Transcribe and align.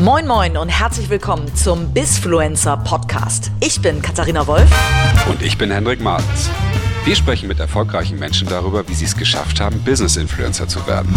Moin 0.00 0.26
Moin 0.26 0.56
und 0.56 0.70
herzlich 0.70 1.10
willkommen 1.10 1.54
zum 1.54 1.92
Bisfluencer 1.92 2.78
Podcast. 2.78 3.50
Ich 3.60 3.82
bin 3.82 4.00
Katharina 4.00 4.46
Wolf. 4.46 4.66
Und 5.28 5.42
ich 5.42 5.58
bin 5.58 5.70
Hendrik 5.70 6.00
Martens. 6.00 6.48
Wir 7.04 7.14
sprechen 7.14 7.48
mit 7.48 7.60
erfolgreichen 7.60 8.18
Menschen 8.18 8.48
darüber, 8.48 8.88
wie 8.88 8.94
sie 8.94 9.04
es 9.04 9.14
geschafft 9.14 9.60
haben, 9.60 9.78
Business-Influencer 9.84 10.66
zu 10.68 10.86
werden. 10.86 11.14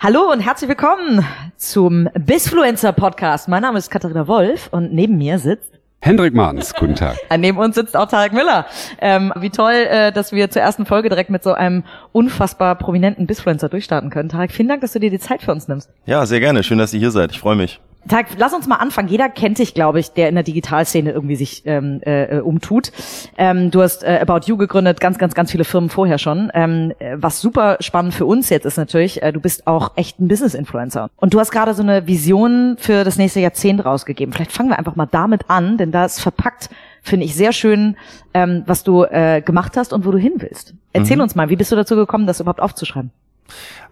Hallo 0.00 0.32
und 0.32 0.40
herzlich 0.40 0.70
willkommen 0.70 1.26
zum 1.58 2.08
Bisfluencer 2.14 2.92
Podcast. 2.92 3.48
Mein 3.48 3.60
Name 3.60 3.76
ist 3.78 3.90
Katharina 3.90 4.26
Wolf 4.26 4.68
und 4.70 4.94
neben 4.94 5.18
mir 5.18 5.38
sitzt 5.38 5.77
Hendrik 6.00 6.32
Martens, 6.32 6.74
guten 6.74 6.94
Tag. 6.94 7.16
Neben 7.38 7.58
uns 7.58 7.74
sitzt 7.74 7.96
auch 7.96 8.06
Tarek 8.06 8.32
Miller. 8.32 8.66
Ähm, 9.00 9.32
wie 9.36 9.50
toll, 9.50 9.72
äh, 9.72 10.12
dass 10.12 10.32
wir 10.32 10.48
zur 10.48 10.62
ersten 10.62 10.86
Folge 10.86 11.08
direkt 11.08 11.28
mit 11.28 11.42
so 11.42 11.52
einem 11.52 11.82
unfassbar 12.12 12.76
prominenten 12.76 13.26
Bisfluencer 13.26 13.68
durchstarten 13.68 14.10
können. 14.10 14.28
Tarek, 14.28 14.52
vielen 14.52 14.68
Dank, 14.68 14.80
dass 14.80 14.92
du 14.92 15.00
dir 15.00 15.10
die 15.10 15.18
Zeit 15.18 15.42
für 15.42 15.50
uns 15.52 15.66
nimmst. 15.66 15.90
Ja, 16.06 16.24
sehr 16.24 16.40
gerne. 16.40 16.62
Schön, 16.62 16.78
dass 16.78 16.94
ihr 16.94 17.00
hier 17.00 17.10
seid. 17.10 17.32
Ich 17.32 17.40
freue 17.40 17.56
mich. 17.56 17.80
Tag, 18.06 18.26
lass 18.38 18.54
uns 18.54 18.66
mal 18.66 18.76
anfangen. 18.76 19.08
Jeder 19.08 19.28
kennt 19.28 19.58
dich, 19.58 19.74
glaube 19.74 20.00
ich, 20.00 20.12
der 20.12 20.28
in 20.28 20.34
der 20.34 20.44
Digitalszene 20.44 21.10
irgendwie 21.10 21.36
sich 21.36 21.62
ähm, 21.66 22.00
äh, 22.02 22.38
umtut. 22.38 22.92
Ähm, 23.36 23.70
du 23.70 23.82
hast 23.82 24.02
äh, 24.04 24.18
About 24.20 24.46
You 24.46 24.56
gegründet, 24.56 25.00
ganz, 25.00 25.18
ganz, 25.18 25.34
ganz 25.34 25.50
viele 25.50 25.64
Firmen 25.64 25.90
vorher 25.90 26.18
schon. 26.18 26.50
Ähm, 26.54 26.92
was 27.14 27.40
super 27.40 27.76
spannend 27.80 28.14
für 28.14 28.24
uns 28.24 28.48
jetzt 28.48 28.64
ist 28.64 28.76
natürlich, 28.76 29.22
äh, 29.22 29.32
du 29.32 29.40
bist 29.40 29.66
auch 29.66 29.92
echt 29.96 30.20
ein 30.20 30.28
Business-Influencer. 30.28 31.10
Und 31.16 31.34
du 31.34 31.40
hast 31.40 31.50
gerade 31.50 31.74
so 31.74 31.82
eine 31.82 32.06
Vision 32.06 32.76
für 32.78 33.04
das 33.04 33.18
nächste 33.18 33.40
Jahrzehnt 33.40 33.84
rausgegeben. 33.84 34.32
Vielleicht 34.32 34.52
fangen 34.52 34.70
wir 34.70 34.78
einfach 34.78 34.96
mal 34.96 35.06
damit 35.06 35.50
an, 35.50 35.76
denn 35.76 35.90
da 35.90 36.04
ist 36.04 36.20
verpackt, 36.20 36.70
finde 37.02 37.26
ich 37.26 37.34
sehr 37.34 37.52
schön, 37.52 37.96
ähm, 38.32 38.62
was 38.66 38.84
du 38.84 39.04
äh, 39.04 39.42
gemacht 39.42 39.76
hast 39.76 39.92
und 39.92 40.06
wo 40.06 40.12
du 40.12 40.18
hin 40.18 40.34
willst. 40.38 40.74
Erzähl 40.92 41.16
mhm. 41.16 41.24
uns 41.24 41.34
mal, 41.34 41.50
wie 41.50 41.56
bist 41.56 41.72
du 41.72 41.76
dazu 41.76 41.96
gekommen, 41.96 42.26
das 42.26 42.40
überhaupt 42.40 42.60
aufzuschreiben? 42.60 43.10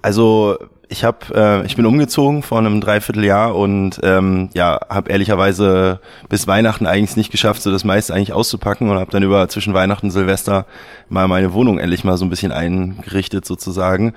Also 0.03 0.57
ich 0.89 1.05
habe, 1.05 1.19
äh, 1.35 1.67
ich 1.67 1.77
bin 1.77 1.87
umgezogen 1.87 2.43
vor 2.43 2.59
einem 2.59 2.81
Dreivierteljahr 2.81 3.55
und 3.55 3.99
ähm, 4.03 4.51
ja, 4.55 4.79
habe 4.89 5.11
ehrlicherweise 5.11 6.01
bis 6.29 6.47
Weihnachten 6.47 6.87
eigentlich 6.87 7.17
nicht 7.17 7.33
geschafft, 7.33 7.63
so 7.63 7.73
das 7.73 7.85
meiste 7.85 8.15
eigentlich 8.15 8.33
auszupacken 8.33 8.89
und 8.89 8.99
habe 8.99 9.11
dann 9.11 9.23
über 9.23 9.49
zwischen 9.49 9.75
Weihnachten 9.75 10.07
und 10.07 10.13
Silvester 10.13 10.67
mal 11.09 11.27
meine 11.29 11.53
Wohnung 11.53 11.79
endlich 11.79 12.05
mal 12.05 12.17
so 12.17 12.25
ein 12.25 12.31
bisschen 12.31 12.53
eingerichtet 12.53 13.45
sozusagen. 13.45 14.15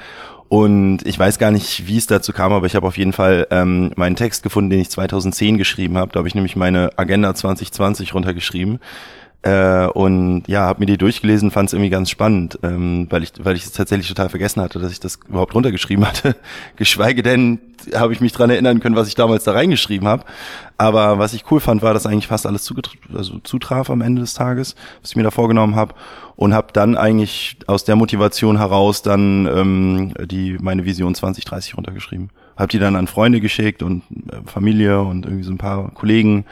Und 0.48 1.06
ich 1.06 1.18
weiß 1.18 1.38
gar 1.38 1.52
nicht, 1.52 1.86
wie 1.88 1.98
es 1.98 2.08
dazu 2.08 2.34
kam, 2.34 2.54
aber 2.54 2.66
ich 2.66 2.76
habe 2.76 2.88
auf 2.88 2.98
jeden 2.98 3.14
Fall 3.14 3.46
ähm, 3.52 3.92
meinen 3.96 4.16
Text 4.16 4.42
gefunden, 4.42 4.72
den 4.72 4.80
ich 4.80 4.90
2010 4.90 5.60
geschrieben 5.60 5.98
habe. 5.98 6.12
Da 6.12 6.20
habe 6.20 6.28
ich 6.28 6.34
nämlich 6.34 6.56
meine 6.56 6.90
Agenda 6.98 7.36
2020 7.36 8.16
runtergeschrieben 8.16 8.80
äh, 9.42 9.86
und 9.88 10.44
ja, 10.48 10.62
habe 10.62 10.82
mir 10.82 10.86
die 10.86 10.98
durchgelesen, 10.98 11.50
fand 11.50 11.70
es 11.70 11.74
irgendwie 11.74 11.90
ganz 11.90 12.10
spannend, 12.10 12.60
ähm, 12.62 13.08
weil 13.10 13.24
ich 13.24 13.32
weil 13.42 13.56
ich 13.56 13.64
es 13.64 13.72
tatsächlich 13.72 14.10
total 14.10 14.28
vergessen 14.28 14.62
hatte, 14.62 14.80
dass 14.80 14.92
ich 14.92 15.00
das 15.00 15.18
überhaupt 15.30 15.56
runtergeschrieben 15.56 16.06
hatte. 16.08 16.36
Geschweige 16.76 17.24
denn 17.24 17.60
habe 17.96 18.12
ich 18.12 18.20
mich 18.20 18.34
dran 18.34 18.50
erinnern 18.50 18.82
können, 18.82 18.98
was 18.98 19.08
ich 19.08 19.16
damals 19.16 19.46
da 19.46 19.54
reingeschrieben 19.54 20.10
habe. 20.10 20.26
Aber 20.78 21.20
was 21.20 21.34
ich 21.34 21.50
cool 21.52 21.62
fand, 21.62 21.82
war, 21.82 21.94
dass 21.94 22.06
eigentlich 22.06 22.28
fast 22.28 22.46
alles 22.46 22.70
also 23.14 23.40
zutraf 23.40 23.90
am 23.90 24.02
Ende 24.02 24.22
des 24.22 24.34
Tages, 24.34 24.76
was 25.02 25.12
ich 25.12 25.16
mir 25.16 25.24
da 25.24 25.32
vorgenommen 25.32 25.76
habe. 25.76 25.96
Und 26.36 26.54
habe 26.54 26.68
dann 26.74 26.98
eigentlich 26.98 27.58
aus 27.68 27.86
der 27.86 27.96
Motivation 27.96 28.58
heraus 28.58 29.02
dann 29.02 29.46
ähm, 29.46 30.14
die 30.26 30.58
meine 30.60 30.84
Vision 30.84 31.16
2030 31.16 31.78
runtergeschrieben. 31.78 32.30
Habe 32.58 32.70
die 32.70 32.80
dann 32.80 32.98
an 32.98 33.08
Freunde 33.08 33.40
geschickt 33.40 33.84
und 33.84 34.04
äh, 34.32 34.38
Familie 34.46 35.02
und 35.02 35.26
irgendwie 35.26 35.44
so 35.44 35.52
ein 35.52 35.58
paar 35.58 35.92
Kollegen 35.92 36.46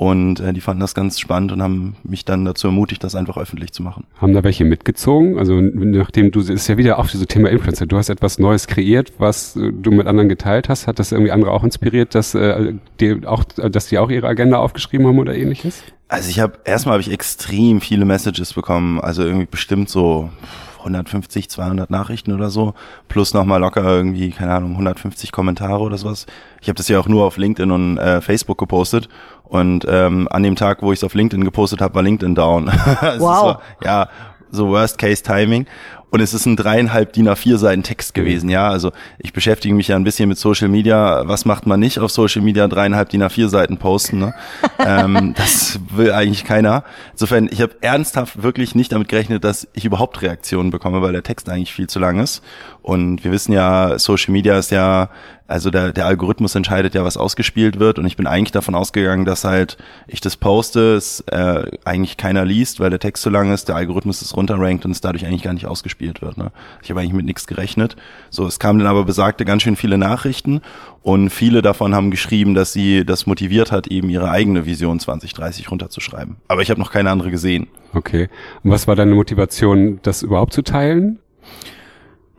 und 0.00 0.40
äh, 0.40 0.54
die 0.54 0.62
fanden 0.62 0.80
das 0.80 0.94
ganz 0.94 1.20
spannend 1.20 1.52
und 1.52 1.60
haben 1.60 1.94
mich 2.04 2.24
dann 2.24 2.46
dazu 2.46 2.68
ermutigt, 2.68 3.04
das 3.04 3.14
einfach 3.14 3.36
öffentlich 3.36 3.72
zu 3.72 3.82
machen. 3.82 4.06
Haben 4.18 4.32
da 4.32 4.42
welche 4.42 4.64
mitgezogen? 4.64 5.38
Also 5.38 5.60
nachdem 5.60 6.30
du, 6.30 6.40
es 6.40 6.48
ist 6.48 6.68
ja 6.68 6.78
wieder 6.78 6.98
auch 6.98 7.06
dieses 7.06 7.26
Thema 7.26 7.50
Influencer, 7.50 7.84
du 7.84 7.98
hast 7.98 8.08
etwas 8.08 8.38
Neues 8.38 8.66
kreiert, 8.66 9.12
was 9.18 9.56
äh, 9.56 9.70
du 9.70 9.90
mit 9.90 10.06
anderen 10.06 10.30
geteilt 10.30 10.70
hast. 10.70 10.86
Hat 10.86 10.98
das 10.98 11.12
irgendwie 11.12 11.32
andere 11.32 11.50
auch 11.50 11.64
inspiriert, 11.64 12.14
dass, 12.14 12.34
äh, 12.34 12.72
die 12.98 13.26
auch, 13.26 13.44
dass 13.44 13.88
die 13.88 13.98
auch 13.98 14.08
ihre 14.08 14.26
Agenda 14.26 14.56
aufgeschrieben 14.56 15.06
haben 15.06 15.18
oder 15.18 15.34
ähnliches? 15.34 15.82
Also 16.08 16.30
ich 16.30 16.40
habe, 16.40 16.54
erstmal 16.64 16.94
habe 16.94 17.02
ich 17.02 17.12
extrem 17.12 17.82
viele 17.82 18.06
Messages 18.06 18.54
bekommen, 18.54 19.00
also 19.00 19.22
irgendwie 19.22 19.48
bestimmt 19.50 19.90
so 19.90 20.30
150, 20.78 21.50
200 21.50 21.90
Nachrichten 21.90 22.32
oder 22.32 22.48
so, 22.48 22.72
plus 23.08 23.34
nochmal 23.34 23.60
locker 23.60 23.84
irgendwie, 23.84 24.30
keine 24.30 24.54
Ahnung, 24.54 24.72
150 24.72 25.30
Kommentare 25.30 25.80
oder 25.80 25.98
sowas. 25.98 26.24
Ich 26.62 26.68
habe 26.68 26.76
das 26.76 26.88
ja 26.88 26.98
auch 26.98 27.06
nur 27.06 27.24
auf 27.24 27.36
LinkedIn 27.36 27.70
und 27.70 27.98
äh, 27.98 28.22
Facebook 28.22 28.56
gepostet 28.58 29.08
und 29.50 29.84
ähm, 29.88 30.28
an 30.30 30.44
dem 30.44 30.54
Tag, 30.54 30.80
wo 30.80 30.92
ich 30.92 31.00
es 31.00 31.04
auf 31.04 31.14
LinkedIn 31.14 31.44
gepostet 31.44 31.80
habe, 31.80 31.94
war 31.96 32.02
LinkedIn 32.02 32.36
down. 32.36 32.66
wow. 33.18 33.20
War, 33.20 33.62
ja, 33.84 34.08
so 34.52 34.68
Worst-Case-Timing. 34.68 35.66
Und 36.10 36.20
es 36.20 36.34
ist 36.34 36.44
ein 36.44 36.56
dreieinhalb 36.56 37.12
DIN 37.12 37.28
A4 37.28 37.56
Seiten 37.56 37.84
Text 37.84 38.14
gewesen, 38.14 38.48
ja. 38.48 38.68
Also 38.68 38.90
ich 39.18 39.32
beschäftige 39.32 39.74
mich 39.74 39.88
ja 39.88 39.96
ein 39.96 40.02
bisschen 40.02 40.28
mit 40.28 40.38
Social 40.38 40.68
Media. 40.68 41.22
Was 41.26 41.44
macht 41.44 41.66
man 41.66 41.78
nicht 41.78 42.00
auf 42.00 42.10
Social 42.10 42.42
Media? 42.42 42.66
Dreieinhalb 42.66 43.10
DIN 43.10 43.22
A4 43.22 43.48
Seiten 43.48 43.76
posten, 43.76 44.18
ne? 44.18 44.34
ähm, 44.78 45.34
das 45.36 45.78
will 45.90 46.12
eigentlich 46.12 46.44
keiner. 46.44 46.82
Insofern, 47.12 47.48
ich 47.50 47.60
habe 47.60 47.76
ernsthaft 47.80 48.42
wirklich 48.42 48.74
nicht 48.74 48.90
damit 48.90 49.08
gerechnet, 49.08 49.44
dass 49.44 49.68
ich 49.72 49.84
überhaupt 49.84 50.20
Reaktionen 50.22 50.70
bekomme, 50.70 51.00
weil 51.00 51.12
der 51.12 51.22
Text 51.22 51.48
eigentlich 51.48 51.72
viel 51.72 51.88
zu 51.88 52.00
lang 52.00 52.18
ist. 52.18 52.42
Und 52.82 53.24
wir 53.24 53.32
wissen 53.32 53.52
ja, 53.52 53.98
Social 53.98 54.32
Media 54.32 54.58
ist 54.58 54.70
ja 54.70 55.10
also 55.50 55.70
der, 55.70 55.92
der 55.92 56.06
Algorithmus 56.06 56.54
entscheidet 56.54 56.94
ja, 56.94 57.04
was 57.04 57.16
ausgespielt 57.16 57.80
wird 57.80 57.98
und 57.98 58.06
ich 58.06 58.16
bin 58.16 58.28
eigentlich 58.28 58.52
davon 58.52 58.76
ausgegangen, 58.76 59.24
dass 59.24 59.42
halt 59.42 59.78
ich 60.06 60.20
das 60.20 60.36
poste, 60.36 60.94
es 60.94 61.24
äh, 61.26 61.64
eigentlich 61.84 62.16
keiner 62.16 62.44
liest, 62.44 62.78
weil 62.78 62.90
der 62.90 63.00
Text 63.00 63.24
zu 63.24 63.30
lang 63.30 63.52
ist, 63.52 63.68
der 63.68 63.74
Algorithmus 63.74 64.22
ist 64.22 64.36
runterrankt 64.36 64.84
und 64.84 64.92
es 64.92 65.00
dadurch 65.00 65.26
eigentlich 65.26 65.42
gar 65.42 65.52
nicht 65.52 65.66
ausgespielt 65.66 66.22
wird. 66.22 66.38
Ne? 66.38 66.52
Ich 66.84 66.90
habe 66.90 67.00
eigentlich 67.00 67.14
mit 67.14 67.26
nichts 67.26 67.48
gerechnet. 67.48 67.96
So, 68.30 68.46
es 68.46 68.60
kamen 68.60 68.78
dann 68.78 68.86
aber 68.86 69.04
besagte 69.04 69.44
ganz 69.44 69.64
schön 69.64 69.74
viele 69.74 69.98
Nachrichten 69.98 70.60
und 71.02 71.30
viele 71.30 71.62
davon 71.62 71.96
haben 71.96 72.12
geschrieben, 72.12 72.54
dass 72.54 72.72
sie 72.72 73.04
das 73.04 73.26
motiviert 73.26 73.72
hat, 73.72 73.88
eben 73.88 74.08
ihre 74.08 74.30
eigene 74.30 74.66
Vision 74.66 75.00
2030 75.00 75.68
runterzuschreiben. 75.68 76.36
Aber 76.46 76.62
ich 76.62 76.70
habe 76.70 76.78
noch 76.78 76.92
keine 76.92 77.10
andere 77.10 77.32
gesehen. 77.32 77.66
Okay. 77.92 78.28
Und 78.62 78.70
was 78.70 78.86
war 78.86 78.94
deine 78.94 79.16
Motivation, 79.16 79.98
das 80.02 80.22
überhaupt 80.22 80.52
zu 80.52 80.62
teilen? 80.62 81.18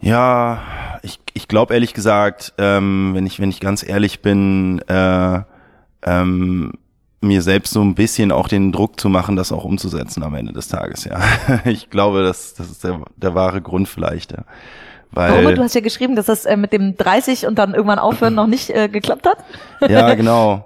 Ja, 0.01 0.61
ich, 1.03 1.19
ich 1.33 1.47
glaube 1.47 1.73
ehrlich 1.73 1.93
gesagt, 1.93 2.53
ähm, 2.57 3.11
wenn 3.13 3.25
ich 3.25 3.39
wenn 3.39 3.49
ich 3.49 3.59
ganz 3.59 3.87
ehrlich 3.87 4.21
bin, 4.21 4.79
äh, 4.87 5.41
ähm, 6.03 6.73
mir 7.21 7.41
selbst 7.43 7.71
so 7.71 7.81
ein 7.81 7.93
bisschen 7.93 8.31
auch 8.31 8.47
den 8.47 8.71
Druck 8.71 8.99
zu 8.99 9.07
machen, 9.07 9.35
das 9.35 9.51
auch 9.51 9.63
umzusetzen 9.63 10.23
am 10.23 10.33
Ende 10.33 10.53
des 10.53 10.67
Tages. 10.67 11.03
Ja, 11.05 11.21
ich 11.65 11.89
glaube, 11.89 12.23
das 12.23 12.55
das 12.55 12.69
ist 12.71 12.83
der 12.83 13.01
der 13.15 13.35
wahre 13.35 13.61
Grund 13.61 13.87
vielleicht. 13.87 14.31
Ja. 14.31 14.43
Weil, 15.11 15.43
Warum? 15.43 15.55
Du 15.55 15.63
hast 15.63 15.75
ja 15.75 15.81
geschrieben, 15.81 16.15
dass 16.15 16.27
das 16.27 16.45
äh, 16.45 16.55
mit 16.55 16.71
dem 16.71 16.95
30 16.95 17.45
und 17.45 17.59
dann 17.59 17.73
irgendwann 17.73 17.99
aufhören 17.99 18.33
noch 18.33 18.47
nicht 18.47 18.69
äh, 18.69 18.87
geklappt 18.87 19.27
hat. 19.27 19.37
Ja, 19.89 20.13
genau. 20.13 20.65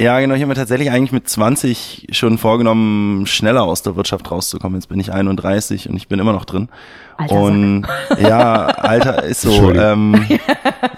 Ja, 0.00 0.20
genau. 0.20 0.34
Ich 0.34 0.42
habe 0.42 0.48
mir 0.48 0.54
tatsächlich 0.54 0.90
eigentlich 0.90 1.12
mit 1.12 1.26
20 1.26 2.08
schon 2.10 2.36
vorgenommen, 2.36 3.26
schneller 3.26 3.62
aus 3.62 3.80
der 3.80 3.96
Wirtschaft 3.96 4.30
rauszukommen. 4.30 4.78
Jetzt 4.78 4.88
bin 4.88 5.00
ich 5.00 5.10
31 5.10 5.88
und 5.88 5.96
ich 5.96 6.06
bin 6.06 6.18
immer 6.18 6.32
noch 6.32 6.44
drin. 6.44 6.68
Alter, 7.16 7.34
und 7.34 7.86
ja, 8.20 8.66
Alter 8.66 9.22
ist 9.24 9.40
so. 9.40 9.72
Ähm, 9.72 10.26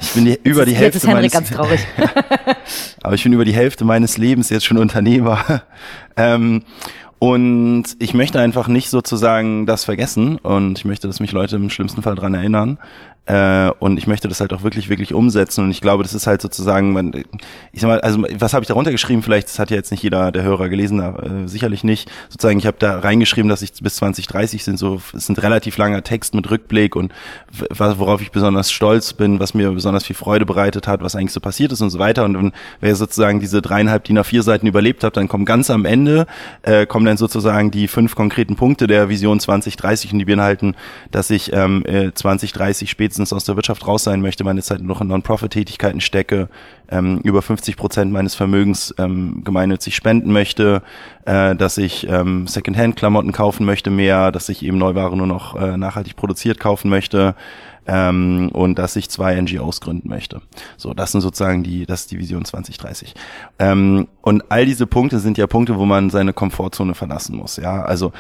ich 0.01 0.11
bin 0.15 0.25
die, 0.25 0.41
über 0.43 0.65
die 0.65 0.73
Hälfte 0.75 0.85
jetzt 0.85 0.97
ist 0.97 1.07
Henrik 1.07 1.33
meines, 1.33 1.33
ganz 1.33 1.51
traurig. 1.51 1.81
aber 3.03 3.15
ich 3.15 3.23
bin 3.23 3.33
über 3.33 3.45
die 3.45 3.53
Hälfte 3.53 3.85
meines 3.85 4.19
Lebens 4.19 4.51
jetzt 4.51 4.65
schon 4.65 4.79
Unternehmer. 4.79 5.63
ähm, 6.17 6.65
und 7.21 7.85
ich 7.99 8.15
möchte 8.15 8.41
einfach 8.41 8.67
nicht 8.69 8.91
sozusagen 8.91 9.67
das 9.67 9.85
vergessen 9.85 10.39
und 10.39 10.79
ich 10.79 10.85
möchte, 10.85 11.09
dass 11.09 11.19
mich 11.19 11.33
Leute 11.33 11.57
im 11.57 11.71
schlimmsten 11.71 12.03
Fall 12.03 12.15
dran 12.15 12.35
erinnern. 12.35 12.79
Äh, 13.29 13.71
und 13.79 13.99
ich 13.99 14.07
möchte 14.07 14.27
das 14.27 14.41
halt 14.41 14.55
auch 14.55 14.63
wirklich, 14.63 14.89
wirklich 14.89 15.13
umsetzen. 15.13 15.65
Und 15.65 15.71
ich 15.71 15.83
glaube, 15.83 16.03
das 16.03 16.15
ist 16.15 16.27
halt 16.27 16.41
sozusagen, 16.41 16.95
man, 16.95 17.13
ich 17.73 17.83
sag 17.83 17.89
mal, 17.89 18.01
also 18.01 18.25
was 18.39 18.55
habe 18.55 18.63
ich 18.63 18.69
darunter 18.69 18.91
geschrieben? 18.91 19.23
Vielleicht, 19.23 19.49
das 19.49 19.59
hat 19.59 19.71
ja 19.71 19.77
jetzt 19.77 19.91
nicht 19.91 20.03
jeder 20.03 20.33
der 20.33 20.45
Hörer 20.45 20.71
gelesen, 20.71 21.01
äh, 21.01 21.47
sicherlich 21.47 21.85
nicht. 21.85 22.11
Sozusagen, 22.31 22.59
ich 22.59 22.67
habe 22.67 22.79
da 22.79 23.01
reingeschrieben, 23.01 23.51
dass 23.51 23.61
ich 23.61 23.75
bis 23.83 23.97
2030 23.97 24.65
sind, 24.65 24.79
so, 24.79 25.03
es 25.15 25.27
sind 25.27 25.43
relativ 25.43 25.77
langer 25.77 26.03
Text 26.03 26.35
mit 26.35 26.51
Rückblick 26.51 26.97
und 26.97 27.13
worauf 27.69 28.23
ich 28.23 28.31
besonders 28.31 28.73
stolz 28.73 29.13
bin, 29.13 29.41
was 29.41 29.53
mir 29.53 29.73
besonders 29.73 30.07
viel 30.07 30.17
Freude 30.17 30.47
bereitet 30.47 30.89
hat, 30.89 31.03
was 31.03 31.15
eigentlich 31.15 31.33
so 31.33 31.41
passiert 31.41 31.73
ist 31.73 31.83
und 31.83 31.91
so 31.91 31.99
weiter. 31.99 32.25
Und 32.25 32.35
wenn 32.35 32.53
wer 32.81 32.97
sozusagen 32.97 33.41
diese 33.41 33.61
dreieinhalb 33.61 34.05
DIN 34.05 34.19
A4 34.19 34.41
Seiten 34.41 34.67
überlebt 34.67 35.05
hat, 35.05 35.19
dann 35.19 35.29
kommen 35.29 35.45
ganz 35.45 35.69
am 35.69 35.85
Ende, 35.85 36.27
äh, 36.63 36.87
kommen 36.87 37.05
dann 37.05 37.19
sozusagen 37.19 37.71
die 37.71 37.89
fünf 37.89 38.15
konkreten 38.15 38.57
Punkte 38.57 38.87
der 38.87 39.11
Vision 39.11 39.39
2030 39.39 40.15
und 40.15 40.19
die 40.21 40.25
beinhalten, 40.25 40.77
dass 41.11 41.29
ich 41.29 41.53
ähm, 41.53 41.85
2030 42.15 42.89
äh, 42.89 42.91
spätestens 42.91 43.18
spätestens 43.19 43.33
aus 43.33 43.45
der 43.45 43.57
Wirtschaft 43.57 43.87
raus 43.87 44.05
sein 44.05 44.21
möchte, 44.21 44.45
meine 44.45 44.63
Zeit 44.63 44.81
noch 44.81 45.01
in 45.01 45.09
Non-Profit-Tätigkeiten 45.09 46.01
stecke, 46.01 46.49
ähm, 46.89 47.19
über 47.25 47.43
50 47.43 47.77
Prozent 47.77 48.13
meines 48.13 48.37
Vermögens 48.37 48.95
ähm, 48.99 49.43
gemeinnützig 49.45 49.97
spenden 49.97 50.33
möchte, 50.33 50.83
äh, 51.25 51.57
dass 51.57 51.79
ich 51.79 52.09
ähm, 52.09 52.47
Secondhand-Klamotten 52.47 53.33
kaufen 53.33 53.67
möchte 53.67 53.91
mehr, 53.91 54.31
dass 54.31 54.49
ich 54.49 54.65
eben 54.65 54.79
Neuware 54.79 55.17
nur 55.17 55.27
noch 55.27 55.57
äh, 55.57 55.77
nachhaltig 55.77 56.15
produziert 56.15 56.61
kaufen 56.61 56.91
möchte 56.91 57.35
ähm, 57.89 58.51
und 58.53 58.79
dass 58.79 58.95
ich 58.95 59.11
zwei 59.11 59.41
NGOs 59.41 59.81
gründen 59.81 60.09
möchte. 60.09 60.41
So, 60.77 60.95
das 60.95 61.11
sind 61.11 61.23
sozusagen 61.23 61.65
die, 61.65 61.87
das 61.87 62.03
ist 62.03 62.13
die 62.13 62.19
Vision 62.19 62.45
2030. 62.45 63.15
Ähm, 63.59 64.07
und 64.23 64.45
all 64.51 64.65
diese 64.65 64.87
Punkte 64.87 65.19
sind 65.19 65.39
ja 65.39 65.49
Punkte, 65.49 65.77
wo 65.77 65.87
man 65.87 66.11
seine 66.11 66.33
Komfortzone 66.33 66.95
verlassen 66.95 67.37
muss. 67.37 67.57
Ja, 67.57 67.83
also 67.83 68.13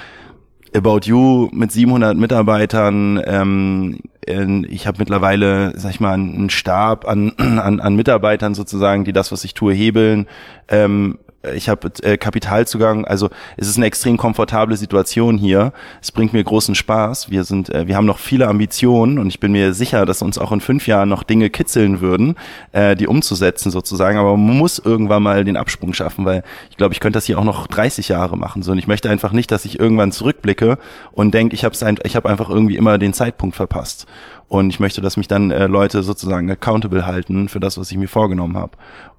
About 0.74 1.00
You 1.04 1.48
mit 1.52 1.72
700 1.72 2.16
Mitarbeitern 2.16 3.22
ähm, 3.24 3.98
äh, 4.28 4.66
ich 4.68 4.86
habe 4.86 4.98
mittlerweile, 4.98 5.72
sag 5.78 5.90
ich 5.90 6.00
mal, 6.00 6.14
einen 6.14 6.50
Stab 6.50 7.08
an, 7.08 7.32
an, 7.38 7.80
an 7.80 7.96
Mitarbeitern 7.96 8.54
sozusagen, 8.54 9.04
die 9.04 9.12
das, 9.12 9.32
was 9.32 9.44
ich 9.44 9.54
tue, 9.54 9.72
hebeln. 9.72 10.26
Ähm, 10.68 11.18
ich 11.54 11.68
habe 11.68 11.92
äh, 12.02 12.16
Kapitalzugang, 12.16 13.04
also 13.04 13.30
es 13.56 13.68
ist 13.68 13.76
eine 13.76 13.86
extrem 13.86 14.16
komfortable 14.16 14.76
Situation 14.76 15.38
hier. 15.38 15.72
Es 16.02 16.10
bringt 16.10 16.32
mir 16.32 16.42
großen 16.42 16.74
Spaß. 16.74 17.30
Wir 17.30 17.44
sind, 17.44 17.72
äh, 17.72 17.86
wir 17.86 17.96
haben 17.96 18.06
noch 18.06 18.18
viele 18.18 18.48
Ambitionen 18.48 19.18
und 19.18 19.28
ich 19.28 19.38
bin 19.38 19.52
mir 19.52 19.72
sicher, 19.72 20.04
dass 20.04 20.20
uns 20.20 20.36
auch 20.36 20.50
in 20.50 20.60
fünf 20.60 20.88
Jahren 20.88 21.08
noch 21.08 21.22
Dinge 21.22 21.48
kitzeln 21.48 22.00
würden, 22.00 22.34
äh, 22.72 22.96
die 22.96 23.06
umzusetzen 23.06 23.70
sozusagen. 23.70 24.18
Aber 24.18 24.36
man 24.36 24.58
muss 24.58 24.80
irgendwann 24.80 25.22
mal 25.22 25.44
den 25.44 25.56
Absprung 25.56 25.94
schaffen, 25.94 26.24
weil 26.24 26.42
ich 26.70 26.76
glaube, 26.76 26.92
ich 26.94 27.00
könnte 27.00 27.18
das 27.18 27.26
hier 27.26 27.38
auch 27.38 27.44
noch 27.44 27.68
30 27.68 28.08
Jahre 28.08 28.36
machen. 28.36 28.62
So 28.62 28.72
und 28.72 28.78
ich 28.78 28.88
möchte 28.88 29.08
einfach 29.08 29.30
nicht, 29.30 29.52
dass 29.52 29.64
ich 29.64 29.78
irgendwann 29.78 30.10
zurückblicke 30.10 30.78
und 31.12 31.34
denke, 31.34 31.54
ich 31.54 31.64
habe 31.64 31.76
ich 32.02 32.16
habe 32.16 32.28
einfach 32.28 32.50
irgendwie 32.50 32.76
immer 32.76 32.98
den 32.98 33.12
Zeitpunkt 33.12 33.54
verpasst. 33.54 34.06
Und 34.48 34.70
ich 34.70 34.80
möchte, 34.80 35.02
dass 35.02 35.18
mich 35.18 35.28
dann 35.28 35.50
äh, 35.50 35.66
Leute 35.66 36.02
sozusagen 36.02 36.50
accountable 36.50 37.06
halten 37.06 37.48
für 37.48 37.60
das, 37.60 37.78
was 37.78 37.90
ich 37.90 37.98
mir 37.98 38.08
vorgenommen 38.08 38.56
habe. 38.56 38.72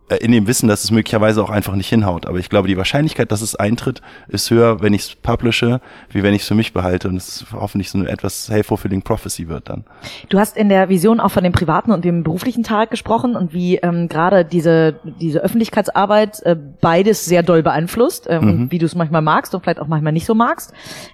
Äh, 0.09 0.17
in 0.17 0.31
dem 0.31 0.47
Wissen, 0.47 0.67
dass 0.67 0.83
es 0.83 0.91
möglicherweise 0.91 1.41
auch 1.44 1.50
einfach 1.50 1.75
nicht 1.75 1.89
hinhaut. 1.89 2.25
Aber 2.25 2.38
ich 2.38 2.50
glaube, 2.50 2.67
die 2.67 2.77
Wahrscheinlichkeit, 2.77 3.31
dass 3.31 3.41
es 3.41 3.56
eintritt, 3.56 4.01
ist 4.27 4.50
höher, 4.50 4.81
wenn 4.81 4.94
ich 4.94 5.01
es 5.01 5.15
publische, 5.15 5.81
wie 6.09 6.23
wenn 6.23 6.33
ich 6.33 6.41
es 6.41 6.47
für 6.47 6.56
mich 6.56 6.73
behalte 6.73 7.07
und 7.07 7.15
es 7.15 7.45
hoffentlich 7.53 7.89
so 7.89 7.97
eine 7.97 8.09
etwas 8.09 8.45
self-fulfilling 8.45 9.01
prophecy 9.01 9.47
wird 9.47 9.69
dann. 9.69 9.85
Du 10.29 10.39
hast 10.39 10.57
in 10.57 10.69
der 10.69 10.89
Vision 10.89 11.19
auch 11.19 11.31
von 11.31 11.44
dem 11.44 11.53
privaten 11.53 11.91
und 11.91 12.03
dem 12.03 12.23
beruflichen 12.23 12.63
Tag 12.63 12.91
gesprochen 12.91 13.35
und 13.35 13.53
wie 13.53 13.77
ähm, 13.77 14.09
gerade 14.09 14.45
diese, 14.45 14.95
diese 15.03 15.39
Öffentlichkeitsarbeit 15.39 16.41
äh, 16.44 16.55
beides 16.81 17.25
sehr 17.25 17.44
doll 17.44 17.63
beeinflusst 17.63 18.27
äh, 18.27 18.39
mhm. 18.39 18.71
wie 18.71 18.77
du 18.77 18.85
es 18.85 18.95
manchmal 18.95 19.21
magst 19.21 19.53
und 19.53 19.62
vielleicht 19.62 19.79
auch 19.79 19.88
manchmal 19.88 20.13
nicht 20.13 20.25
so 20.25 20.35
magst. 20.35 20.73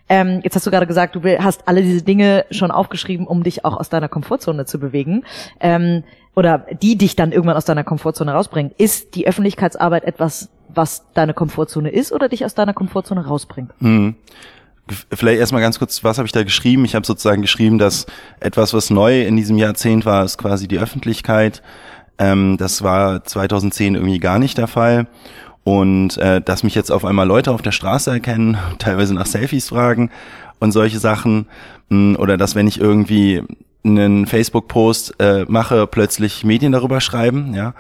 Ähm, 0.10 0.42
jetzt 0.44 0.56
hast 0.56 0.66
du 0.66 0.72
gerade 0.72 0.88
gesagt, 0.88 1.16
du 1.16 1.22
hast 1.24 1.68
alle 1.68 1.82
diese 1.82 2.04
Dinge 2.04 2.46
schon 2.52 2.72
aufgeschrieben, 2.72 3.28
um 3.28 3.44
dich 3.44 3.66
auch 3.66 3.78
aus 3.78 3.90
deiner 3.90 4.08
Komfortzone 4.08 4.66
zu 4.66 4.80
bewegen. 4.80 5.24
Ähm, 5.60 6.04
oder 6.36 6.66
die 6.82 6.98
dich 6.98 7.16
dann 7.16 7.32
irgendwann 7.32 7.58
aus 7.58 7.66
deiner 7.66 7.84
Komfortzone 7.84 8.34
rausbringen. 8.34 8.72
Ist 8.78 9.16
die 9.16 9.28
Öffentlichkeitsarbeit 9.28 10.04
etwas, 10.04 10.50
was 10.68 11.06
deine 11.14 11.34
Komfortzone 11.34 11.90
ist 11.90 12.12
oder 12.12 12.30
dich 12.30 12.46
aus 12.46 12.54
deiner 12.54 12.74
Komfortzone 12.74 13.26
rausbringt? 13.26 13.72
Mhm. 13.80 14.16
Vielleicht 15.12 15.40
erstmal 15.40 15.62
ganz 15.62 15.80
kurz, 15.80 16.04
was 16.04 16.20
habe 16.20 16.28
ich 16.28 16.32
da 16.32 16.44
geschrieben? 16.44 16.86
Ich 16.86 16.94
habe 16.94 17.08
sozusagen 17.08 17.42
geschrieben, 17.42 17.80
dass 17.80 18.06
etwas, 18.40 18.74
was 18.74 18.92
neu 18.92 19.24
in 19.24 19.36
diesem 19.36 19.58
Jahrzehnt 19.58 20.06
war, 20.06 20.24
ist 20.24 20.38
quasi 20.38 20.68
die 20.68 20.78
Öffentlichkeit. 20.78 21.64
Ähm, 22.20 22.58
das 22.58 22.84
war 22.84 23.24
2010 23.24 23.96
irgendwie 23.96 24.20
gar 24.20 24.38
nicht 24.38 24.58
der 24.58 24.68
Fall. 24.68 25.08
Und 25.64 26.18
äh, 26.18 26.42
dass 26.42 26.62
mich 26.62 26.76
jetzt 26.76 26.92
auf 26.92 27.04
einmal 27.04 27.26
Leute 27.26 27.52
auf 27.52 27.64
der 27.64 27.72
Straße 27.72 28.12
erkennen, 28.12 28.58
teilweise 28.78 29.16
nach 29.16 29.26
Selfies 29.26 29.70
fragen 29.70 30.12
und 30.60 30.72
solche 30.72 31.00
Sachen. 31.00 31.48
Hm, 31.90 32.18
oder 32.20 32.38
dass 32.38 32.54
wenn 32.54 32.68
ich 32.68 32.80
irgendwie 32.80 33.42
einen 33.86 34.26
Facebook-Post 34.26 35.16
äh, 35.20 35.46
mache, 35.48 35.88
plötzlich 35.88 36.44
Medien 36.44 36.72
darüber 36.72 37.02
schreiben, 37.02 37.54
ja. 37.54 37.74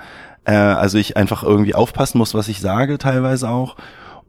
Äh, 0.46 0.54
also 0.54 0.98
ich 0.98 1.18
einfach 1.18 1.44
irgendwie 1.44 1.75
aufpassen 1.75 2.19
muss, 2.19 2.34
was 2.34 2.48
ich 2.48 2.60
sage, 2.60 2.98
teilweise 2.98 3.50
auch. 3.50 3.75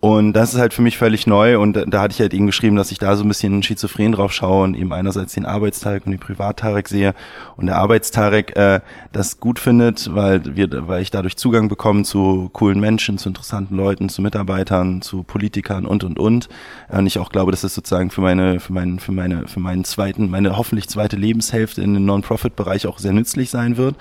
Und 0.06 0.34
das 0.34 0.54
ist 0.54 0.60
halt 0.60 0.72
für 0.72 0.82
mich 0.82 0.98
völlig 0.98 1.26
neu 1.26 1.58
und 1.58 1.72
da 1.88 2.00
hatte 2.00 2.12
ich 2.12 2.20
halt 2.20 2.32
eben 2.32 2.46
geschrieben, 2.46 2.76
dass 2.76 2.92
ich 2.92 2.98
da 3.00 3.16
so 3.16 3.24
ein 3.24 3.28
bisschen 3.28 3.64
schizophren 3.64 4.12
drauf 4.12 4.32
schaue 4.32 4.62
und 4.62 4.76
eben 4.76 4.92
einerseits 4.92 5.34
den 5.34 5.44
Arbeitstarek 5.44 6.06
und 6.06 6.12
den 6.12 6.20
Privattarek 6.20 6.86
sehe 6.86 7.12
und 7.56 7.66
der 7.66 7.78
Arbeitstarek 7.78 8.56
äh, 8.56 8.82
das 9.10 9.40
gut 9.40 9.58
findet, 9.58 10.14
weil 10.14 10.54
wir, 10.54 10.68
weil 10.86 11.02
ich 11.02 11.10
dadurch 11.10 11.36
Zugang 11.36 11.68
bekomme 11.68 12.04
zu 12.04 12.50
coolen 12.52 12.78
Menschen, 12.78 13.18
zu 13.18 13.28
interessanten 13.28 13.74
Leuten, 13.74 14.08
zu 14.08 14.22
Mitarbeitern, 14.22 15.02
zu 15.02 15.24
Politikern 15.24 15.86
und 15.86 16.04
und 16.04 16.20
und. 16.20 16.48
Und 16.88 17.06
ich 17.08 17.18
auch 17.18 17.30
glaube, 17.30 17.50
dass 17.50 17.64
es 17.64 17.74
sozusagen 17.74 18.10
für 18.12 18.20
meine, 18.20 18.60
für 18.60 18.72
meinen, 18.72 19.00
für 19.00 19.10
meine, 19.10 19.48
für 19.48 19.58
meinen 19.58 19.82
zweiten, 19.82 20.30
meine 20.30 20.56
hoffentlich 20.56 20.88
zweite 20.88 21.16
Lebenshälfte 21.16 21.82
in 21.82 21.94
den 21.94 22.04
Non-Profit-Bereich 22.04 22.86
auch 22.86 23.00
sehr 23.00 23.12
nützlich 23.12 23.50
sein 23.50 23.76
wird. 23.76 23.96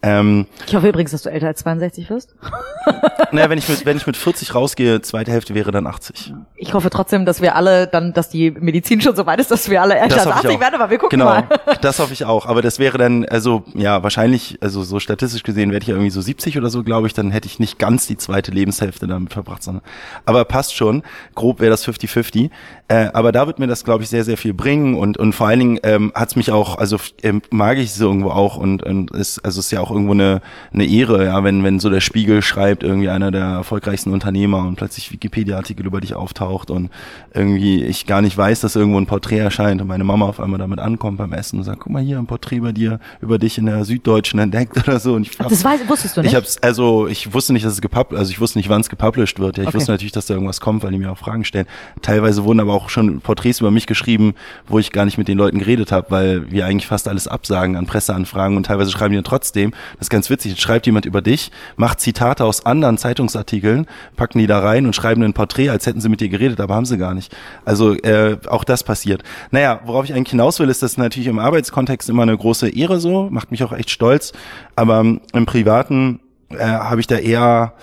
Ähm, 0.00 0.46
ich 0.66 0.76
hoffe 0.76 0.88
übrigens, 0.88 1.10
dass 1.10 1.22
du 1.22 1.30
älter 1.30 1.48
als 1.48 1.60
62 1.60 2.08
wirst. 2.08 2.36
naja, 3.32 3.50
wenn 3.50 3.58
ich 3.58 3.68
mit, 3.68 3.84
wenn 3.84 3.96
ich 3.96 4.06
mit 4.06 4.16
40 4.16 4.54
rausgehe, 4.54 5.02
zweite 5.02 5.32
Hälfte 5.32 5.54
wäre 5.54 5.72
dann 5.72 5.88
80. 5.88 6.34
Ich 6.54 6.72
hoffe 6.72 6.88
trotzdem, 6.88 7.26
dass 7.26 7.42
wir 7.42 7.56
alle 7.56 7.88
dann, 7.88 8.12
dass 8.12 8.28
die 8.28 8.52
Medizin 8.52 9.00
schon 9.00 9.16
so 9.16 9.26
weit 9.26 9.40
ist, 9.40 9.50
dass 9.50 9.68
wir 9.68 9.82
alle 9.82 9.98
älter 9.98 10.20
als 10.20 10.44
80 10.44 10.60
werden, 10.60 10.76
aber 10.76 10.90
wir 10.90 10.98
gucken 10.98 11.18
genau, 11.18 11.30
mal. 11.30 11.48
das 11.80 11.98
hoffe 11.98 12.12
ich 12.12 12.24
auch. 12.24 12.46
Aber 12.46 12.62
das 12.62 12.78
wäre 12.78 12.96
dann, 12.96 13.24
also 13.24 13.64
ja, 13.74 14.02
wahrscheinlich, 14.04 14.58
also 14.60 14.84
so 14.84 15.00
statistisch 15.00 15.42
gesehen 15.42 15.72
werde 15.72 15.82
ich 15.82 15.88
ja 15.88 15.94
irgendwie 15.94 16.10
so 16.10 16.20
70 16.20 16.56
oder 16.58 16.70
so, 16.70 16.84
glaube 16.84 17.08
ich, 17.08 17.14
dann 17.14 17.32
hätte 17.32 17.46
ich 17.46 17.58
nicht 17.58 17.80
ganz 17.80 18.06
die 18.06 18.16
zweite 18.16 18.52
Lebenshälfte 18.52 19.08
damit 19.08 19.32
verbracht, 19.32 19.64
sondern 19.64 19.82
aber 20.26 20.44
passt 20.44 20.76
schon. 20.76 21.02
Grob 21.34 21.58
wäre 21.58 21.70
das 21.70 21.86
50-50. 21.86 22.50
Äh, 22.86 23.08
aber 23.12 23.32
da 23.32 23.46
wird 23.46 23.58
mir 23.58 23.66
das, 23.66 23.84
glaube 23.84 24.04
ich, 24.04 24.08
sehr, 24.08 24.24
sehr 24.24 24.36
viel 24.36 24.54
bringen 24.54 24.94
und, 24.94 25.18
und 25.18 25.34
vor 25.34 25.48
allen 25.48 25.58
Dingen 25.58 25.80
ähm, 25.82 26.12
hat 26.14 26.30
es 26.30 26.36
mich 26.36 26.52
auch, 26.52 26.78
also 26.78 26.98
ähm, 27.22 27.42
mag 27.50 27.78
ich 27.78 27.90
es 27.90 28.00
irgendwo 28.00 28.30
auch 28.30 28.56
und, 28.56 28.82
und 28.82 29.10
ist, 29.10 29.44
also 29.44 29.60
ist 29.60 29.70
ja 29.70 29.80
auch 29.80 29.87
irgendwo 29.90 30.12
eine, 30.12 30.40
eine 30.72 30.86
Ehre, 30.86 31.26
ja, 31.26 31.44
wenn, 31.44 31.64
wenn 31.64 31.80
so 31.80 31.90
der 31.90 32.00
Spiegel 32.00 32.42
schreibt, 32.42 32.82
irgendwie 32.82 33.08
einer 33.08 33.30
der 33.30 33.44
erfolgreichsten 33.44 34.12
Unternehmer 34.12 34.66
und 34.66 34.76
plötzlich 34.76 35.12
Wikipedia-Artikel 35.12 35.86
über 35.86 36.00
dich 36.00 36.14
auftaucht 36.14 36.70
und 36.70 36.90
irgendwie 37.34 37.82
ich 37.84 38.06
gar 38.06 38.22
nicht 38.22 38.36
weiß, 38.36 38.60
dass 38.60 38.76
irgendwo 38.76 38.98
ein 38.98 39.06
Porträt 39.06 39.38
erscheint 39.38 39.80
und 39.80 39.86
meine 39.86 40.04
Mama 40.04 40.26
auf 40.26 40.40
einmal 40.40 40.58
damit 40.58 40.78
ankommt 40.78 41.18
beim 41.18 41.32
Essen 41.32 41.58
und 41.58 41.64
sagt, 41.64 41.80
guck 41.80 41.92
mal 41.92 42.02
hier, 42.02 42.18
ein 42.18 42.26
Porträt 42.26 42.60
bei 42.60 42.72
dir, 42.72 43.00
über 43.20 43.38
dich 43.38 43.58
in 43.58 43.66
der 43.66 43.84
Süddeutschen 43.84 44.38
entdeckt 44.38 44.76
oder 44.76 45.00
so. 45.00 45.14
Und 45.14 45.26
ich 45.26 45.38
hab, 45.38 45.48
das 45.48 45.64
weiß, 45.64 45.80
wusstest 45.88 46.16
du 46.16 46.22
nicht? 46.22 46.30
Ich 46.30 46.36
hab's, 46.36 46.58
also 46.58 47.06
ich 47.06 47.32
wusste 47.32 47.52
nicht, 47.52 47.64
dass 47.64 47.72
es 47.72 47.80
gepublished, 47.80 48.18
also 48.18 48.30
ich 48.30 48.40
wusste 48.40 48.58
nicht, 48.58 48.68
wann 48.68 48.80
es 48.80 48.88
gepublished 48.88 49.38
wird. 49.38 49.56
Ja, 49.56 49.62
ich 49.62 49.68
okay. 49.68 49.76
wusste 49.76 49.92
natürlich, 49.92 50.12
dass 50.12 50.26
da 50.26 50.34
irgendwas 50.34 50.60
kommt, 50.60 50.82
weil 50.82 50.92
die 50.92 50.98
mir 50.98 51.10
auch 51.10 51.18
Fragen 51.18 51.44
stellen. 51.44 51.66
Teilweise 52.02 52.44
wurden 52.44 52.60
aber 52.60 52.74
auch 52.74 52.88
schon 52.90 53.20
Porträts 53.20 53.60
über 53.60 53.70
mich 53.70 53.86
geschrieben, 53.86 54.34
wo 54.66 54.78
ich 54.78 54.92
gar 54.92 55.04
nicht 55.04 55.18
mit 55.18 55.28
den 55.28 55.38
Leuten 55.38 55.58
geredet 55.58 55.92
habe, 55.92 56.10
weil 56.10 56.50
wir 56.50 56.66
eigentlich 56.66 56.86
fast 56.86 57.08
alles 57.08 57.28
absagen 57.28 57.76
an 57.76 57.86
Presseanfragen 57.86 58.56
und 58.56 58.66
teilweise 58.66 58.90
schreiben 58.90 59.12
die 59.12 59.16
dann 59.16 59.24
trotzdem. 59.24 59.72
Das 59.94 60.02
ist 60.02 60.10
ganz 60.10 60.30
witzig. 60.30 60.52
Jetzt 60.52 60.60
schreibt 60.60 60.86
jemand 60.86 61.06
über 61.06 61.22
dich, 61.22 61.50
macht 61.76 62.00
Zitate 62.00 62.44
aus 62.44 62.64
anderen 62.66 62.98
Zeitungsartikeln, 62.98 63.86
packen 64.16 64.38
die 64.38 64.46
da 64.46 64.60
rein 64.60 64.86
und 64.86 64.94
schreiben 64.94 65.22
ein 65.22 65.32
Porträt, 65.32 65.70
als 65.70 65.86
hätten 65.86 66.00
sie 66.00 66.08
mit 66.08 66.20
dir 66.20 66.28
geredet, 66.28 66.60
aber 66.60 66.74
haben 66.74 66.86
sie 66.86 66.98
gar 66.98 67.14
nicht. 67.14 67.34
Also 67.64 67.94
äh, 67.94 68.36
auch 68.48 68.64
das 68.64 68.84
passiert. 68.84 69.22
Naja, 69.50 69.80
worauf 69.84 70.04
ich 70.04 70.14
eigentlich 70.14 70.30
hinaus 70.30 70.58
will, 70.60 70.68
ist 70.68 70.82
das 70.82 70.96
natürlich 70.96 71.28
im 71.28 71.38
Arbeitskontext 71.38 72.08
immer 72.08 72.22
eine 72.22 72.36
große 72.36 72.68
Ehre 72.68 73.00
so, 73.00 73.28
macht 73.30 73.50
mich 73.50 73.62
auch 73.64 73.72
echt 73.72 73.90
stolz, 73.90 74.32
aber 74.76 75.00
im 75.00 75.46
Privaten 75.46 76.20
äh, 76.50 76.58
habe 76.58 77.00
ich 77.00 77.06
da 77.06 77.16
eher 77.16 77.74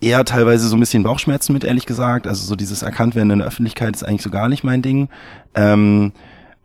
eher 0.00 0.24
teilweise 0.24 0.68
so 0.68 0.76
ein 0.76 0.80
bisschen 0.80 1.02
Bauchschmerzen 1.02 1.52
mit, 1.52 1.64
ehrlich 1.64 1.86
gesagt. 1.86 2.26
Also 2.26 2.46
so 2.46 2.56
dieses 2.56 2.82
Erkanntwerden 2.82 3.30
in 3.30 3.38
der 3.38 3.48
Öffentlichkeit 3.48 3.94
ist 3.96 4.04
eigentlich 4.04 4.22
so 4.22 4.30
gar 4.30 4.48
nicht 4.48 4.64
mein 4.64 4.82
Ding. 4.82 5.08
Ähm, 5.54 6.12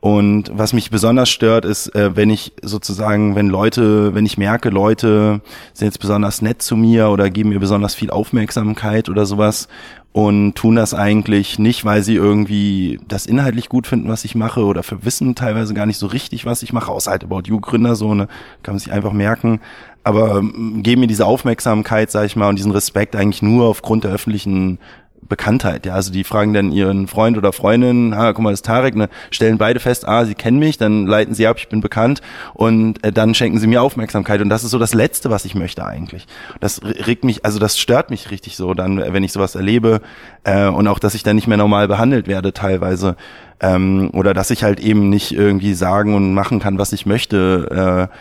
und 0.03 0.51
was 0.53 0.73
mich 0.73 0.89
besonders 0.89 1.29
stört, 1.29 1.63
ist, 1.63 1.95
äh, 1.95 2.13
wenn 2.17 2.29
ich 2.29 2.51
sozusagen, 2.61 3.35
wenn 3.35 3.47
Leute, 3.47 4.13
wenn 4.13 4.25
ich 4.25 4.37
merke, 4.37 4.67
Leute 4.67 5.39
sind 5.71 5.85
jetzt 5.85 6.01
besonders 6.01 6.41
nett 6.41 6.61
zu 6.61 6.75
mir 6.75 7.07
oder 7.07 7.29
geben 7.29 7.51
mir 7.51 7.61
besonders 7.61 7.95
viel 7.95 8.09
Aufmerksamkeit 8.09 9.07
oder 9.07 9.25
sowas 9.25 9.69
und 10.11 10.55
tun 10.55 10.75
das 10.75 10.93
eigentlich 10.93 11.57
nicht, 11.57 11.85
weil 11.85 12.03
sie 12.03 12.15
irgendwie 12.15 12.99
das 13.07 13.25
inhaltlich 13.25 13.69
gut 13.69 13.87
finden, 13.87 14.09
was 14.09 14.25
ich 14.25 14.35
mache 14.35 14.65
oder 14.65 14.83
für 14.83 15.05
wissen 15.05 15.35
teilweise 15.35 15.73
gar 15.73 15.85
nicht 15.85 15.99
so 15.99 16.07
richtig, 16.07 16.45
was 16.45 16.63
ich 16.63 16.73
mache, 16.73 16.91
außer 16.91 17.09
halt 17.09 17.23
About 17.23 17.43
You 17.45 17.61
Gründer 17.61 17.95
so, 17.95 18.13
ne, 18.13 18.27
kann 18.61 18.73
man 18.73 18.79
sich 18.79 18.91
einfach 18.91 19.13
merken. 19.13 19.61
Aber 20.03 20.39
ähm, 20.39 20.83
geben 20.83 20.99
mir 20.99 21.07
diese 21.07 21.25
Aufmerksamkeit, 21.25 22.11
sag 22.11 22.25
ich 22.25 22.35
mal, 22.35 22.49
und 22.49 22.57
diesen 22.57 22.73
Respekt 22.73 23.15
eigentlich 23.15 23.41
nur 23.41 23.67
aufgrund 23.67 24.03
der 24.03 24.11
öffentlichen 24.11 24.79
Bekanntheit. 25.27 25.85
Ja, 25.85 25.93
also 25.93 26.11
die 26.11 26.23
fragen 26.23 26.53
dann 26.53 26.71
ihren 26.71 27.07
Freund 27.07 27.37
oder 27.37 27.53
Freundin, 27.53 28.13
ah, 28.13 28.33
guck 28.33 28.43
mal, 28.43 28.51
das 28.51 28.59
ist 28.59 28.65
Tarek, 28.65 28.95
ne, 28.95 29.09
stellen 29.31 29.57
beide 29.57 29.79
fest, 29.79 30.07
ah, 30.07 30.25
sie 30.25 30.35
kennen 30.35 30.59
mich, 30.59 30.77
dann 30.77 31.07
leiten 31.07 31.33
sie 31.33 31.47
ab, 31.47 31.57
ich 31.57 31.69
bin 31.69 31.81
bekannt 31.81 32.21
und 32.53 33.03
äh, 33.03 33.11
dann 33.11 33.33
schenken 33.33 33.59
sie 33.59 33.67
mir 33.67 33.81
Aufmerksamkeit 33.81 34.41
und 34.41 34.49
das 34.49 34.63
ist 34.63 34.71
so 34.71 34.79
das 34.79 34.93
Letzte, 34.93 35.29
was 35.29 35.45
ich 35.45 35.55
möchte 35.55 35.85
eigentlich. 35.85 36.27
Das 36.59 36.81
regt 36.83 37.23
mich, 37.23 37.45
also 37.45 37.59
das 37.59 37.77
stört 37.77 38.09
mich 38.09 38.31
richtig 38.31 38.55
so, 38.55 38.73
dann, 38.73 38.97
wenn 38.97 39.23
ich 39.23 39.31
sowas 39.31 39.55
erlebe 39.55 40.01
äh, 40.43 40.67
und 40.67 40.87
auch, 40.87 40.99
dass 40.99 41.15
ich 41.15 41.23
dann 41.23 41.35
nicht 41.35 41.47
mehr 41.47 41.57
normal 41.57 41.87
behandelt 41.87 42.27
werde 42.27 42.53
teilweise 42.53 43.15
ähm, 43.59 44.09
oder 44.13 44.33
dass 44.33 44.51
ich 44.51 44.63
halt 44.63 44.79
eben 44.79 45.09
nicht 45.09 45.31
irgendwie 45.31 45.73
sagen 45.73 46.15
und 46.15 46.33
machen 46.33 46.59
kann, 46.59 46.77
was 46.77 46.93
ich 46.93 47.05
möchte. 47.05 48.09
Äh, 48.11 48.15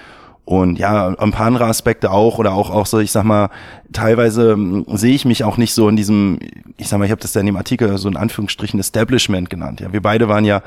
und 0.44 0.78
ja, 0.78 1.08
ein 1.08 1.30
paar 1.30 1.46
andere 1.46 1.66
Aspekte 1.66 2.10
auch 2.10 2.38
oder 2.38 2.52
auch 2.52 2.70
auch 2.70 2.86
so, 2.86 2.98
ich 2.98 3.12
sag 3.12 3.24
mal, 3.24 3.48
teilweise 3.92 4.54
hm, 4.54 4.84
sehe 4.88 5.14
ich 5.14 5.24
mich 5.24 5.44
auch 5.44 5.56
nicht 5.56 5.72
so 5.72 5.88
in 5.88 5.94
diesem, 5.94 6.40
ich 6.76 6.88
sag 6.88 6.98
mal, 6.98 7.04
ich 7.04 7.12
habe 7.12 7.20
das 7.20 7.34
ja 7.34 7.40
in 7.40 7.46
dem 7.46 7.56
Artikel 7.56 7.96
so 7.96 8.08
in 8.08 8.16
Anführungsstrichen 8.16 8.80
Establishment 8.80 9.50
genannt. 9.50 9.80
Ja, 9.80 9.92
wir 9.92 10.02
beide 10.02 10.28
waren 10.28 10.44
ja 10.44 10.62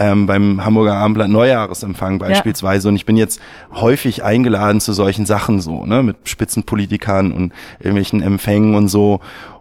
ähm, 0.00 0.26
beim 0.26 0.64
Hamburger 0.64 0.94
Abendblatt 0.94 1.28
Neujahresempfang 1.28 2.18
beispielsweise 2.18 2.88
ja. 2.88 2.90
und 2.90 2.96
ich 2.96 3.06
bin 3.06 3.16
jetzt 3.16 3.40
häufig 3.72 4.24
eingeladen 4.24 4.80
zu 4.80 4.92
solchen 4.94 5.26
Sachen 5.26 5.60
so, 5.60 5.86
ne, 5.86 6.02
mit 6.02 6.16
Spitzenpolitikern 6.24 7.30
und 7.30 7.52
irgendwelchen 7.78 8.22
Empfängen 8.22 8.74
und 8.74 8.88
so 8.88 9.20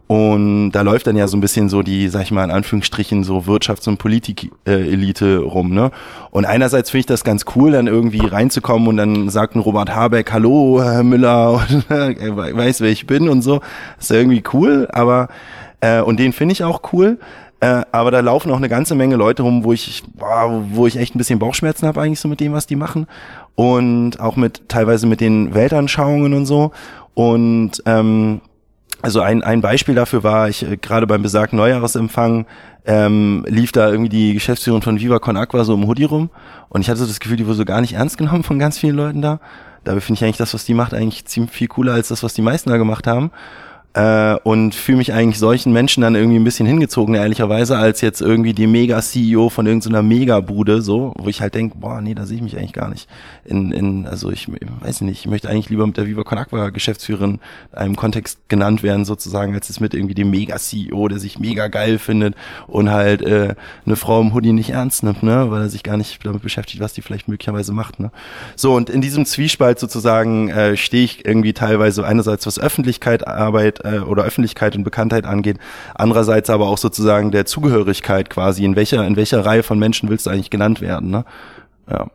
und 0.09 0.71
da 0.71 0.81
läuft 0.81 1.05
dann 1.05 1.15
ja 1.15 1.27
so 1.27 1.37
ein 1.37 1.39
bisschen 1.39 1.69
so 1.69 1.83
die, 1.83 2.09
sag 2.09 2.23
ich 2.23 2.31
mal 2.31 2.43
in 2.43 2.49
Anführungsstrichen, 2.49 3.23
so 3.23 3.41
Wirtschafts- 3.41 3.87
und 3.87 3.99
Politik-Elite 3.99 5.37
rum, 5.37 5.71
ne? 5.71 5.91
Und 6.31 6.45
einerseits 6.45 6.89
finde 6.89 7.01
ich 7.01 7.05
das 7.05 7.23
ganz 7.23 7.45
cool, 7.55 7.73
dann 7.73 7.85
irgendwie 7.85 8.25
reinzukommen 8.25 8.87
und 8.87 8.97
dann 8.97 9.29
sagt 9.29 9.53
ein 9.53 9.59
Robert 9.59 9.93
Habeck, 9.93 10.31
hallo, 10.31 10.81
Herr 10.81 11.03
Müller, 11.03 11.51
und 11.69 11.85
er 11.91 12.35
weiß, 12.35 12.81
wer 12.81 12.89
ich 12.89 13.05
bin 13.05 13.29
und 13.29 13.43
so. 13.43 13.61
Ist 13.99 14.09
ja 14.09 14.15
irgendwie 14.15 14.41
cool, 14.51 14.87
aber, 14.91 15.27
äh, 15.79 16.01
und 16.01 16.19
den 16.19 16.33
finde 16.33 16.53
ich 16.53 16.63
auch 16.63 16.81
cool. 16.91 17.19
Äh, 17.59 17.83
aber 17.91 18.09
da 18.09 18.21
laufen 18.21 18.51
auch 18.51 18.57
eine 18.57 18.69
ganze 18.69 18.95
Menge 18.95 19.15
Leute 19.15 19.43
rum, 19.43 19.63
wo 19.63 19.73
ich, 19.73 20.01
boah, 20.15 20.63
wo 20.71 20.87
ich 20.87 20.97
echt 20.97 21.13
ein 21.13 21.19
bisschen 21.19 21.37
Bauchschmerzen 21.37 21.85
habe 21.85 22.01
eigentlich 22.01 22.19
so 22.19 22.27
mit 22.27 22.39
dem, 22.39 22.53
was 22.53 22.65
die 22.65 22.77
machen. 22.77 23.05
Und 23.53 24.19
auch 24.19 24.37
mit 24.37 24.69
teilweise 24.69 25.05
mit 25.05 25.21
den 25.21 25.53
Weltanschauungen 25.53 26.33
und 26.33 26.47
so. 26.47 26.71
Und 27.13 27.83
ähm, 27.85 28.41
also 29.01 29.21
ein, 29.21 29.43
ein 29.43 29.61
Beispiel 29.61 29.95
dafür 29.95 30.23
war, 30.23 30.49
ich 30.49 30.63
äh, 30.63 30.77
gerade 30.77 31.07
beim 31.07 31.21
besagten 31.21 31.57
Neujahresempfang 31.57 32.45
ähm, 32.85 33.45
lief 33.47 33.71
da 33.71 33.89
irgendwie 33.89 34.09
die 34.09 34.33
Geschäftsführerin 34.33 34.81
von 34.81 34.99
Viva 34.99 35.19
Con 35.19 35.37
Aqua 35.37 35.63
so 35.63 35.73
im 35.73 35.87
Hoodie 35.87 36.05
rum 36.05 36.29
und 36.69 36.81
ich 36.81 36.89
hatte 36.89 36.99
so 36.99 37.07
das 37.07 37.19
Gefühl, 37.19 37.37
die 37.37 37.45
wurde 37.45 37.57
so 37.57 37.65
gar 37.65 37.81
nicht 37.81 37.93
ernst 37.93 38.17
genommen 38.17 38.43
von 38.43 38.59
ganz 38.59 38.77
vielen 38.77 38.95
Leuten 38.95 39.21
da. 39.21 39.39
Dabei 39.83 40.01
finde 40.01 40.19
ich 40.19 40.23
eigentlich 40.23 40.37
das, 40.37 40.53
was 40.53 40.65
die 40.65 40.73
macht, 40.73 40.93
eigentlich 40.93 41.25
ziemlich 41.25 41.51
viel 41.51 41.67
cooler 41.67 41.93
als 41.93 42.09
das, 42.09 42.21
was 42.23 42.33
die 42.33 42.41
meisten 42.41 42.69
da 42.69 42.77
gemacht 42.77 43.07
haben 43.07 43.31
äh, 43.93 44.35
und 44.43 44.75
fühle 44.75 44.99
mich 44.99 45.13
eigentlich 45.13 45.39
solchen 45.39 45.73
Menschen 45.73 46.01
dann 46.01 46.15
irgendwie 46.15 46.37
ein 46.37 46.43
bisschen 46.43 46.67
hingezogen, 46.67 47.15
ehrlicherweise, 47.15 47.77
als 47.77 48.01
jetzt 48.01 48.21
irgendwie 48.21 48.53
die 48.53 48.67
Mega-CEO 48.67 49.49
von 49.49 49.65
irgendeiner 49.65 50.03
Mega-Bude, 50.03 50.81
so, 50.81 51.13
wo 51.17 51.27
ich 51.27 51.41
halt 51.41 51.55
denke, 51.55 51.77
boah, 51.77 51.99
nee, 51.99 52.13
da 52.13 52.25
sehe 52.25 52.37
ich 52.37 52.43
mich 52.43 52.57
eigentlich 52.57 52.73
gar 52.73 52.89
nicht. 52.89 53.09
In, 53.45 53.71
in, 53.71 54.07
also 54.07 54.31
ich, 54.31 54.47
ich 54.47 54.67
weiß 54.81 55.01
nicht, 55.01 55.21
ich 55.21 55.27
möchte 55.27 55.49
eigentlich 55.49 55.69
lieber 55.69 55.87
mit 55.87 55.97
der 55.97 56.05
Viva 56.05 56.23
Con 56.23 56.37
Aqua 56.37 56.69
Geschäftsführerin 56.69 57.39
in 57.71 57.77
einem 57.77 57.95
Kontext 57.95 58.47
genannt 58.47 58.83
werden, 58.83 59.05
sozusagen, 59.05 59.55
als 59.55 59.69
es 59.69 59.79
mit 59.79 59.95
irgendwie 59.95 60.15
dem 60.15 60.29
Mega-CEO, 60.29 61.07
der 61.07 61.19
sich 61.19 61.39
mega 61.39 61.67
geil 61.67 61.97
findet 61.97 62.35
und 62.67 62.91
halt 62.91 63.23
äh, 63.23 63.55
eine 63.85 63.95
Frau 63.95 64.21
im 64.21 64.33
Hoodie 64.35 64.53
nicht 64.53 64.69
ernst 64.69 65.03
nimmt, 65.03 65.23
ne, 65.23 65.49
weil 65.49 65.63
er 65.63 65.69
sich 65.69 65.81
gar 65.81 65.97
nicht 65.97 66.23
damit 66.23 66.43
beschäftigt, 66.43 66.79
was 66.79 66.93
die 66.93 67.01
vielleicht 67.01 67.27
möglicherweise 67.27 67.73
macht, 67.73 67.99
ne. 67.99 68.11
So, 68.55 68.75
und 68.75 68.89
in 68.91 69.01
diesem 69.01 69.25
Zwiespalt 69.25 69.79
sozusagen 69.79 70.49
äh, 70.49 70.77
stehe 70.77 71.03
ich 71.03 71.25
irgendwie 71.25 71.53
teilweise 71.53 72.05
einerseits 72.05 72.45
was 72.45 72.59
Öffentlichkeit, 72.59 73.27
Arbeit, 73.27 73.79
äh, 73.95 73.99
oder 73.99 74.23
Öffentlichkeit 74.23 74.75
und 74.75 74.83
Bekanntheit 74.83 75.25
angeht. 75.25 75.57
Andererseits 75.95 76.49
aber 76.49 76.67
auch 76.67 76.77
sozusagen 76.77 77.31
der 77.31 77.45
Zugehörigkeit 77.45 78.29
quasi. 78.29 78.63
In 78.63 78.75
welcher, 78.75 79.05
in 79.05 79.15
welcher 79.15 79.45
Reihe 79.45 79.63
von 79.63 79.79
Menschen 79.79 80.09
willst 80.09 80.25
du 80.25 80.29
eigentlich 80.29 80.49
genannt 80.49 80.81
werden? 80.81 81.09
Ne? 81.09 81.25
Ja. 81.89 82.09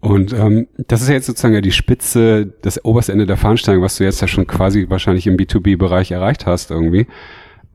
Und 0.00 0.32
ähm, 0.32 0.66
das 0.88 1.00
ist 1.00 1.08
ja 1.08 1.14
jetzt 1.14 1.26
sozusagen 1.26 1.54
ja 1.54 1.60
die 1.60 1.70
Spitze, 1.70 2.46
das 2.62 2.84
oberste 2.84 3.12
Ende 3.12 3.24
der 3.24 3.36
Fahnenstange, 3.36 3.80
was 3.82 3.96
du 3.96 4.04
jetzt 4.04 4.20
ja 4.20 4.26
schon 4.26 4.48
quasi 4.48 4.86
wahrscheinlich 4.88 5.28
im 5.28 5.36
B2B-Bereich 5.36 6.10
erreicht 6.10 6.44
hast 6.44 6.72
irgendwie. 6.72 7.06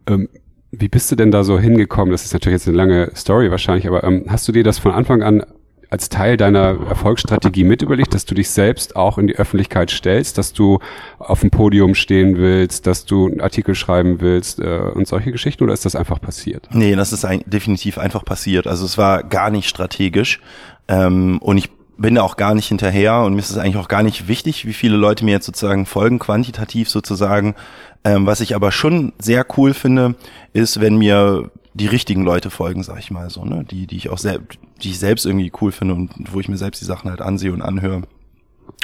Ähm, 0.08 0.28
wie 0.72 0.90
bist 0.90 1.10
du 1.10 1.16
denn 1.16 1.32
da 1.32 1.46
so 1.46 1.58
hingekommen? 1.58 2.12
Das 2.12 2.26
ist 2.26 2.34
natürlich 2.34 2.56
jetzt 2.56 2.68
eine 2.68 2.76
lange 2.76 3.12
Story 3.16 3.50
wahrscheinlich, 3.50 3.88
aber 3.88 4.04
ähm, 4.04 4.26
hast 4.28 4.46
du 4.48 4.52
dir 4.52 4.66
das 4.66 4.78
von 4.78 4.92
Anfang 4.92 5.24
an 5.24 5.46
als 5.90 6.10
Teil 6.10 6.38
deiner 6.38 6.78
Erfolgsstrategie 6.90 7.64
mit 7.64 7.82
überlegt, 7.82 8.14
dass 8.14 8.26
du 8.26 8.36
dich 8.36 8.50
selbst 8.50 8.96
auch 8.96 9.18
in 9.18 9.28
die 9.28 9.36
Öffentlichkeit 9.36 9.90
stellst, 9.90 10.38
dass 10.38 10.54
du 10.54 10.80
auf 11.20 11.42
dem 11.42 11.50
Podium 11.50 11.96
stehen 11.96 12.38
willst, 12.38 12.88
dass 12.88 13.06
du 13.06 13.28
einen 13.28 13.42
Artikel 13.42 13.76
schreiben 13.76 14.20
willst 14.20 14.60
äh, 14.60 14.80
und 14.94 15.08
solche 15.08 15.32
Geschichten 15.32 15.64
oder 15.64 15.74
ist 15.74 15.86
das 15.86 15.96
einfach 15.96 16.20
passiert? 16.20 16.68
Nee, 16.72 16.96
das 16.96 17.14
ist 17.14 17.26
ein, 17.26 17.42
definitiv 17.46 17.98
einfach 17.98 18.26
passiert. 18.26 18.68
Also 18.68 18.86
es 18.86 18.98
war 18.98 19.24
gar 19.24 19.50
nicht 19.50 19.70
strategisch 19.70 20.42
ähm, 20.88 21.38
und 21.40 21.58
ich 21.58 21.70
bin 21.98 22.16
da 22.16 22.22
auch 22.22 22.38
gar 22.38 22.54
nicht 22.54 22.68
hinterher 22.68 23.22
und 23.22 23.34
mir 23.34 23.40
ist 23.40 23.50
es 23.50 23.58
eigentlich 23.58 23.78
auch 23.78 23.88
gar 23.88 24.04
nicht 24.04 24.28
wichtig, 24.28 24.66
wie 24.66 24.74
viele 24.74 24.98
Leute 24.98 25.26
mir 25.26 25.32
jetzt 25.32 25.46
sozusagen 25.46 25.86
folgen, 25.86 26.20
quantitativ 26.20 26.90
sozusagen. 26.90 27.56
Ähm, 28.04 28.26
was 28.26 28.42
ich 28.42 28.56
aber 28.56 28.72
schon 28.72 29.14
sehr 29.20 29.46
cool 29.58 29.74
finde, 29.74 30.16
ist, 30.54 30.80
wenn 30.80 30.98
mir 30.98 31.50
die 31.78 31.88
richtigen 31.88 32.24
Leute 32.24 32.50
folgen, 32.50 32.84
sag 32.84 33.00
ich 33.00 33.12
mal 33.12 33.30
so, 33.30 33.46
ne? 33.46 33.64
Die, 33.64 33.88
die 33.88 33.98
ich 33.98 34.10
auch 34.10 34.18
selbst, 34.18 34.60
die 34.82 34.90
ich 34.90 35.00
selbst 35.00 35.26
irgendwie 35.26 35.52
cool 35.62 35.72
finde 35.72 35.94
und 35.94 36.12
wo 36.34 36.40
ich 36.40 36.50
mir 36.50 36.58
selbst 36.58 36.82
die 36.82 36.86
Sachen 36.86 37.10
halt 37.10 37.22
ansehe 37.22 37.54
und 37.54 37.62
anhöre. 37.62 38.04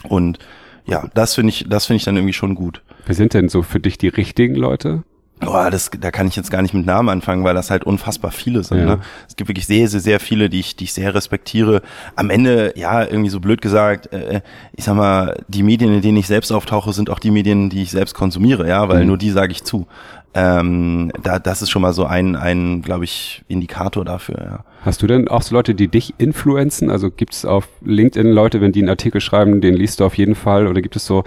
Und 0.07 0.39
ja, 0.85 1.07
das 1.13 1.35
finde 1.35 1.49
ich, 1.49 1.65
das 1.67 1.85
finde 1.85 1.97
ich 1.97 2.03
dann 2.03 2.15
irgendwie 2.15 2.33
schon 2.33 2.55
gut. 2.55 2.81
Wer 3.05 3.15
sind 3.15 3.33
denn 3.33 3.49
so 3.49 3.63
für 3.63 3.79
dich 3.79 3.97
die 3.97 4.09
richtigen 4.09 4.55
Leute? 4.55 5.03
Oh, 5.45 5.69
das, 5.69 5.89
da 5.99 6.11
kann 6.11 6.27
ich 6.27 6.35
jetzt 6.35 6.51
gar 6.51 6.61
nicht 6.61 6.73
mit 6.73 6.85
Namen 6.85 7.09
anfangen, 7.09 7.43
weil 7.43 7.53
das 7.53 7.69
halt 7.69 7.83
unfassbar 7.83 8.31
viele 8.31 8.63
sind. 8.63 8.79
Ja. 8.79 8.85
Ne? 8.85 8.99
Es 9.27 9.35
gibt 9.35 9.49
wirklich 9.49 9.65
sehr, 9.65 9.87
sehr, 9.89 9.99
sehr 9.99 10.19
viele, 10.19 10.49
die 10.49 10.59
ich, 10.59 10.75
die 10.75 10.85
ich 10.85 10.93
sehr 10.93 11.13
respektiere. 11.13 11.81
Am 12.15 12.29
Ende, 12.29 12.73
ja, 12.77 13.03
irgendwie 13.03 13.29
so 13.29 13.39
blöd 13.39 13.61
gesagt, 13.61 14.13
äh, 14.13 14.41
ich 14.73 14.85
sag 14.85 14.95
mal, 14.95 15.43
die 15.47 15.63
Medien, 15.63 15.93
in 15.93 16.01
denen 16.01 16.17
ich 16.17 16.27
selbst 16.27 16.51
auftauche, 16.51 16.93
sind 16.93 17.09
auch 17.09 17.19
die 17.19 17.31
Medien, 17.31 17.69
die 17.69 17.81
ich 17.81 17.91
selbst 17.91 18.13
konsumiere, 18.13 18.67
ja, 18.67 18.87
weil 18.87 19.01
mhm. 19.01 19.07
nur 19.07 19.17
die 19.17 19.31
sage 19.31 19.51
ich 19.51 19.63
zu. 19.63 19.87
Ähm, 20.35 21.11
da, 21.21 21.37
das 21.37 21.61
ist 21.61 21.69
schon 21.69 21.83
mal 21.83 21.93
so 21.93 22.05
ein, 22.05 22.35
ein 22.35 22.81
glaube 22.81 23.03
ich, 23.03 23.43
Indikator 23.47 24.03
dafür. 24.03 24.37
Ja. 24.39 24.65
Hast 24.81 25.01
du 25.01 25.07
denn 25.07 25.27
auch 25.27 25.43
so 25.43 25.55
Leute, 25.55 25.75
die 25.75 25.87
dich 25.87 26.15
influenzen? 26.17 26.89
Also 26.89 27.11
gibt 27.11 27.33
es 27.33 27.45
auf 27.45 27.67
LinkedIn 27.85 28.31
Leute, 28.31 28.59
wenn 28.59 28.71
die 28.71 28.79
einen 28.79 28.89
Artikel 28.89 29.21
schreiben, 29.21 29.61
den 29.61 29.75
liest 29.75 29.99
du 29.99 30.05
auf 30.05 30.17
jeden 30.17 30.35
Fall? 30.35 30.67
Oder 30.67 30.81
gibt 30.81 30.95
es 30.95 31.05
so, 31.05 31.23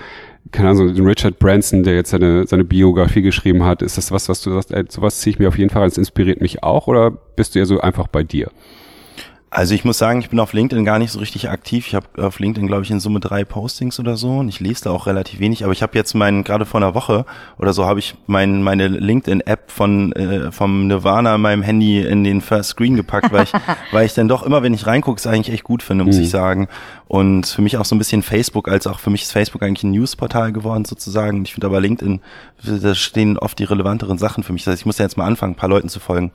keine 0.50 0.70
Ahnung, 0.70 0.88
so 0.88 0.94
den 0.94 1.06
Richard 1.06 1.38
Branson, 1.38 1.84
der 1.84 1.94
jetzt 1.94 2.10
seine, 2.10 2.46
seine 2.46 2.64
Biografie 2.64 3.22
geschrieben 3.22 3.64
hat? 3.64 3.80
Ist 3.80 3.96
das 3.96 4.10
was, 4.10 4.28
was 4.28 4.42
du 4.42 4.50
sagst, 4.52 4.72
ey, 4.72 4.84
sowas 4.88 5.20
ziehe 5.20 5.34
ich 5.34 5.38
mir 5.38 5.48
auf 5.48 5.58
jeden 5.58 5.70
Fall, 5.70 5.86
das 5.86 5.98
inspiriert 5.98 6.40
mich 6.40 6.64
auch? 6.64 6.88
Oder 6.88 7.12
bist 7.12 7.54
du 7.54 7.60
ja 7.60 7.64
so 7.64 7.80
einfach 7.80 8.08
bei 8.08 8.24
dir? 8.24 8.50
Also 9.48 9.74
ich 9.74 9.84
muss 9.84 9.96
sagen, 9.96 10.20
ich 10.20 10.28
bin 10.28 10.40
auf 10.40 10.52
LinkedIn 10.52 10.84
gar 10.84 10.98
nicht 10.98 11.12
so 11.12 11.20
richtig 11.20 11.48
aktiv. 11.48 11.86
Ich 11.86 11.94
habe 11.94 12.06
auf 12.18 12.40
LinkedIn, 12.40 12.66
glaube 12.66 12.82
ich, 12.82 12.90
in 12.90 12.98
Summe 12.98 13.20
drei 13.20 13.44
Postings 13.44 14.00
oder 14.00 14.16
so 14.16 14.38
und 14.38 14.48
ich 14.48 14.58
lese 14.58 14.84
da 14.84 14.90
auch 14.90 15.06
relativ 15.06 15.38
wenig. 15.38 15.62
Aber 15.62 15.72
ich 15.72 15.82
habe 15.82 15.96
jetzt 15.96 16.14
meinen, 16.14 16.42
gerade 16.42 16.66
vor 16.66 16.80
einer 16.80 16.94
Woche 16.94 17.24
oder 17.56 17.72
so, 17.72 17.86
habe 17.86 18.00
ich 18.00 18.16
mein, 18.26 18.62
meine 18.64 18.88
LinkedIn-App 18.88 19.70
von 19.70 20.12
äh, 20.12 20.50
vom 20.50 20.88
Nirvana 20.88 21.36
in 21.36 21.40
meinem 21.40 21.62
Handy 21.62 22.00
in 22.00 22.24
den 22.24 22.40
First 22.40 22.70
Screen 22.70 22.96
gepackt, 22.96 23.32
weil 23.32 23.44
ich, 23.44 23.52
weil 23.92 24.04
ich 24.04 24.14
dann 24.14 24.26
doch 24.26 24.42
immer, 24.42 24.64
wenn 24.64 24.74
ich 24.74 24.86
reingucke, 24.86 25.18
es 25.18 25.28
eigentlich 25.28 25.54
echt 25.54 25.64
gut 25.64 25.84
finde, 25.84 26.04
muss 26.04 26.16
mhm. 26.16 26.22
ich 26.22 26.30
sagen. 26.30 26.66
Und 27.08 27.46
für 27.46 27.62
mich 27.62 27.76
auch 27.76 27.84
so 27.84 27.94
ein 27.94 27.98
bisschen 27.98 28.22
Facebook, 28.22 28.68
als 28.68 28.88
auch 28.88 28.98
für 28.98 29.10
mich 29.10 29.22
ist 29.22 29.32
Facebook 29.32 29.62
eigentlich 29.62 29.84
ein 29.84 29.92
Newsportal 29.92 30.52
geworden 30.52 30.84
sozusagen. 30.84 31.44
Ich 31.44 31.54
finde 31.54 31.68
aber 31.68 31.80
LinkedIn, 31.80 32.20
da 32.64 32.94
stehen 32.96 33.38
oft 33.38 33.58
die 33.60 33.64
relevanteren 33.64 34.18
Sachen 34.18 34.42
für 34.42 34.52
mich. 34.52 34.64
Das 34.64 34.72
heißt, 34.72 34.82
ich 34.82 34.86
muss 34.86 34.98
ja 34.98 35.04
jetzt 35.04 35.16
mal 35.16 35.26
anfangen, 35.26 35.52
ein 35.52 35.56
paar 35.56 35.68
Leuten 35.68 35.88
zu 35.88 36.00
folgen. 36.00 36.32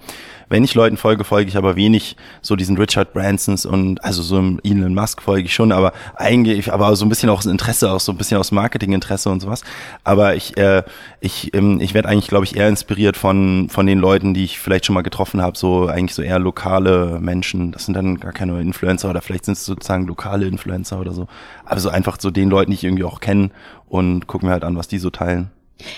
Wenn 0.48 0.63
ich 0.63 0.74
Leuten 0.74 0.98
folge, 0.98 1.24
folge 1.24 1.50
ich 1.50 1.58
aber 1.58 1.75
wenig 1.75 2.16
so 2.42 2.56
diesen 2.56 2.78
Richard 2.78 3.13
Bransons 3.13 3.66
und 3.66 4.04
also 4.04 4.22
so 4.22 4.38
einem 4.38 4.60
Elon 4.63 4.94
Musk 4.94 5.22
folge 5.22 5.46
ich 5.46 5.54
schon, 5.54 5.72
aber 5.72 5.94
eigentlich, 6.16 6.72
aber 6.72 6.96
so 6.96 7.06
ein 7.06 7.10
bisschen 7.10 7.30
auch 7.30 7.40
aus 7.40 7.46
Interesse, 7.46 7.92
auch 7.92 8.00
so 8.00 8.12
ein 8.12 8.18
bisschen 8.18 8.38
aus 8.38 8.51
Marketinginteresse 8.51 9.30
und 9.30 9.42
sowas. 9.42 9.63
Aber 10.04 10.36
ich, 10.36 10.58
äh, 10.58 10.84
ich, 11.20 11.54
ähm, 11.54 11.80
ich 11.82 11.94
werde 11.94 12.08
eigentlich, 12.08 12.28
glaube 12.28 12.46
ich, 12.46 12.56
eher 12.56 12.68
inspiriert 12.70 13.18
von 13.18 13.68
von 13.70 13.86
den 13.86 14.00
Leuten, 14.00 14.34
die 14.34 14.44
ich 14.44 14.60
vielleicht 14.60 14.86
schon 14.86 14.94
mal 14.94 15.01
getroffen 15.01 15.42
habe, 15.42 15.58
so 15.58 15.88
eigentlich 15.88 16.16
so 16.16 16.22
eher 16.22 16.40
lokale 16.40 17.20
Menschen. 17.20 17.72
Das 17.72 17.86
sind 17.86 17.94
dann 17.94 18.20
gar 18.20 18.34
keine 18.34 18.60
Influencer 18.62 19.10
oder 19.10 19.22
vielleicht 19.22 19.46
sind 19.46 19.54
es 19.54 19.66
sozusagen 19.66 20.06
lokale 20.08 20.46
Influencer 20.46 20.61
oder 20.65 21.13
so. 21.13 21.27
Aber 21.65 21.80
so 21.80 21.89
einfach 21.89 22.18
so 22.20 22.32
den 22.32 22.50
Leuten, 22.50 22.72
die 22.72 22.75
ich 22.75 22.84
irgendwie 22.84 23.03
auch 23.03 23.20
kenne 23.20 23.50
und 23.88 24.27
gucken 24.27 24.48
mir 24.48 24.53
halt 24.53 24.63
an, 24.63 24.77
was 24.77 24.88
die 24.88 25.00
so 25.00 25.10
teilen. 25.10 25.51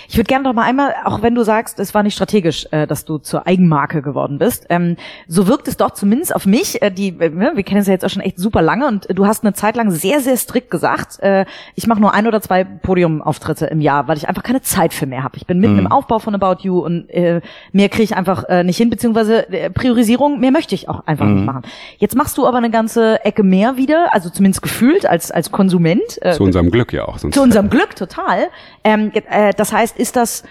Ich 0.08 0.16
würde 0.16 0.28
gerne 0.28 0.44
doch 0.44 0.52
mal 0.52 0.64
einmal, 0.64 0.94
auch 1.04 1.22
wenn 1.22 1.34
du 1.34 1.42
sagst, 1.42 1.78
es 1.80 1.94
war 1.94 2.02
nicht 2.02 2.14
strategisch, 2.14 2.66
äh, 2.70 2.86
dass 2.86 3.04
du 3.04 3.18
zur 3.18 3.46
Eigenmarke 3.46 4.02
geworden 4.02 4.38
bist, 4.38 4.66
ähm, 4.68 4.96
so 5.28 5.46
wirkt 5.46 5.68
es 5.68 5.76
doch 5.76 5.92
zumindest 5.92 6.34
auf 6.34 6.46
mich, 6.46 6.82
äh, 6.82 6.90
die, 6.90 7.08
äh, 7.08 7.32
wir 7.34 7.62
kennen 7.62 7.80
es 7.80 7.86
ja 7.86 7.92
jetzt 7.92 8.04
auch 8.04 8.10
schon 8.10 8.22
echt 8.22 8.38
super 8.38 8.62
lange 8.62 8.86
und 8.86 9.06
du 9.10 9.26
hast 9.26 9.44
eine 9.44 9.54
Zeit 9.54 9.76
lang 9.76 9.90
sehr, 9.90 10.20
sehr 10.20 10.36
strikt 10.36 10.70
gesagt, 10.70 11.20
äh, 11.20 11.44
ich 11.74 11.86
mache 11.86 12.00
nur 12.00 12.14
ein 12.14 12.26
oder 12.26 12.40
zwei 12.40 12.64
Podiumauftritte 12.64 13.66
im 13.66 13.80
Jahr, 13.80 14.08
weil 14.08 14.16
ich 14.16 14.28
einfach 14.28 14.42
keine 14.42 14.62
Zeit 14.62 14.94
für 14.94 15.06
mehr 15.06 15.22
habe. 15.22 15.36
Ich 15.36 15.46
bin 15.46 15.60
mitten 15.60 15.74
mhm. 15.74 15.80
im 15.80 15.92
Aufbau 15.92 16.18
von 16.18 16.34
About 16.34 16.62
You 16.62 16.80
und 16.80 17.08
äh, 17.10 17.40
mehr 17.72 17.88
kriege 17.88 18.04
ich 18.04 18.16
einfach 18.16 18.44
äh, 18.48 18.64
nicht 18.64 18.76
hin, 18.76 18.90
beziehungsweise 18.90 19.50
äh, 19.50 19.70
Priorisierung, 19.70 20.40
mehr 20.40 20.50
möchte 20.50 20.74
ich 20.74 20.88
auch 20.88 21.06
einfach 21.06 21.26
mhm. 21.26 21.34
nicht 21.34 21.46
machen. 21.46 21.62
Jetzt 21.98 22.16
machst 22.16 22.38
du 22.38 22.46
aber 22.46 22.58
eine 22.58 22.70
ganze 22.70 23.24
Ecke 23.24 23.42
mehr 23.42 23.76
wieder, 23.76 24.12
also 24.12 24.30
zumindest 24.30 24.62
gefühlt 24.62 25.06
als, 25.06 25.30
als 25.30 25.50
Konsument. 25.50 26.02
Äh, 26.20 26.32
zu 26.32 26.44
unserem 26.44 26.70
Glück 26.70 26.92
ja 26.92 27.04
auch. 27.06 27.18
Sonst. 27.18 27.34
Zu 27.34 27.42
unserem 27.42 27.70
Glück, 27.70 27.96
total. 27.96 28.48
Ähm, 28.82 29.12
äh, 29.30 29.52
das 29.56 29.72
heißt, 29.74 29.98
ist 29.98 30.16
das, 30.16 30.44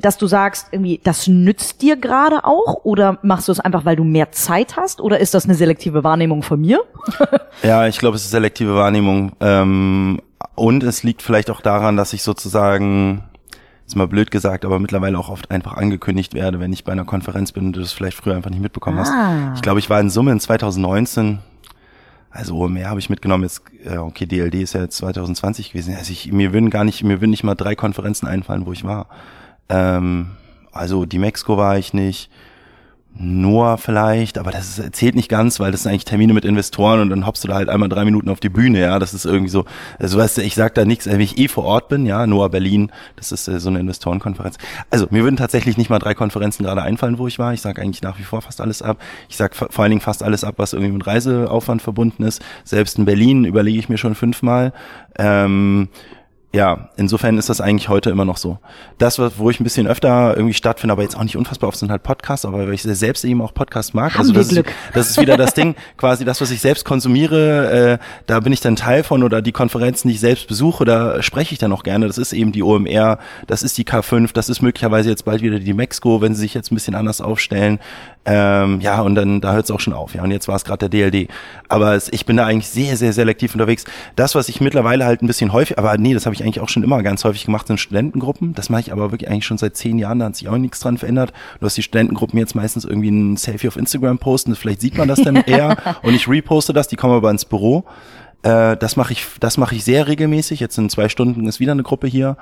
dass 0.00 0.18
du 0.18 0.28
sagst, 0.28 0.68
irgendwie, 0.70 1.00
das 1.02 1.26
nützt 1.26 1.82
dir 1.82 1.96
gerade 1.96 2.44
auch? 2.44 2.84
Oder 2.84 3.18
machst 3.22 3.48
du 3.48 3.52
es 3.52 3.58
einfach, 3.58 3.84
weil 3.84 3.96
du 3.96 4.04
mehr 4.04 4.30
Zeit 4.30 4.76
hast? 4.76 5.00
Oder 5.00 5.18
ist 5.18 5.34
das 5.34 5.46
eine 5.46 5.54
selektive 5.54 6.04
Wahrnehmung 6.04 6.44
von 6.44 6.60
mir? 6.60 6.84
ja, 7.64 7.88
ich 7.88 7.98
glaube, 7.98 8.16
es 8.16 8.24
ist 8.24 8.30
selektive 8.30 8.76
Wahrnehmung. 8.76 9.32
Ähm, 9.40 10.20
und 10.54 10.84
es 10.84 11.02
liegt 11.02 11.22
vielleicht 11.22 11.50
auch 11.50 11.60
daran, 11.60 11.96
dass 11.96 12.12
ich 12.12 12.22
sozusagen 12.22 13.24
ist 13.86 13.94
mal 13.94 14.08
blöd 14.08 14.30
gesagt, 14.30 14.64
aber 14.64 14.80
mittlerweile 14.80 15.16
auch 15.16 15.28
oft 15.28 15.50
einfach 15.50 15.74
angekündigt 15.74 16.34
werde, 16.34 16.58
wenn 16.58 16.72
ich 16.72 16.82
bei 16.82 16.92
einer 16.92 17.04
Konferenz 17.04 17.52
bin 17.52 17.66
und 17.66 17.76
du 17.76 17.80
das 17.80 17.92
vielleicht 17.92 18.16
früher 18.16 18.34
einfach 18.34 18.50
nicht 18.50 18.62
mitbekommen 18.62 18.98
hast. 18.98 19.12
Ah. 19.12 19.52
Ich 19.54 19.62
glaube, 19.62 19.78
ich 19.78 19.88
war 19.88 20.00
in 20.00 20.10
Summe 20.10 20.32
in 20.32 20.40
2019 20.40 21.38
also 22.36 22.68
mehr 22.68 22.90
habe 22.90 23.00
ich 23.00 23.10
mitgenommen. 23.10 23.44
Jetzt, 23.44 23.62
okay, 23.96 24.26
DLD 24.26 24.56
ist 24.56 24.74
ja 24.74 24.82
jetzt 24.82 24.96
2020 24.98 25.72
gewesen. 25.72 25.94
Also 25.96 26.12
ich, 26.12 26.32
mir 26.32 26.52
würden 26.52 26.70
gar 26.70 26.84
nicht, 26.84 27.02
mir 27.02 27.20
würden 27.20 27.30
nicht 27.30 27.44
mal 27.44 27.54
drei 27.54 27.74
Konferenzen 27.74 28.26
einfallen, 28.26 28.66
wo 28.66 28.72
ich 28.72 28.84
war. 28.84 29.08
Ähm, 29.68 30.30
also 30.72 31.06
die 31.06 31.18
Mexiko 31.18 31.56
war 31.56 31.78
ich 31.78 31.94
nicht. 31.94 32.30
Noah 33.18 33.78
vielleicht, 33.78 34.38
aber 34.38 34.50
das 34.50 34.80
zählt 34.92 35.14
nicht 35.14 35.28
ganz, 35.28 35.58
weil 35.58 35.72
das 35.72 35.82
sind 35.82 35.92
eigentlich 35.92 36.04
Termine 36.04 36.34
mit 36.34 36.44
Investoren 36.44 37.00
und 37.00 37.10
dann 37.10 37.26
hoppst 37.26 37.44
du 37.44 37.48
da 37.48 37.54
halt 37.54 37.68
einmal 37.68 37.88
drei 37.88 38.04
Minuten 38.04 38.28
auf 38.28 38.40
die 38.40 38.48
Bühne, 38.48 38.80
ja, 38.80 38.98
das 38.98 39.14
ist 39.14 39.24
irgendwie 39.24 39.50
so, 39.50 39.64
also 39.98 40.18
weißt 40.18 40.38
du, 40.38 40.42
ich 40.42 40.54
sag 40.54 40.74
da 40.74 40.84
nichts, 40.84 41.06
wenn 41.06 41.20
ich 41.20 41.38
eh 41.38 41.48
vor 41.48 41.64
Ort 41.64 41.88
bin, 41.88 42.04
ja, 42.04 42.26
Noah 42.26 42.50
Berlin, 42.50 42.90
das 43.16 43.32
ist 43.32 43.48
äh, 43.48 43.58
so 43.58 43.70
eine 43.70 43.80
Investorenkonferenz. 43.80 44.56
Also 44.90 45.06
mir 45.10 45.22
würden 45.22 45.36
tatsächlich 45.36 45.76
nicht 45.76 45.88
mal 45.88 45.98
drei 45.98 46.14
Konferenzen 46.14 46.64
gerade 46.64 46.82
einfallen, 46.82 47.18
wo 47.18 47.26
ich 47.26 47.38
war, 47.38 47.54
ich 47.54 47.62
sag 47.62 47.78
eigentlich 47.78 48.02
nach 48.02 48.18
wie 48.18 48.24
vor 48.24 48.42
fast 48.42 48.60
alles 48.60 48.82
ab, 48.82 48.98
ich 49.28 49.36
sag 49.36 49.54
vor 49.54 49.70
allen 49.78 49.90
Dingen 49.90 50.02
fast 50.02 50.22
alles 50.22 50.44
ab, 50.44 50.54
was 50.58 50.72
irgendwie 50.72 50.92
mit 50.92 51.06
Reiseaufwand 51.06 51.82
verbunden 51.82 52.22
ist, 52.22 52.42
selbst 52.64 52.98
in 52.98 53.06
Berlin 53.06 53.44
überlege 53.44 53.78
ich 53.78 53.88
mir 53.88 53.98
schon 53.98 54.14
fünfmal, 54.14 54.72
ähm, 55.18 55.88
ja, 56.52 56.88
insofern 56.96 57.36
ist 57.36 57.50
das 57.50 57.60
eigentlich 57.60 57.88
heute 57.88 58.08
immer 58.08 58.24
noch 58.24 58.38
so. 58.38 58.58
Das, 58.98 59.18
wo 59.18 59.50
ich 59.50 59.60
ein 59.60 59.64
bisschen 59.64 59.86
öfter 59.86 60.34
irgendwie 60.36 60.54
stattfinde, 60.54 60.92
aber 60.92 61.02
jetzt 61.02 61.16
auch 61.16 61.22
nicht 61.22 61.36
unfassbar 61.36 61.68
oft, 61.68 61.76
sind 61.76 61.90
halt 61.90 62.02
Podcasts, 62.02 62.46
aber 62.46 62.58
weil 62.58 62.72
ich 62.72 62.82
selbst 62.82 63.24
eben 63.24 63.42
auch 63.42 63.52
Podcasts 63.52 63.92
mag. 63.92 64.14
Haben 64.14 64.20
also 64.20 64.32
das, 64.32 64.48
Glück. 64.48 64.66
Ist, 64.68 64.74
das 64.94 65.10
ist 65.10 65.20
wieder 65.20 65.36
das 65.36 65.52
Ding, 65.52 65.74
quasi 65.98 66.24
das, 66.24 66.40
was 66.40 66.50
ich 66.50 66.60
selbst 66.60 66.84
konsumiere, 66.84 67.98
äh, 68.00 68.04
da 68.26 68.40
bin 68.40 68.52
ich 68.52 68.60
dann 68.60 68.76
Teil 68.76 69.02
von 69.02 69.22
oder 69.22 69.42
die 69.42 69.52
Konferenzen, 69.52 70.08
die 70.08 70.14
ich 70.14 70.20
selbst 70.20 70.48
besuche, 70.48 70.84
da 70.84 71.22
spreche 71.22 71.52
ich 71.52 71.58
dann 71.58 71.72
auch 71.72 71.82
gerne. 71.82 72.06
Das 72.06 72.16
ist 72.16 72.32
eben 72.32 72.52
die 72.52 72.62
OMR, 72.62 73.18
das 73.46 73.62
ist 73.62 73.76
die 73.76 73.84
K5, 73.84 74.32
das 74.32 74.48
ist 74.48 74.62
möglicherweise 74.62 75.10
jetzt 75.10 75.24
bald 75.24 75.42
wieder 75.42 75.58
die 75.58 75.74
Mexiko, 75.74 76.22
wenn 76.22 76.34
sie 76.34 76.40
sich 76.40 76.54
jetzt 76.54 76.72
ein 76.72 76.76
bisschen 76.76 76.94
anders 76.94 77.20
aufstellen. 77.20 77.80
Ähm, 78.28 78.80
ja, 78.80 79.00
und 79.02 79.14
dann 79.14 79.40
da 79.40 79.52
hört 79.52 79.66
es 79.66 79.70
auch 79.70 79.78
schon 79.78 79.92
auf. 79.92 80.14
Ja, 80.14 80.24
und 80.24 80.32
jetzt 80.32 80.48
war 80.48 80.56
es 80.56 80.64
gerade 80.64 80.88
der 80.88 81.10
DLD. 81.10 81.30
Aber 81.68 81.94
es, 81.94 82.12
ich 82.12 82.26
bin 82.26 82.36
da 82.36 82.44
eigentlich 82.44 82.68
sehr, 82.68 82.96
sehr 82.96 83.12
selektiv 83.12 83.54
unterwegs. 83.54 83.84
Das, 84.16 84.34
was 84.34 84.48
ich 84.48 84.60
mittlerweile 84.60 85.04
halt 85.04 85.22
ein 85.22 85.28
bisschen 85.28 85.52
häufig, 85.52 85.78
aber 85.78 85.96
nee, 85.96 86.12
das 86.12 86.26
habe 86.26 86.34
ich 86.34 86.42
eigentlich 86.42 86.60
auch 86.60 86.68
schon 86.68 86.82
immer 86.82 87.02
ganz 87.04 87.22
häufig 87.22 87.46
gemacht, 87.46 87.68
sind 87.68 87.78
Studentengruppen. 87.78 88.52
Das 88.54 88.68
mache 88.68 88.80
ich 88.80 88.92
aber 88.92 89.12
wirklich 89.12 89.30
eigentlich 89.30 89.46
schon 89.46 89.58
seit 89.58 89.76
zehn 89.76 89.98
Jahren, 89.98 90.18
da 90.18 90.26
hat 90.26 90.36
sich 90.36 90.48
auch 90.48 90.56
nichts 90.58 90.80
dran 90.80 90.98
verändert. 90.98 91.32
Du 91.60 91.66
hast 91.66 91.76
die 91.76 91.82
Studentengruppen 91.82 92.38
jetzt 92.38 92.56
meistens 92.56 92.84
irgendwie 92.84 93.10
ein 93.10 93.36
Selfie 93.36 93.68
auf 93.68 93.76
Instagram 93.76 94.18
posten, 94.18 94.56
vielleicht 94.56 94.80
sieht 94.80 94.98
man 94.98 95.06
das 95.06 95.22
dann 95.22 95.36
eher 95.46 95.76
und 96.02 96.12
ich 96.14 96.28
reposte 96.28 96.72
das, 96.72 96.88
die 96.88 96.96
kommen 96.96 97.14
aber 97.14 97.30
ins 97.30 97.44
Büro. 97.44 97.84
Äh, 98.42 98.76
das 98.76 98.96
mache 98.96 99.12
ich, 99.12 99.26
das 99.40 99.56
mache 99.56 99.74
ich 99.74 99.84
sehr 99.84 100.08
regelmäßig. 100.08 100.60
Jetzt 100.60 100.78
in 100.78 100.90
zwei 100.90 101.08
Stunden 101.08 101.46
ist 101.46 101.60
wieder 101.60 101.72
eine 101.72 101.82
Gruppe 101.82 102.06
hier. 102.06 102.36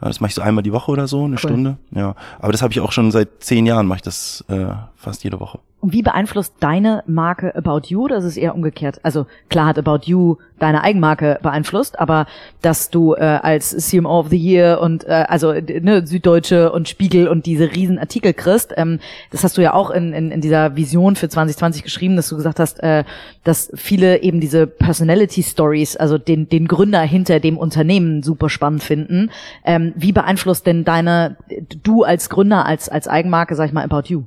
Das 0.00 0.20
mache 0.20 0.28
ich 0.28 0.34
so 0.34 0.42
einmal 0.42 0.62
die 0.62 0.72
Woche 0.72 0.90
oder 0.90 1.08
so, 1.08 1.24
eine 1.24 1.34
cool. 1.34 1.38
Stunde. 1.38 1.76
Ja, 1.90 2.14
aber 2.38 2.52
das 2.52 2.62
habe 2.62 2.72
ich 2.72 2.80
auch 2.80 2.92
schon 2.92 3.10
seit 3.10 3.42
zehn 3.42 3.66
Jahren. 3.66 3.86
Mache 3.86 3.96
ich 3.96 4.02
das 4.02 4.44
äh, 4.48 4.66
fast 4.96 5.24
jede 5.24 5.40
Woche. 5.40 5.58
Und 5.80 5.92
wie 5.92 6.02
beeinflusst 6.02 6.54
deine 6.58 7.04
Marke 7.06 7.54
About 7.54 7.82
You? 7.86 8.08
Das 8.08 8.24
ist 8.24 8.36
eher 8.36 8.54
umgekehrt. 8.56 8.98
Also 9.04 9.26
klar 9.48 9.66
hat 9.66 9.78
About 9.78 10.00
You 10.06 10.36
deine 10.58 10.82
Eigenmarke 10.82 11.38
beeinflusst, 11.40 12.00
aber 12.00 12.26
dass 12.62 12.90
du 12.90 13.14
äh, 13.14 13.20
als 13.20 13.76
CMO 13.76 14.18
of 14.18 14.28
the 14.28 14.36
Year 14.36 14.80
und 14.80 15.04
äh, 15.04 15.24
also 15.28 15.52
ne, 15.52 16.04
Süddeutsche 16.04 16.72
und 16.72 16.88
Spiegel 16.88 17.28
und 17.28 17.46
diese 17.46 17.70
riesen 17.70 18.00
Artikel 18.00 18.32
kriegst, 18.32 18.74
ähm, 18.76 18.98
das 19.30 19.44
hast 19.44 19.56
du 19.56 19.62
ja 19.62 19.72
auch 19.72 19.90
in, 19.90 20.12
in, 20.12 20.32
in 20.32 20.40
dieser 20.40 20.74
Vision 20.74 21.14
für 21.14 21.28
2020 21.28 21.84
geschrieben, 21.84 22.16
dass 22.16 22.28
du 22.28 22.34
gesagt 22.34 22.58
hast, 22.58 22.82
äh, 22.82 23.04
dass 23.44 23.70
viele 23.74 24.22
eben 24.22 24.40
diese 24.40 24.66
Personality 24.66 25.44
Stories, 25.44 25.96
also 25.96 26.18
den, 26.18 26.48
den 26.48 26.66
Gründer 26.66 27.02
hinter 27.02 27.38
dem 27.38 27.56
Unternehmen 27.56 28.24
super 28.24 28.48
spannend 28.48 28.82
finden. 28.82 29.30
Ähm, 29.64 29.92
wie 29.94 30.10
beeinflusst 30.10 30.66
denn 30.66 30.84
deine, 30.84 31.36
du 31.84 32.02
als 32.02 32.30
Gründer, 32.30 32.66
als, 32.66 32.88
als 32.88 33.06
Eigenmarke, 33.06 33.54
sag 33.54 33.66
ich 33.66 33.72
mal, 33.72 33.84
About 33.84 34.08
You? 34.08 34.24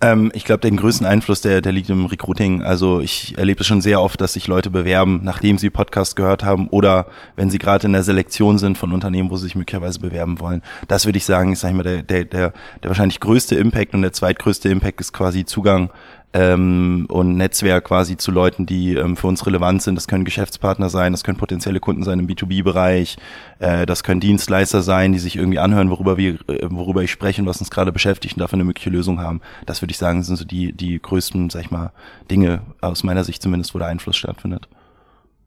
Ähm, 0.00 0.30
ich 0.32 0.44
glaube, 0.44 0.60
den 0.60 0.76
größten 0.76 1.06
Einfluss, 1.06 1.40
der, 1.40 1.60
der 1.60 1.72
liegt 1.72 1.90
im 1.90 2.06
Recruiting. 2.06 2.62
Also 2.62 3.00
ich 3.00 3.36
erlebe 3.36 3.62
es 3.62 3.66
schon 3.66 3.80
sehr 3.80 4.00
oft, 4.00 4.20
dass 4.20 4.34
sich 4.34 4.46
Leute 4.46 4.70
bewerben, 4.70 5.20
nachdem 5.24 5.58
sie 5.58 5.70
Podcast 5.70 6.14
gehört 6.14 6.44
haben 6.44 6.68
oder 6.68 7.06
wenn 7.34 7.50
sie 7.50 7.58
gerade 7.58 7.86
in 7.86 7.92
der 7.92 8.04
Selektion 8.04 8.58
sind 8.58 8.78
von 8.78 8.92
Unternehmen, 8.92 9.30
wo 9.30 9.36
sie 9.36 9.44
sich 9.44 9.56
möglicherweise 9.56 9.98
bewerben 9.98 10.38
wollen. 10.38 10.62
Das 10.86 11.04
würde 11.06 11.18
ich 11.18 11.24
sagen, 11.24 11.52
ist 11.52 11.60
sag 11.60 11.70
ich 11.70 11.76
mal, 11.76 11.82
der, 11.82 12.02
der, 12.02 12.24
der, 12.24 12.52
der 12.82 12.90
wahrscheinlich 12.90 13.18
größte 13.18 13.56
Impact 13.56 13.94
und 13.94 14.02
der 14.02 14.12
zweitgrößte 14.12 14.68
Impact 14.68 15.00
ist 15.00 15.12
quasi 15.12 15.44
Zugang 15.44 15.90
ähm, 16.34 17.06
und 17.08 17.36
Netzwerk 17.36 17.84
quasi 17.84 18.16
zu 18.16 18.30
Leuten, 18.30 18.66
die 18.66 18.94
ähm, 18.94 19.16
für 19.16 19.26
uns 19.26 19.46
relevant 19.46 19.82
sind. 19.82 19.94
Das 19.94 20.08
können 20.08 20.24
Geschäftspartner 20.24 20.90
sein, 20.90 21.12
das 21.12 21.24
können 21.24 21.38
potenzielle 21.38 21.80
Kunden 21.80 22.02
sein 22.02 22.18
im 22.18 22.26
B2B-Bereich, 22.26 23.16
äh, 23.58 23.86
das 23.86 24.02
können 24.02 24.20
Dienstleister 24.20 24.82
sein, 24.82 25.12
die 25.12 25.18
sich 25.18 25.36
irgendwie 25.36 25.58
anhören, 25.58 25.90
worüber 25.90 26.18
wir, 26.18 26.34
äh, 26.48 26.68
worüber 26.70 27.02
ich 27.02 27.10
spreche 27.10 27.40
und 27.40 27.48
was 27.48 27.60
uns 27.60 27.70
gerade 27.70 27.92
beschäftigt 27.92 28.36
und 28.36 28.40
dafür 28.40 28.56
eine 28.56 28.64
mögliche 28.64 28.90
Lösung 28.90 29.20
haben. 29.20 29.40
Das 29.64 29.80
würde 29.80 29.92
ich 29.92 29.98
sagen, 29.98 30.22
sind 30.22 30.36
so 30.36 30.44
die, 30.44 30.72
die 30.72 31.00
größten, 31.00 31.48
sag 31.48 31.62
ich 31.62 31.70
mal, 31.70 31.92
Dinge, 32.30 32.60
aus 32.80 33.04
meiner 33.04 33.24
Sicht 33.24 33.42
zumindest, 33.42 33.74
wo 33.74 33.78
der 33.78 33.88
Einfluss 33.88 34.16
stattfindet. 34.16 34.68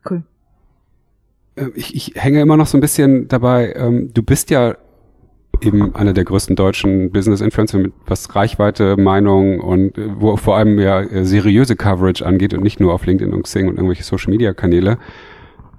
Cool. 0.09 0.23
Äh, 1.55 1.67
ich, 1.75 1.95
ich 1.95 2.13
hänge 2.15 2.41
immer 2.41 2.57
noch 2.57 2.67
so 2.67 2.77
ein 2.77 2.81
bisschen 2.81 3.27
dabei, 3.27 3.73
ähm, 3.73 4.11
du 4.13 4.23
bist 4.23 4.49
ja 4.49 4.75
eben 5.61 5.95
einer 5.95 6.13
der 6.13 6.23
größten 6.23 6.55
deutschen 6.55 7.11
Business-Influencer 7.11 7.77
mit 7.77 7.93
was 8.05 8.35
Reichweite, 8.35 8.97
Meinung 8.97 9.59
und 9.59 9.97
äh, 9.97 10.09
wo 10.19 10.35
vor 10.37 10.57
allem 10.57 10.79
ja 10.79 11.01
äh, 11.01 11.25
seriöse 11.25 11.75
Coverage 11.75 12.25
angeht 12.25 12.53
und 12.53 12.63
nicht 12.63 12.79
nur 12.79 12.93
auf 12.93 13.05
LinkedIn 13.05 13.33
und 13.33 13.43
Xing 13.43 13.67
und 13.67 13.75
irgendwelche 13.75 14.03
Social-Media-Kanäle. 14.03 14.97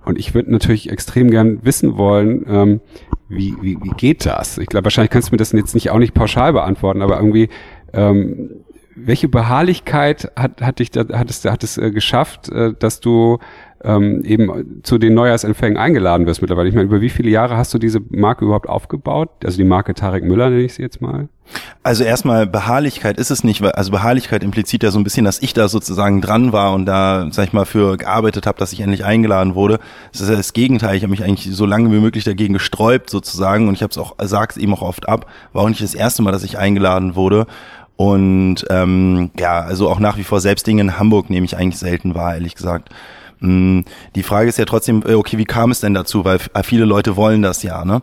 Und 0.05 0.19
ich 0.19 0.35
würde 0.35 0.51
natürlich 0.51 0.91
extrem 0.91 1.31
gern 1.31 1.65
wissen 1.65 1.97
wollen, 1.97 2.45
ähm, 2.49 2.81
wie, 3.29 3.55
wie, 3.61 3.79
wie 3.83 3.91
geht 3.97 4.27
das? 4.27 4.59
Ich 4.59 4.67
glaube, 4.67 4.85
wahrscheinlich 4.85 5.11
kannst 5.11 5.31
du 5.31 5.35
mir 5.35 5.39
das 5.39 5.53
jetzt 5.53 5.75
nicht 5.75 5.91
auch 5.91 5.99
nicht 5.99 6.15
pauschal 6.15 6.53
beantworten, 6.53 7.03
aber 7.03 7.17
irgendwie, 7.17 7.49
ähm, 7.93 8.51
welche 8.95 9.29
Beharrlichkeit 9.29 10.31
hat, 10.37 10.61
hat 10.61 10.79
dich 10.81 10.91
da, 10.91 11.07
hat 11.17 11.31
es, 11.31 11.45
hat 11.45 11.65
es 11.65 11.79
äh, 11.79 11.91
geschafft, 11.91 12.51
äh, 12.51 12.75
dass 12.79 13.01
du 13.01 13.39
ähm, 13.85 14.23
eben 14.25 14.81
zu 14.83 14.99
den 14.99 15.15
Neujahrsempfängen 15.15 15.77
eingeladen 15.77 16.27
wirst 16.27 16.41
mittlerweile. 16.41 16.69
Ich 16.69 16.75
meine, 16.75 16.87
über 16.87 17.01
wie 17.01 17.11
viele 17.11 17.31
Jahre 17.31 17.57
hast 17.57 17.75
du 17.75 17.79
diese 17.79 18.01
Marke 18.11 18.45
überhaupt 18.45 18.69
aufgebaut? 18.69 19.31
Also 19.45 19.57
die 19.57 19.65
Marke 19.65 19.95
Tarek 19.95 20.25
Müller 20.25 20.51
nenne 20.51 20.63
ich 20.63 20.75
sie 20.75 20.83
jetzt 20.83 21.01
mal. 21.01 21.29
Also 21.83 22.05
erstmal 22.05 22.47
Beharrlichkeit 22.47 23.19
ist 23.19 23.31
es 23.31 23.45
nicht, 23.45 23.63
also 23.63 23.91
Beharrlichkeit 23.91 24.45
impliziert 24.45 24.85
ja 24.85 24.91
so 24.91 24.99
ein 24.99 25.05
bisschen, 25.05 25.25
dass 25.25 25.43
ich 25.43 25.53
da 25.53 25.69
sozusagen 25.69 26.21
dran 26.21 26.53
war 26.53 26.73
und 26.73 26.87
da, 26.87 27.29
sag 27.31 27.49
ich 27.49 27.53
mal, 27.53 27.67
für 27.67 27.97
gearbeitet 27.97 28.47
habe, 28.47 28.59
dass 28.59 28.73
ich 28.73 28.81
endlich 28.81 29.05
eingeladen 29.05 29.55
wurde. 29.55 29.79
Das 30.13 30.21
ist 30.21 30.31
ja 30.31 30.37
das 30.37 30.53
Gegenteil. 30.53 30.97
Ich 30.97 31.03
habe 31.03 31.11
mich 31.11 31.25
eigentlich 31.25 31.55
so 31.55 31.67
lange 31.67 31.91
wie 31.91 32.01
möglich 32.01 32.25
dagegen 32.25 32.55
gesträubt 32.55 33.11
sozusagen 33.11 33.69
und 33.69 33.75
ich 33.75 33.83
habe 33.83 33.91
es 33.91 33.99
auch, 33.99 34.15
sag's 34.23 34.57
eben 34.57 34.73
auch 34.73 34.83
oft 34.83 35.09
ab, 35.09 35.27
war 35.53 35.65
auch 35.65 35.69
nicht 35.69 35.83
das 35.83 35.95
erste 35.95 36.23
Mal, 36.23 36.31
dass 36.31 36.45
ich 36.45 36.59
eingeladen 36.59 37.17
wurde. 37.17 37.47
Und 37.97 38.65
ähm, 38.71 39.31
ja, 39.39 39.61
also 39.61 39.89
auch 39.89 39.99
nach 39.99 40.17
wie 40.17 40.25
vor 40.25 40.41
selbst 40.41 40.67
Dinge 40.67 40.81
in 40.81 40.99
Hamburg 40.99 41.29
nehme 41.29 41.45
ich 41.45 41.57
eigentlich 41.57 41.79
selten 41.79 42.15
wahr, 42.15 42.35
ehrlich 42.35 42.55
gesagt. 42.55 42.89
Mm, 43.43 43.81
die 44.15 44.23
Frage 44.23 44.49
ist 44.49 44.59
ja 44.59 44.65
trotzdem, 44.65 45.03
äh, 45.07 45.15
okay, 45.15 45.37
wie 45.37 45.45
kam 45.45 45.71
es 45.71 45.81
denn 45.81 45.95
dazu? 45.95 46.25
Weil 46.25 46.39
viele 46.63 46.85
Leute 46.85 47.17
wollen 47.17 47.43
das 47.43 47.63
ja, 47.63 47.85
ne? 47.85 48.03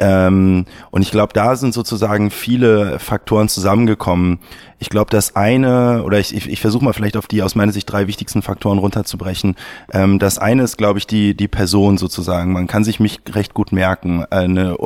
Ähm, 0.00 0.64
und 0.90 1.02
ich 1.02 1.10
glaube, 1.10 1.34
da 1.34 1.56
sind 1.56 1.74
sozusagen 1.74 2.30
viele 2.30 2.98
Faktoren 2.98 3.48
zusammengekommen. 3.48 4.38
Ich 4.82 4.88
glaube, 4.88 5.10
das 5.10 5.36
eine, 5.36 6.02
oder 6.04 6.18
ich, 6.18 6.34
ich, 6.34 6.48
ich 6.48 6.62
versuche 6.62 6.82
mal 6.82 6.94
vielleicht 6.94 7.18
auf 7.18 7.26
die 7.26 7.42
aus 7.42 7.54
meiner 7.54 7.70
Sicht 7.70 7.90
drei 7.92 8.06
wichtigsten 8.06 8.40
Faktoren 8.40 8.78
runterzubrechen. 8.78 9.56
Ähm, 9.92 10.18
das 10.18 10.38
eine 10.38 10.62
ist, 10.62 10.78
glaube 10.78 10.98
ich, 10.98 11.06
die, 11.06 11.36
die 11.36 11.48
Person 11.48 11.98
sozusagen. 11.98 12.52
Man 12.52 12.66
kann 12.66 12.82
sich 12.82 12.98
mich 12.98 13.20
recht 13.30 13.52
gut 13.52 13.72
merken. 13.72 14.24
Eine 14.30 14.78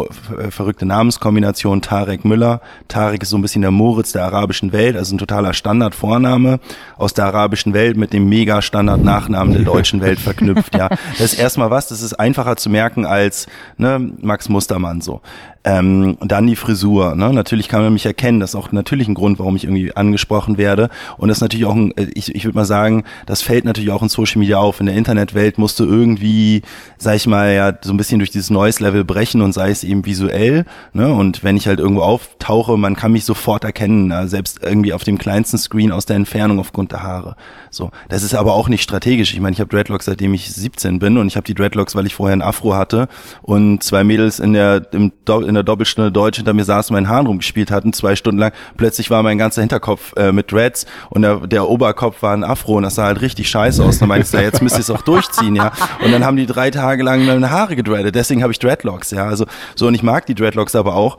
verrückte 0.51 0.85
Namenskombination, 0.85 1.81
Tarek 1.81 2.25
Müller. 2.25 2.61
Tarek 2.89 3.23
ist 3.23 3.31
so 3.31 3.39
ein 3.39 3.43
bisschen 3.43 3.63
der 3.63 3.71
Moritz 3.71 4.11
der 4.11 4.25
arabischen 4.25 4.73
Welt, 4.73 4.97
also 4.97 5.15
ein 5.15 5.19
totaler 5.19 5.55
Standardvorname 5.55 6.59
aus 6.97 7.15
der 7.15 7.27
arabischen 7.27 7.73
Welt 7.73 7.97
mit 7.97 8.13
dem 8.13 8.29
mega 8.29 8.63
Standard-Nachnamen 8.63 9.55
der 9.55 9.63
deutschen 9.63 10.01
Welt 10.01 10.19
verknüpft. 10.19 10.75
Ja, 10.75 10.89
das 11.19 11.35
ist 11.35 11.39
erstmal 11.39 11.71
was, 11.71 11.87
das 11.87 12.03
ist 12.03 12.15
einfacher 12.15 12.57
zu 12.57 12.69
merken 12.69 13.07
als 13.07 13.47
ne, 13.77 14.13
Max 14.21 14.49
Mustermann 14.49 15.03
so. 15.05 15.23
Ähm, 15.67 16.19
dann 16.21 16.47
die 16.47 16.57
Frisur. 16.57 17.15
Ne? 17.15 17.33
Natürlich 17.33 17.69
kann 17.69 17.83
man 17.83 17.93
mich 17.93 18.05
erkennen. 18.05 18.39
Das 18.39 18.51
ist 18.51 18.57
auch 18.57 18.71
natürlich 18.71 19.09
ein 19.09 19.15
Grund, 19.15 19.39
warum 19.39 19.57
ich 19.57 19.65
irgendwie 19.65 19.97
angesprochen 19.97 20.59
werde. 20.59 20.91
Und 21.17 21.29
das 21.29 21.39
ist 21.39 21.43
natürlich 21.43 21.65
auch, 21.65 21.75
ein, 21.75 21.97
äh, 21.97 22.09
ich, 22.15 22.35
ich 22.35 22.45
würde 22.45 22.57
mal 22.57 22.67
sagen, 22.67 23.05
das 23.25 23.41
fällt 23.41 23.65
natürlich 23.65 23.91
auch 23.91 24.03
in 24.03 24.11
Social 24.11 24.41
Media 24.41 24.59
auf. 24.59 24.81
In 24.81 24.87
der 24.87 24.95
Internetwelt 24.95 25.57
musst 25.57 25.81
du 25.81 25.85
irgendwie, 25.85 26.63
sag 26.99 27.17
ich 27.17 27.27
mal, 27.27 27.55
ja, 27.55 27.73
so 27.81 27.93
ein 27.93 27.97
bisschen 27.97 28.19
durch 28.19 28.31
dieses 28.31 28.51
Noise-Level 28.51 29.05
brechen 29.05 29.41
und 29.41 29.53
sei 29.53 29.71
es 29.71 29.85
eben 29.85 30.05
visuell. 30.05 30.67
Ne? 30.93 31.13
Und 31.13 31.43
wenn 31.43 31.57
ich 31.57 31.67
halt 31.67 31.81
irgendwo 31.81 32.03
auftauche, 32.03 32.77
man 32.77 32.95
kann 32.95 33.13
mich 33.13 33.25
sofort 33.25 33.65
erkennen, 33.65 34.09
ne? 34.09 34.29
selbst 34.29 34.61
irgendwie 34.63 34.93
auf 34.93 35.05
dem 35.05 35.17
kleinsten 35.17 35.57
Screen 35.57 35.93
aus 35.93 36.05
der 36.05 36.17
Entfernung 36.17 36.59
aufgrund 36.59 36.93
der 36.93 37.03
Haare. 37.03 37.37
So, 37.71 37.91
das 38.09 38.23
ist 38.23 38.35
aber 38.35 38.55
auch 38.55 38.69
nicht 38.69 38.83
strategisch. 38.83 39.33
Ich 39.33 39.41
meine, 39.41 39.55
ich 39.55 39.61
habe 39.61 39.71
Dreadlocks, 39.71 40.05
seitdem 40.05 40.35
ich 40.35 40.53
17 40.53 40.99
bin 40.99 41.19
und 41.19 41.27
ich 41.27 41.37
habe 41.37 41.45
die 41.45 41.55
Dreadlocks, 41.55 41.97
weil 41.97 42.07
ich 42.07 42.15
vorher 42.15 42.37
ein 42.37 42.43
Afro 42.43 42.75
hatte 42.75 43.09
und 43.43 43.83
zwei 43.83 44.05
Mädels 44.05 44.39
in 44.39 44.53
der 44.53 44.87
im, 44.93 45.13
in 45.47 45.54
der 45.55 45.63
Doppelstunde 45.63 46.13
Deutsch 46.13 46.37
hinter 46.37 46.53
mir 46.53 46.65
saßen, 46.65 46.95
meinen 46.95 47.09
Haaren 47.09 47.27
rumgespielt 47.27 47.71
hatten, 47.71 47.93
zwei 47.93 48.17
Stunden 48.17 48.39
lang. 48.39 48.53
Plötzlich 48.77 49.11
war 49.11 49.23
mein 49.23 49.39
ganzer 49.39 49.63
Hinterkopf 49.63 50.13
äh, 50.17 50.33
mit 50.33 50.51
Dreads 50.53 50.87
und 51.11 51.23
der, 51.23 51.47
der 51.47 51.69
Oberkopf 51.69 52.23
war 52.23 52.35
ein 52.35 52.45
Afro 52.45 52.77
und 52.77 52.83
das 52.83 52.97
sah 52.97 53.05
halt 53.05 53.21
richtig 53.21 53.49
scheiße 53.49 53.83
aus. 53.83 53.99
Da 53.99 54.07
meinte 54.07 54.27
ich, 54.27 54.43
jetzt 54.43 54.63
müsst 54.63 54.77
ihr 54.77 54.81
es 54.81 54.91
auch 54.91 55.03
durchziehen, 55.03 55.57
ja. 55.57 55.73
Und 56.05 56.13
dann 56.13 56.25
haben 56.25 56.37
die 56.37 56.47
drei 56.47 56.71
Tage 56.71 57.03
lang 57.03 57.25
meine 57.25 57.51
Haare 57.51 57.77
gedreadet. 57.77 58.15
Deswegen 58.15 58.43
habe 58.43 58.53
ich 58.53 58.59
Dreadlocks, 58.59 59.11
ja. 59.11 59.27
Also 59.27 59.47
so 59.75 59.87
und 59.87 59.95
ich 59.95 60.03
mag 60.03 60.27
die 60.27 60.35
Dreadlocks 60.35 60.75
aber 60.75 60.95
auch 60.95 61.19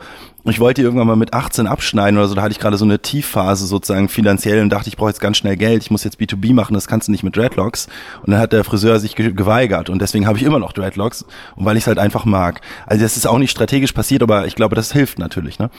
ich 0.52 0.60
wollte 0.60 0.82
irgendwann 0.82 1.08
mal 1.08 1.16
mit 1.16 1.34
18 1.34 1.66
abschneiden 1.68 2.18
oder 2.18 2.28
so, 2.28 2.36
da 2.36 2.44
hatte 2.44 2.52
ich 2.52 2.60
gerade 2.60 2.78
so 2.78 2.86
eine 2.86 3.00
Tiefphase 3.00 3.66
sozusagen 3.66 4.10
finanziell 4.10 4.62
und 4.62 4.70
dachte, 4.70 4.90
ich 4.90 4.98
brauche 4.98 5.10
jetzt 5.10 5.20
ganz 5.20 5.38
schnell 5.38 5.58
Geld, 5.58 5.82
ich 5.82 5.92
muss 5.92 6.04
jetzt 6.04 6.20
B2B 6.20 6.54
machen, 6.54 6.74
das 6.74 6.88
kannst 6.88 7.08
du 7.08 7.12
nicht 7.12 7.24
mit 7.24 7.36
Dreadlocks. 7.36 7.88
Und 8.24 8.32
dann 8.32 8.40
hat 8.40 8.54
der 8.54 8.64
Friseur 8.64 9.00
sich 9.00 9.16
ge 9.16 9.32
geweigert 9.32 9.90
und 9.90 10.02
deswegen 10.02 10.28
habe 10.28 10.38
ich 10.38 10.44
immer 10.44 10.60
noch 10.60 10.74
Dreadlocks 10.74 11.26
und 11.56 11.66
weil 11.66 11.78
ich 11.78 11.84
es 11.84 11.88
halt 11.88 11.98
einfach 11.98 12.26
mag. 12.26 12.62
Also 12.86 13.04
das 13.04 13.18
ist 13.18 13.26
auch 13.26 13.40
nicht 13.40 13.52
strategisch 13.52 13.92
passiert, 13.92 14.22
aber 14.22 14.46
ich 14.46 14.56
glaube, 14.56 14.76
das 14.76 14.92
hilft 14.92 15.18
natürlich. 15.18 15.58
Ne? 15.58 15.70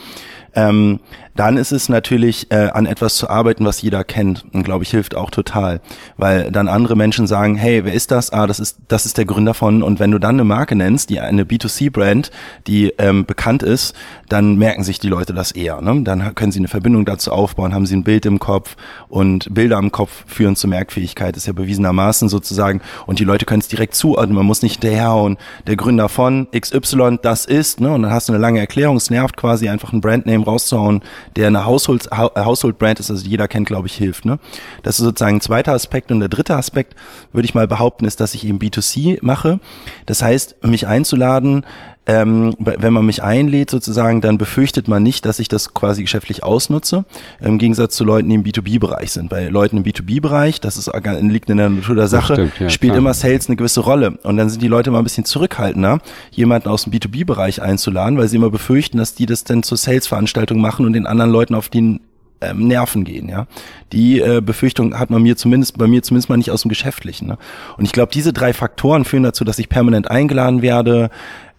Ähm, 0.53 0.99
dann 1.35 1.57
ist 1.57 1.71
es 1.71 1.87
natürlich 1.87 2.51
äh, 2.51 2.69
an 2.73 2.87
etwas 2.87 3.15
zu 3.15 3.29
arbeiten, 3.29 3.63
was 3.63 3.81
jeder 3.81 4.03
kennt 4.03 4.43
und 4.53 4.63
glaube 4.63 4.83
ich 4.83 4.89
hilft 4.89 5.15
auch 5.15 5.29
total, 5.29 5.81
weil 6.17 6.51
dann 6.51 6.67
andere 6.67 6.95
Menschen 6.95 7.27
sagen, 7.27 7.55
hey, 7.55 7.85
wer 7.85 7.93
ist 7.93 8.09
das? 8.09 8.33
Ah, 8.33 8.47
das 8.47 8.59
ist 8.59 8.79
das 8.87 9.05
ist 9.05 9.19
der 9.19 9.25
Gründer 9.25 9.53
von 9.53 9.83
und 9.83 9.99
wenn 9.99 10.09
du 10.09 10.17
dann 10.17 10.35
eine 10.35 10.45
Marke 10.45 10.75
nennst, 10.75 11.11
die 11.11 11.19
eine 11.19 11.43
B2C 11.43 11.91
Brand, 11.91 12.31
die 12.65 12.91
ähm, 12.97 13.25
bekannt 13.25 13.61
ist, 13.61 13.95
dann 14.29 14.56
merken 14.57 14.83
sich 14.83 14.99
die 14.99 15.07
Leute 15.07 15.33
das 15.33 15.51
eher. 15.51 15.81
Ne? 15.81 16.01
Dann 16.03 16.35
können 16.35 16.51
sie 16.51 16.59
eine 16.59 16.67
Verbindung 16.67 17.05
dazu 17.05 17.31
aufbauen, 17.31 17.73
haben 17.73 17.85
sie 17.85 17.95
ein 17.95 18.03
Bild 18.03 18.25
im 18.25 18.39
Kopf 18.39 18.75
und 19.07 19.53
Bilder 19.53 19.77
im 19.77 19.91
Kopf 19.91 20.25
führen 20.27 20.55
zur 20.55 20.69
Merkfähigkeit, 20.69 21.37
ist 21.37 21.47
ja 21.47 21.53
bewiesenermaßen 21.53 22.29
sozusagen 22.29 22.81
und 23.05 23.19
die 23.19 23.23
Leute 23.23 23.45
können 23.45 23.61
es 23.61 23.67
direkt 23.67 23.95
zuordnen, 23.95 24.35
man 24.35 24.45
muss 24.45 24.61
nicht 24.61 24.81
hinterherhauen, 24.81 25.37
der 25.65 25.75
Gründer 25.75 26.09
von 26.09 26.47
XY, 26.51 27.19
das 27.21 27.45
ist, 27.45 27.79
ne? 27.79 27.91
und 27.91 28.01
dann 28.03 28.11
hast 28.11 28.29
du 28.29 28.33
eine 28.33 28.41
lange 28.41 28.59
Erklärung, 28.59 28.97
es 28.97 29.09
nervt 29.09 29.37
quasi 29.37 29.69
einfach 29.69 29.93
ein 29.93 30.01
Brandname 30.01 30.43
rauszuhauen, 30.43 31.01
der 31.35 31.47
eine 31.47 31.65
Household, 31.65 32.09
Household 32.11 32.77
Brand 32.79 32.99
ist, 32.99 33.11
also 33.11 33.25
jeder 33.25 33.47
kennt, 33.47 33.67
glaube 33.67 33.87
ich, 33.87 33.93
hilft. 33.93 34.25
Ne? 34.25 34.39
Das 34.83 34.99
ist 34.99 35.05
sozusagen 35.05 35.37
ein 35.37 35.41
zweiter 35.41 35.73
Aspekt 35.73 36.11
und 36.11 36.19
der 36.19 36.29
dritte 36.29 36.55
Aspekt, 36.55 36.95
würde 37.31 37.45
ich 37.45 37.55
mal 37.55 37.67
behaupten, 37.67 38.05
ist, 38.05 38.19
dass 38.19 38.33
ich 38.33 38.45
eben 38.45 38.59
B2C 38.59 39.19
mache. 39.21 39.59
Das 40.05 40.21
heißt, 40.21 40.63
mich 40.63 40.87
einzuladen, 40.87 41.65
ähm, 42.07 42.55
wenn 42.57 42.93
man 42.93 43.05
mich 43.05 43.21
einlädt 43.21 43.69
sozusagen, 43.69 44.21
dann 44.21 44.37
befürchtet 44.37 44.87
man 44.87 45.03
nicht, 45.03 45.25
dass 45.25 45.39
ich 45.39 45.49
das 45.49 45.73
quasi 45.73 46.01
geschäftlich 46.01 46.41
ausnutze, 46.41 47.03
im 47.41 47.57
Gegensatz 47.57 47.95
zu 47.95 48.05
Leuten, 48.05 48.29
die 48.29 48.35
im 48.35 48.43
B2B-Bereich 48.43 49.11
sind. 49.11 49.29
Bei 49.29 49.49
Leuten 49.49 49.77
im 49.77 49.83
B2B-Bereich, 49.83 50.61
das 50.61 50.77
ist, 50.77 50.89
liegt 51.21 51.49
in 51.49 51.57
der 51.57 51.69
Natur 51.69 51.95
der 51.95 52.07
Sache, 52.07 52.33
stimmt, 52.35 52.59
ja, 52.59 52.69
spielt 52.69 52.93
klar. 52.93 52.99
immer 52.99 53.13
Sales 53.13 53.49
eine 53.49 53.57
gewisse 53.57 53.81
Rolle. 53.81 54.17
Und 54.23 54.37
dann 54.37 54.49
sind 54.49 54.61
die 54.61 54.69
Leute 54.69 54.89
immer 54.89 54.99
ein 54.99 55.03
bisschen 55.03 55.25
zurückhaltender, 55.25 55.99
jemanden 56.31 56.69
aus 56.69 56.85
dem 56.85 56.93
B2B-Bereich 56.93 57.61
einzuladen, 57.61 58.17
weil 58.17 58.29
sie 58.29 58.37
immer 58.37 58.49
befürchten, 58.49 58.97
dass 58.99 59.13
die 59.13 59.25
das 59.25 59.43
dann 59.43 59.63
zur 59.63 59.77
Sales-Veranstaltung 59.77 60.61
machen 60.61 60.85
und 60.85 60.93
den 60.93 61.07
anderen 61.07 61.31
Leuten 61.31 61.55
auf 61.55 61.67
den 61.67 61.99
ähm, 62.39 62.67
Nerven 62.67 63.03
gehen, 63.03 63.29
ja. 63.29 63.47
Die 63.93 64.19
äh, 64.19 64.41
Befürchtung 64.41 64.97
hat 64.99 65.09
man 65.09 65.23
mir 65.23 65.37
zumindest, 65.37 65.77
bei 65.77 65.87
mir 65.87 66.03
zumindest 66.03 66.29
mal 66.29 66.37
nicht 66.37 66.51
aus 66.51 66.61
dem 66.61 66.69
Geschäftlichen. 66.69 67.27
Ne? 67.27 67.37
Und 67.77 67.85
ich 67.85 67.93
glaube, 67.93 68.11
diese 68.13 68.33
drei 68.33 68.53
Faktoren 68.53 69.05
führen 69.05 69.23
dazu, 69.23 69.43
dass 69.43 69.59
ich 69.59 69.69
permanent 69.69 70.11
eingeladen 70.11 70.61
werde. 70.61 71.09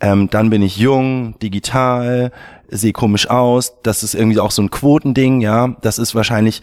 Ähm, 0.01 0.31
dann 0.31 0.51
bin 0.51 0.63
ich 0.63 0.77
jung, 0.77 1.39
digital, 1.41 2.33
sehe 2.69 2.93
komisch 2.93 3.29
aus. 3.29 3.83
Das 3.83 4.03
ist 4.03 4.15
irgendwie 4.15 4.39
auch 4.39 4.51
so 4.51 4.63
ein 4.63 4.71
Quotending, 4.71 5.41
ja. 5.41 5.77
Das 5.83 5.99
ist 5.99 6.15
wahrscheinlich 6.15 6.63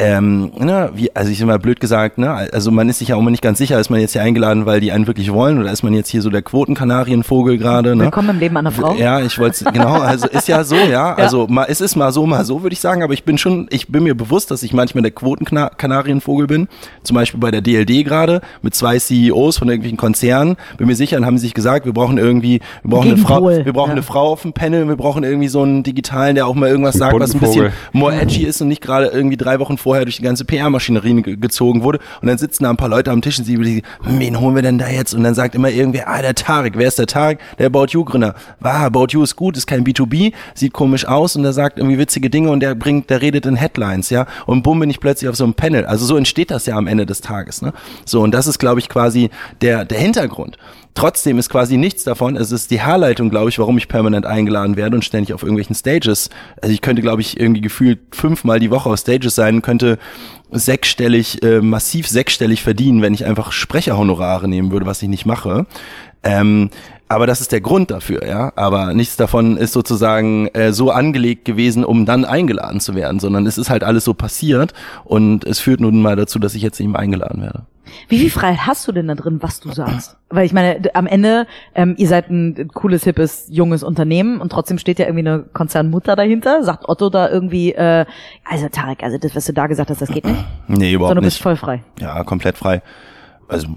ähm, 0.00 0.52
ne, 0.56 0.90
wie, 0.94 1.14
also 1.16 1.28
ich 1.32 1.40
immer 1.40 1.58
blöd 1.58 1.80
gesagt, 1.80 2.18
ne, 2.18 2.30
also 2.30 2.70
man 2.70 2.88
ist 2.88 3.00
sich 3.00 3.08
ja 3.08 3.16
auch 3.16 3.20
immer 3.20 3.32
nicht 3.32 3.42
ganz 3.42 3.58
sicher, 3.58 3.80
ist 3.80 3.90
man 3.90 3.98
jetzt 3.98 4.12
hier 4.12 4.22
eingeladen, 4.22 4.64
weil 4.64 4.78
die 4.78 4.92
einen 4.92 5.08
wirklich 5.08 5.32
wollen 5.32 5.58
oder 5.58 5.72
ist 5.72 5.82
man 5.82 5.92
jetzt 5.92 6.08
hier 6.08 6.22
so 6.22 6.30
der 6.30 6.42
Quotenkanarienvogel 6.42 7.58
gerade, 7.58 7.96
ne? 7.96 8.04
Willkommen 8.04 8.30
im 8.30 8.38
Leben 8.38 8.56
einer 8.56 8.70
Frau. 8.70 8.94
Ja, 8.94 9.20
ich 9.20 9.36
wollte 9.40 9.64
genau, 9.64 9.94
also 9.94 10.28
ist 10.28 10.46
ja 10.46 10.62
so, 10.62 10.76
ja, 10.76 10.86
ja. 10.88 11.14
also 11.14 11.48
mal, 11.48 11.66
es 11.68 11.80
ist 11.80 11.96
mal 11.96 12.12
so, 12.12 12.26
mal 12.26 12.44
so, 12.44 12.62
würde 12.62 12.74
ich 12.74 12.80
sagen, 12.80 13.02
aber 13.02 13.12
ich 13.12 13.24
bin 13.24 13.38
schon, 13.38 13.66
ich 13.70 13.88
bin 13.88 14.04
mir 14.04 14.14
bewusst, 14.14 14.52
dass 14.52 14.62
ich 14.62 14.72
manchmal 14.72 15.02
der 15.02 15.10
Quotenkanarienvogel 15.10 16.46
bin, 16.46 16.68
zum 17.02 17.16
Beispiel 17.16 17.40
bei 17.40 17.50
der 17.50 17.60
DLD 17.60 18.04
gerade 18.04 18.40
mit 18.62 18.76
zwei 18.76 19.00
CEOs 19.00 19.58
von 19.58 19.68
irgendwelchen 19.68 19.98
Konzernen, 19.98 20.58
bin 20.76 20.86
mir 20.86 20.94
sicher, 20.94 21.16
und 21.16 21.26
haben 21.26 21.38
sie 21.38 21.46
sich 21.46 21.54
gesagt, 21.54 21.86
wir 21.86 21.92
brauchen 21.92 22.18
irgendwie, 22.18 22.60
wir 22.84 22.90
brauchen 22.90 23.08
eine 23.08 23.16
Frau, 23.16 23.48
wir 23.48 23.72
brauchen 23.72 23.88
ja. 23.88 23.94
eine 23.94 24.02
Frau 24.04 24.28
auf 24.30 24.42
dem 24.42 24.52
Panel, 24.52 24.86
wir 24.86 24.96
brauchen 24.96 25.24
irgendwie 25.24 25.48
so 25.48 25.62
einen 25.62 25.82
digitalen, 25.82 26.36
der 26.36 26.46
auch 26.46 26.54
mal 26.54 26.68
irgendwas 26.68 26.94
sagt, 26.94 27.18
was 27.18 27.34
ein 27.34 27.40
bisschen 27.40 27.72
more 27.90 28.14
edgy 28.14 28.44
ist 28.44 28.60
und 28.60 28.68
nicht 28.68 28.80
gerade 28.80 29.06
irgendwie 29.06 29.36
drei 29.36 29.58
Wochen 29.58 29.76
vor 29.76 29.87
vorher 29.88 30.04
durch 30.04 30.16
die 30.16 30.22
ganze 30.22 30.44
PR-Maschinerie 30.44 31.22
gezogen 31.40 31.82
wurde. 31.82 31.98
Und 32.20 32.28
dann 32.28 32.36
sitzen 32.36 32.64
da 32.64 32.70
ein 32.70 32.76
paar 32.76 32.90
Leute 32.90 33.10
am 33.10 33.22
Tisch 33.22 33.38
und 33.38 33.46
sie 33.46 33.54
überlegen, 33.54 33.86
wen 34.02 34.38
holen 34.38 34.54
wir 34.54 34.60
denn 34.60 34.76
da 34.76 34.86
jetzt? 34.86 35.14
Und 35.14 35.24
dann 35.24 35.34
sagt 35.34 35.54
immer 35.54 35.70
irgendwer, 35.70 36.08
ah, 36.08 36.20
der 36.20 36.34
Tarek. 36.34 36.74
Wer 36.76 36.88
ist 36.88 36.98
der 36.98 37.06
Tarek? 37.06 37.38
Der 37.58 37.68
About 37.68 37.86
You-Gründer. 37.92 38.34
Wow, 38.60 38.82
About 38.82 39.06
You 39.12 39.22
ist 39.22 39.34
gut, 39.34 39.56
ist 39.56 39.66
kein 39.66 39.84
B2B, 39.84 40.34
sieht 40.54 40.74
komisch 40.74 41.06
aus 41.06 41.36
und 41.36 41.42
der 41.42 41.54
sagt 41.54 41.78
irgendwie 41.78 41.96
witzige 41.96 42.28
Dinge 42.28 42.50
und 42.50 42.60
der 42.60 42.74
bringt, 42.74 43.08
der 43.08 43.22
redet 43.22 43.46
in 43.46 43.56
Headlines, 43.56 44.10
ja. 44.10 44.26
Und 44.44 44.62
bumm 44.62 44.80
bin 44.80 44.90
ich 44.90 45.00
plötzlich 45.00 45.30
auf 45.30 45.36
so 45.36 45.44
einem 45.44 45.54
Panel. 45.54 45.86
Also 45.86 46.04
so 46.04 46.18
entsteht 46.18 46.50
das 46.50 46.66
ja 46.66 46.76
am 46.76 46.86
Ende 46.86 47.06
des 47.06 47.22
Tages, 47.22 47.62
ne? 47.62 47.72
So, 48.04 48.20
und 48.20 48.32
das 48.32 48.46
ist, 48.46 48.58
glaube 48.58 48.80
ich, 48.80 48.90
quasi 48.90 49.30
der, 49.62 49.86
der 49.86 49.98
Hintergrund. 49.98 50.58
Trotzdem 50.94 51.38
ist 51.38 51.48
quasi 51.48 51.76
nichts 51.76 52.02
davon. 52.02 52.36
Es 52.36 52.50
ist 52.50 52.70
die 52.70 52.80
Herleitung, 52.80 53.30
glaube 53.30 53.50
ich, 53.50 53.58
warum 53.58 53.78
ich 53.78 53.86
permanent 53.86 54.26
eingeladen 54.26 54.76
werde 54.76 54.96
und 54.96 55.04
ständig 55.04 55.32
auf 55.32 55.42
irgendwelchen 55.42 55.76
Stages. 55.76 56.28
Also 56.60 56.72
ich 56.72 56.80
könnte, 56.80 57.02
glaube 57.02 57.20
ich, 57.20 57.38
irgendwie 57.38 57.60
gefühlt 57.60 58.00
fünfmal 58.12 58.58
die 58.58 58.70
Woche 58.70 58.90
auf 58.90 58.98
Stages 58.98 59.34
sein, 59.34 59.62
könnte 59.62 59.98
sechsstellig, 60.50 61.42
äh, 61.42 61.60
massiv 61.60 62.08
sechsstellig 62.08 62.62
verdienen, 62.62 63.02
wenn 63.02 63.14
ich 63.14 63.24
einfach 63.24 63.52
Sprecherhonorare 63.52 64.48
nehmen 64.48 64.72
würde, 64.72 64.86
was 64.86 65.02
ich 65.02 65.08
nicht 65.08 65.26
mache. 65.26 65.66
Ähm, 66.24 66.70
aber 67.08 67.26
das 67.26 67.40
ist 67.40 67.52
der 67.52 67.60
Grund 67.60 67.90
dafür, 67.90 68.26
ja. 68.26 68.52
Aber 68.56 68.92
nichts 68.94 69.16
davon 69.16 69.56
ist 69.56 69.72
sozusagen 69.72 70.48
äh, 70.48 70.72
so 70.72 70.90
angelegt 70.90 71.44
gewesen, 71.44 71.84
um 71.84 72.06
dann 72.06 72.24
eingeladen 72.24 72.80
zu 72.80 72.94
werden, 72.94 73.18
sondern 73.20 73.46
es 73.46 73.58
ist 73.58 73.70
halt 73.70 73.84
alles 73.84 74.04
so 74.04 74.14
passiert 74.14 74.74
und 75.04 75.44
es 75.44 75.58
führt 75.58 75.80
nun 75.80 76.02
mal 76.02 76.16
dazu, 76.16 76.38
dass 76.38 76.54
ich 76.54 76.62
jetzt 76.62 76.80
eben 76.80 76.96
eingeladen 76.96 77.42
werde. 77.42 77.62
Wie 78.08 78.18
viel 78.18 78.30
Freiheit 78.30 78.66
hast 78.66 78.86
du 78.86 78.92
denn 78.92 79.08
da 79.08 79.14
drin, 79.14 79.38
was 79.40 79.60
du 79.60 79.72
sagst? 79.72 80.16
Weil 80.28 80.44
ich 80.44 80.52
meine, 80.52 80.80
am 80.94 81.06
Ende, 81.06 81.46
ähm, 81.74 81.94
ihr 81.96 82.08
seid 82.08 82.28
ein 82.28 82.68
cooles, 82.74 83.04
hippes, 83.04 83.46
junges 83.50 83.82
Unternehmen 83.82 84.40
und 84.40 84.52
trotzdem 84.52 84.78
steht 84.78 84.98
ja 84.98 85.06
irgendwie 85.06 85.26
eine 85.26 85.44
Konzernmutter 85.52 86.16
dahinter. 86.16 86.62
Sagt 86.62 86.88
Otto 86.88 87.08
da 87.08 87.30
irgendwie, 87.30 87.72
äh, 87.72 88.04
also 88.44 88.68
Tarek, 88.68 89.02
also 89.02 89.18
das, 89.18 89.34
was 89.34 89.46
du 89.46 89.52
da 89.52 89.66
gesagt 89.66 89.90
hast, 89.90 90.02
das 90.02 90.10
geht 90.10 90.26
nicht? 90.26 90.44
Nee, 90.68 90.92
überhaupt 90.92 91.10
Sondern 91.10 91.22
du 91.22 91.26
bist 91.26 91.40
voll 91.40 91.56
frei. 91.56 91.82
Ja, 91.98 92.22
komplett 92.24 92.58
frei. 92.58 92.82
Also, 93.48 93.68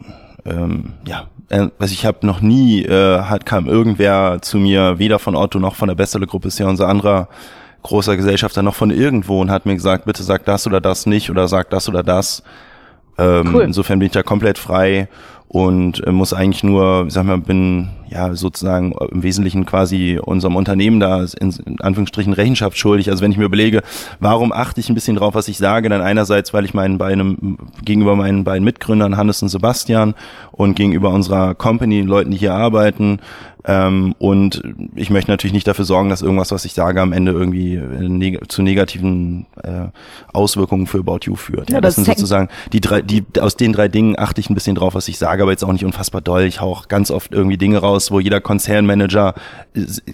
ähm, 0.45 0.93
ja, 1.05 1.27
also 1.49 1.93
ich 1.93 2.05
habe 2.05 2.25
noch 2.25 2.41
nie, 2.41 2.83
äh, 2.83 3.21
hat 3.21 3.45
kam 3.45 3.67
irgendwer 3.67 4.39
zu 4.41 4.57
mir, 4.57 4.99
weder 4.99 5.19
von 5.19 5.35
Otto 5.35 5.59
noch 5.59 5.75
von 5.75 5.87
der 5.87 5.95
Bestele-Gruppe, 5.95 6.47
ist 6.47 6.59
ja 6.59 6.67
unser 6.67 6.87
anderer 6.87 7.27
großer 7.83 8.15
Gesellschafter, 8.15 8.61
noch 8.61 8.75
von 8.75 8.91
irgendwo 8.91 9.41
und 9.41 9.51
hat 9.51 9.65
mir 9.65 9.75
gesagt, 9.75 10.05
bitte 10.05 10.23
sag 10.23 10.45
das 10.45 10.67
oder 10.67 10.79
das 10.79 11.05
nicht 11.05 11.29
oder 11.29 11.47
sag 11.47 11.69
das 11.69 11.89
oder 11.89 12.03
das. 12.03 12.43
Ähm, 13.17 13.53
cool. 13.53 13.63
Insofern 13.63 13.99
bin 13.99 14.07
ich 14.07 14.11
da 14.11 14.23
komplett 14.23 14.57
frei 14.57 15.09
und 15.47 16.05
äh, 16.05 16.11
muss 16.11 16.33
eigentlich 16.33 16.63
nur, 16.63 17.05
sag 17.09 17.25
mal, 17.25 17.39
bin 17.39 17.89
ja 18.11 18.35
sozusagen 18.35 18.93
im 19.11 19.23
Wesentlichen 19.23 19.65
quasi 19.65 20.19
unserem 20.23 20.55
Unternehmen 20.55 20.99
da 20.99 21.25
in, 21.39 21.51
in 21.65 21.81
Anführungsstrichen 21.81 22.33
Rechenschaft 22.33 22.77
schuldig. 22.77 23.09
Also 23.09 23.23
wenn 23.23 23.31
ich 23.31 23.37
mir 23.37 23.45
überlege, 23.45 23.81
warum 24.19 24.51
achte 24.51 24.79
ich 24.79 24.89
ein 24.89 24.95
bisschen 24.95 25.15
drauf, 25.15 25.33
was 25.33 25.47
ich 25.47 25.57
sage, 25.57 25.89
dann 25.89 26.01
einerseits, 26.01 26.53
weil 26.53 26.65
ich 26.65 26.73
meinen 26.73 26.97
beiden 26.97 27.57
gegenüber 27.83 28.15
meinen 28.15 28.43
beiden 28.43 28.63
Mitgründern 28.63 29.17
Hannes 29.17 29.41
und 29.41 29.49
Sebastian 29.49 30.13
und 30.51 30.75
gegenüber 30.75 31.09
unserer 31.09 31.55
Company, 31.55 32.01
Leuten, 32.01 32.31
die 32.31 32.37
hier 32.37 32.53
arbeiten, 32.53 33.19
ähm, 33.63 34.15
und 34.17 34.63
ich 34.95 35.09
möchte 35.09 35.29
natürlich 35.29 35.53
nicht 35.53 35.67
dafür 35.67 35.85
sorgen, 35.85 36.09
dass 36.09 36.21
irgendwas, 36.21 36.51
was 36.51 36.65
ich 36.65 36.73
sage, 36.73 37.01
am 37.01 37.13
Ende 37.13 37.31
irgendwie 37.31 37.75
äh, 37.75 38.09
neg 38.09 38.51
zu 38.51 38.63
negativen 38.63 39.45
äh, 39.63 39.89
Auswirkungen 40.33 40.87
für 40.87 40.99
About 40.99 41.19
You 41.23 41.35
führt. 41.35 41.69
Ja, 41.69 41.75
ja 41.75 41.81
das, 41.81 41.95
das 41.95 42.05
sind 42.05 42.17
sozusagen 42.17 42.49
die 42.73 42.81
drei, 42.81 43.01
die 43.01 43.23
aus 43.39 43.57
den 43.57 43.73
drei 43.73 43.87
Dingen 43.87 44.17
achte 44.17 44.41
ich 44.41 44.49
ein 44.49 44.55
bisschen 44.55 44.75
drauf, 44.75 44.95
was 44.95 45.07
ich 45.07 45.17
sage, 45.17 45.43
aber 45.43 45.51
jetzt 45.51 45.63
auch 45.63 45.71
nicht 45.71 45.85
unfassbar 45.85 46.21
doll. 46.21 46.43
Ich 46.43 46.59
hau 46.59 46.71
auch 46.71 46.87
ganz 46.87 47.11
oft 47.11 47.33
irgendwie 47.33 47.57
Dinge 47.57 47.77
raus, 47.77 48.00
wo 48.09 48.19
jeder 48.19 48.41
Konzernmanager, 48.41 49.35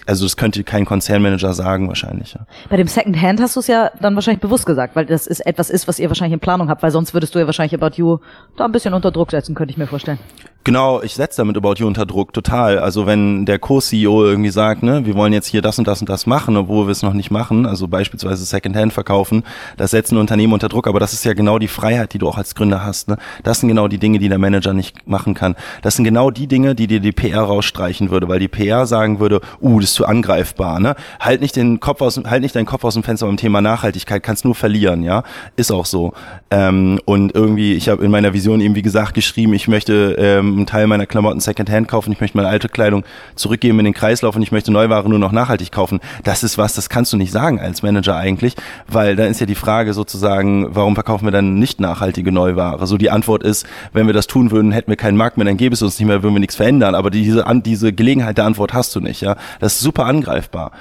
also 0.06 0.26
das 0.26 0.36
könnte 0.36 0.64
kein 0.64 0.86
Konzernmanager 0.86 1.54
sagen 1.54 1.88
wahrscheinlich. 1.88 2.34
Ja. 2.34 2.48
Bei 2.70 2.76
dem 2.76 2.88
Second 2.88 3.22
Hand 3.22 3.40
hast 3.40 3.56
du 3.56 3.62
es 3.62 3.68
ja 3.68 3.92
dann 4.02 4.16
wahrscheinlich 4.16 4.42
bewusst 4.42 4.66
gesagt, 4.66 4.96
weil 4.96 5.06
das 5.06 5.28
ist 5.28 5.42
etwas 5.42 5.70
ist, 5.70 5.88
was 5.88 6.00
ihr 6.00 6.10
wahrscheinlich 6.10 6.34
in 6.34 6.40
Planung 6.40 6.70
habt, 6.70 6.84
weil 6.84 6.92
sonst 6.92 7.14
würdest 7.14 7.36
du 7.36 7.40
ja 7.40 7.46
wahrscheinlich 7.46 7.74
About 7.74 7.96
You 7.96 8.18
da 8.58 8.66
ein 8.66 8.72
bisschen 8.72 8.94
unter 8.94 9.12
Druck 9.12 9.32
setzen, 9.32 9.56
könnte 9.56 9.72
ich 9.72 9.78
mir 9.78 9.88
vorstellen. 9.88 10.20
Genau, 10.68 11.02
ich 11.02 11.16
setze 11.16 11.38
damit 11.38 11.56
About 11.56 11.76
You 11.78 11.88
unter 11.88 12.06
Druck, 12.06 12.34
total. 12.34 12.78
Also 12.80 13.06
wenn 13.06 13.46
der 13.46 13.58
Co-CEO 13.58 14.26
irgendwie 14.26 14.50
sagt, 14.50 14.84
ne, 14.84 15.06
wir 15.06 15.16
wollen 15.16 15.32
jetzt 15.32 15.48
hier 15.48 15.62
das 15.62 15.80
und 15.80 15.88
das 15.88 16.02
und 16.02 16.10
das 16.10 16.26
machen, 16.26 16.58
obwohl 16.58 16.88
wir 16.88 16.92
es 16.92 17.04
noch 17.04 17.14
nicht 17.14 17.32
machen, 17.32 17.66
also 17.66 17.88
beispielsweise 17.88 18.44
Secondhand 18.44 18.92
verkaufen, 18.92 19.46
das 19.78 19.92
setzt 19.92 20.12
ein 20.12 20.18
Unternehmen 20.18 20.52
unter 20.52 20.68
Druck, 20.68 20.88
aber 20.88 21.00
das 21.00 21.14
ist 21.14 21.24
ja 21.24 21.32
genau 21.32 21.58
die 21.58 21.70
Freiheit, 21.70 22.12
die 22.14 22.18
du 22.18 22.28
auch 22.28 22.38
als 22.38 22.54
Gründer 22.54 22.84
hast. 22.84 23.08
Ne? 23.08 23.16
Das 23.44 23.62
sind 23.62 23.70
genau 23.70 23.88
die 23.88 23.98
Dinge, 23.98 24.20
die 24.20 24.28
der 24.28 24.40
Manager 24.40 24.74
nicht 24.74 25.08
machen 25.08 25.36
kann. 25.36 25.56
Das 25.84 25.96
sind 25.96 26.04
genau 26.04 26.32
die 26.32 26.48
Dinge, 26.48 26.76
die 26.76 26.88
dir 26.88 27.00
die 27.00 27.14
PR 27.14 27.44
rausstreichen 27.44 28.10
würde, 28.10 28.28
weil 28.28 28.40
die 28.40 28.50
PR 28.50 28.86
sagen 28.88 29.22
würde, 29.22 29.40
uh, 29.62 29.80
das 29.80 29.92
ist 29.92 29.96
zu 29.96 30.06
angreifbar, 30.06 30.82
ne? 30.82 30.98
Halt 31.22 31.40
nicht 31.40 31.56
den 31.56 31.80
Kopf 31.80 32.02
aus, 32.02 32.20
halt 32.26 32.42
nicht 32.42 32.58
deinen 32.58 32.66
Kopf 32.66 32.84
aus 32.84 32.96
dem 32.96 33.04
Fenster 33.04 33.26
beim 33.26 33.38
Thema 33.38 33.62
Nachhaltigkeit, 33.62 34.22
kannst 34.22 34.44
nur 34.44 34.54
verlieren, 34.54 35.02
ja? 35.04 35.24
Ist 35.56 35.72
auch 35.72 35.86
so. 35.86 36.12
Ähm, 36.52 37.00
und 37.06 37.34
irgendwie, 37.34 37.76
ich 37.76 37.88
habe 37.88 38.04
in 38.04 38.12
meiner 38.12 38.34
Vision 38.34 38.60
eben 38.60 38.76
wie 38.76 38.82
gesagt 38.82 39.14
geschrieben, 39.14 39.54
ich 39.54 39.70
möchte 39.70 40.18
ähm, 40.20 40.57
einen 40.58 40.68
Teil 40.68 40.88
meiner 40.88 41.06
Klamotten 41.06 41.40
Secondhand 41.40 41.88
kaufen, 41.88 42.12
ich 42.12 42.22
möchte 42.22 42.38
meine 42.38 42.50
alte 42.50 42.70
Kleidung 42.70 43.04
zurückgeben 43.36 43.80
in 43.80 43.86
den 43.86 43.94
Kreislauf 43.94 44.36
und 44.36 44.42
ich 44.42 44.52
möchte 44.52 44.72
Neuware 44.72 45.10
nur 45.10 45.20
noch 45.20 45.32
nachhaltig 45.32 45.72
kaufen. 45.72 46.00
Das 46.24 46.44
ist 46.44 46.58
was, 46.58 46.74
das 46.74 46.90
kannst 46.90 47.14
du 47.14 47.18
nicht 47.18 47.32
sagen 47.32 47.60
als 47.60 47.84
Manager 47.84 48.16
eigentlich, 48.16 48.56
weil 48.88 49.16
da 49.16 49.26
ist 49.26 49.40
ja 49.40 49.46
die 49.46 49.56
Frage 49.56 49.94
sozusagen, 49.94 50.76
warum 50.76 50.96
verkaufen 50.96 51.26
wir 51.26 51.32
dann 51.32 51.56
nicht 51.56 51.80
nachhaltige 51.80 52.32
Neuware? 52.32 52.86
So 52.88 52.98
die 52.98 53.10
Antwort 53.10 53.44
ist, 53.44 53.66
wenn 53.94 54.08
wir 54.08 54.14
das 54.14 54.28
tun 54.28 54.52
würden, 54.52 54.72
hätten 54.72 54.90
wir 54.90 54.98
keinen 54.98 55.18
Markt 55.18 55.38
mehr, 55.38 55.46
dann 55.46 55.58
gäbe 55.58 55.74
es 55.74 55.82
uns 55.82 56.00
nicht 56.00 56.08
mehr, 56.08 56.24
würden 56.24 56.36
wir 56.36 56.40
nichts 56.40 56.56
verändern. 56.56 56.96
Aber 56.96 57.10
diese, 57.10 57.46
diese 57.64 57.94
Gelegenheit 57.94 58.38
der 58.38 58.46
Antwort 58.46 58.74
hast 58.74 58.96
du 58.96 59.00
nicht, 59.00 59.22
ja. 59.22 59.36
Das 59.60 59.74
ist 59.74 59.82
super 59.82 60.06
angreifbar. 60.06 60.72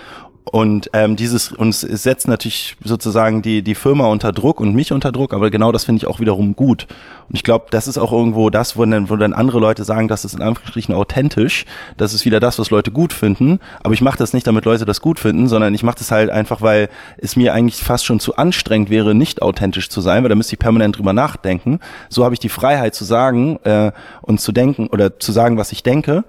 Und 0.52 0.90
ähm, 0.92 1.16
dieses 1.16 1.50
uns 1.50 1.80
setzt 1.80 2.28
natürlich 2.28 2.76
sozusagen 2.84 3.42
die 3.42 3.62
die 3.62 3.74
Firma 3.74 4.06
unter 4.06 4.30
Druck 4.30 4.60
und 4.60 4.76
mich 4.76 4.92
unter 4.92 5.10
Druck, 5.10 5.34
aber 5.34 5.50
genau 5.50 5.72
das 5.72 5.84
finde 5.84 5.98
ich 5.98 6.06
auch 6.06 6.20
wiederum 6.20 6.54
gut. 6.54 6.86
Und 7.28 7.34
ich 7.34 7.42
glaube, 7.42 7.66
das 7.70 7.88
ist 7.88 7.98
auch 7.98 8.12
irgendwo 8.12 8.48
das, 8.48 8.76
wo 8.76 8.84
dann, 8.84 9.10
wo 9.10 9.16
dann 9.16 9.32
andere 9.32 9.58
Leute 9.58 9.82
sagen, 9.82 10.06
das 10.06 10.24
ist 10.24 10.34
in 10.34 10.42
Anführungsstrichen 10.42 10.94
authentisch. 10.94 11.64
Das 11.96 12.14
ist 12.14 12.24
wieder 12.24 12.38
das, 12.38 12.60
was 12.60 12.70
Leute 12.70 12.92
gut 12.92 13.12
finden. 13.12 13.58
Aber 13.82 13.92
ich 13.92 14.02
mache 14.02 14.18
das 14.18 14.32
nicht, 14.34 14.46
damit 14.46 14.64
Leute 14.64 14.84
das 14.84 15.00
gut 15.00 15.18
finden, 15.18 15.48
sondern 15.48 15.74
ich 15.74 15.82
mache 15.82 15.98
das 15.98 16.12
halt 16.12 16.30
einfach, 16.30 16.62
weil 16.62 16.90
es 17.18 17.34
mir 17.34 17.52
eigentlich 17.52 17.82
fast 17.82 18.04
schon 18.04 18.20
zu 18.20 18.36
anstrengend 18.36 18.88
wäre, 18.88 19.16
nicht 19.16 19.42
authentisch 19.42 19.88
zu 19.88 20.00
sein, 20.00 20.22
weil 20.22 20.28
da 20.28 20.36
müsste 20.36 20.54
ich 20.54 20.60
permanent 20.60 20.96
drüber 20.96 21.12
nachdenken. 21.12 21.80
So 22.08 22.24
habe 22.24 22.34
ich 22.34 22.40
die 22.40 22.48
Freiheit 22.48 22.94
zu 22.94 23.04
sagen 23.04 23.58
äh, 23.64 23.90
und 24.22 24.40
zu 24.40 24.52
denken 24.52 24.86
oder 24.86 25.18
zu 25.18 25.32
sagen, 25.32 25.58
was 25.58 25.72
ich 25.72 25.82
denke 25.82 26.22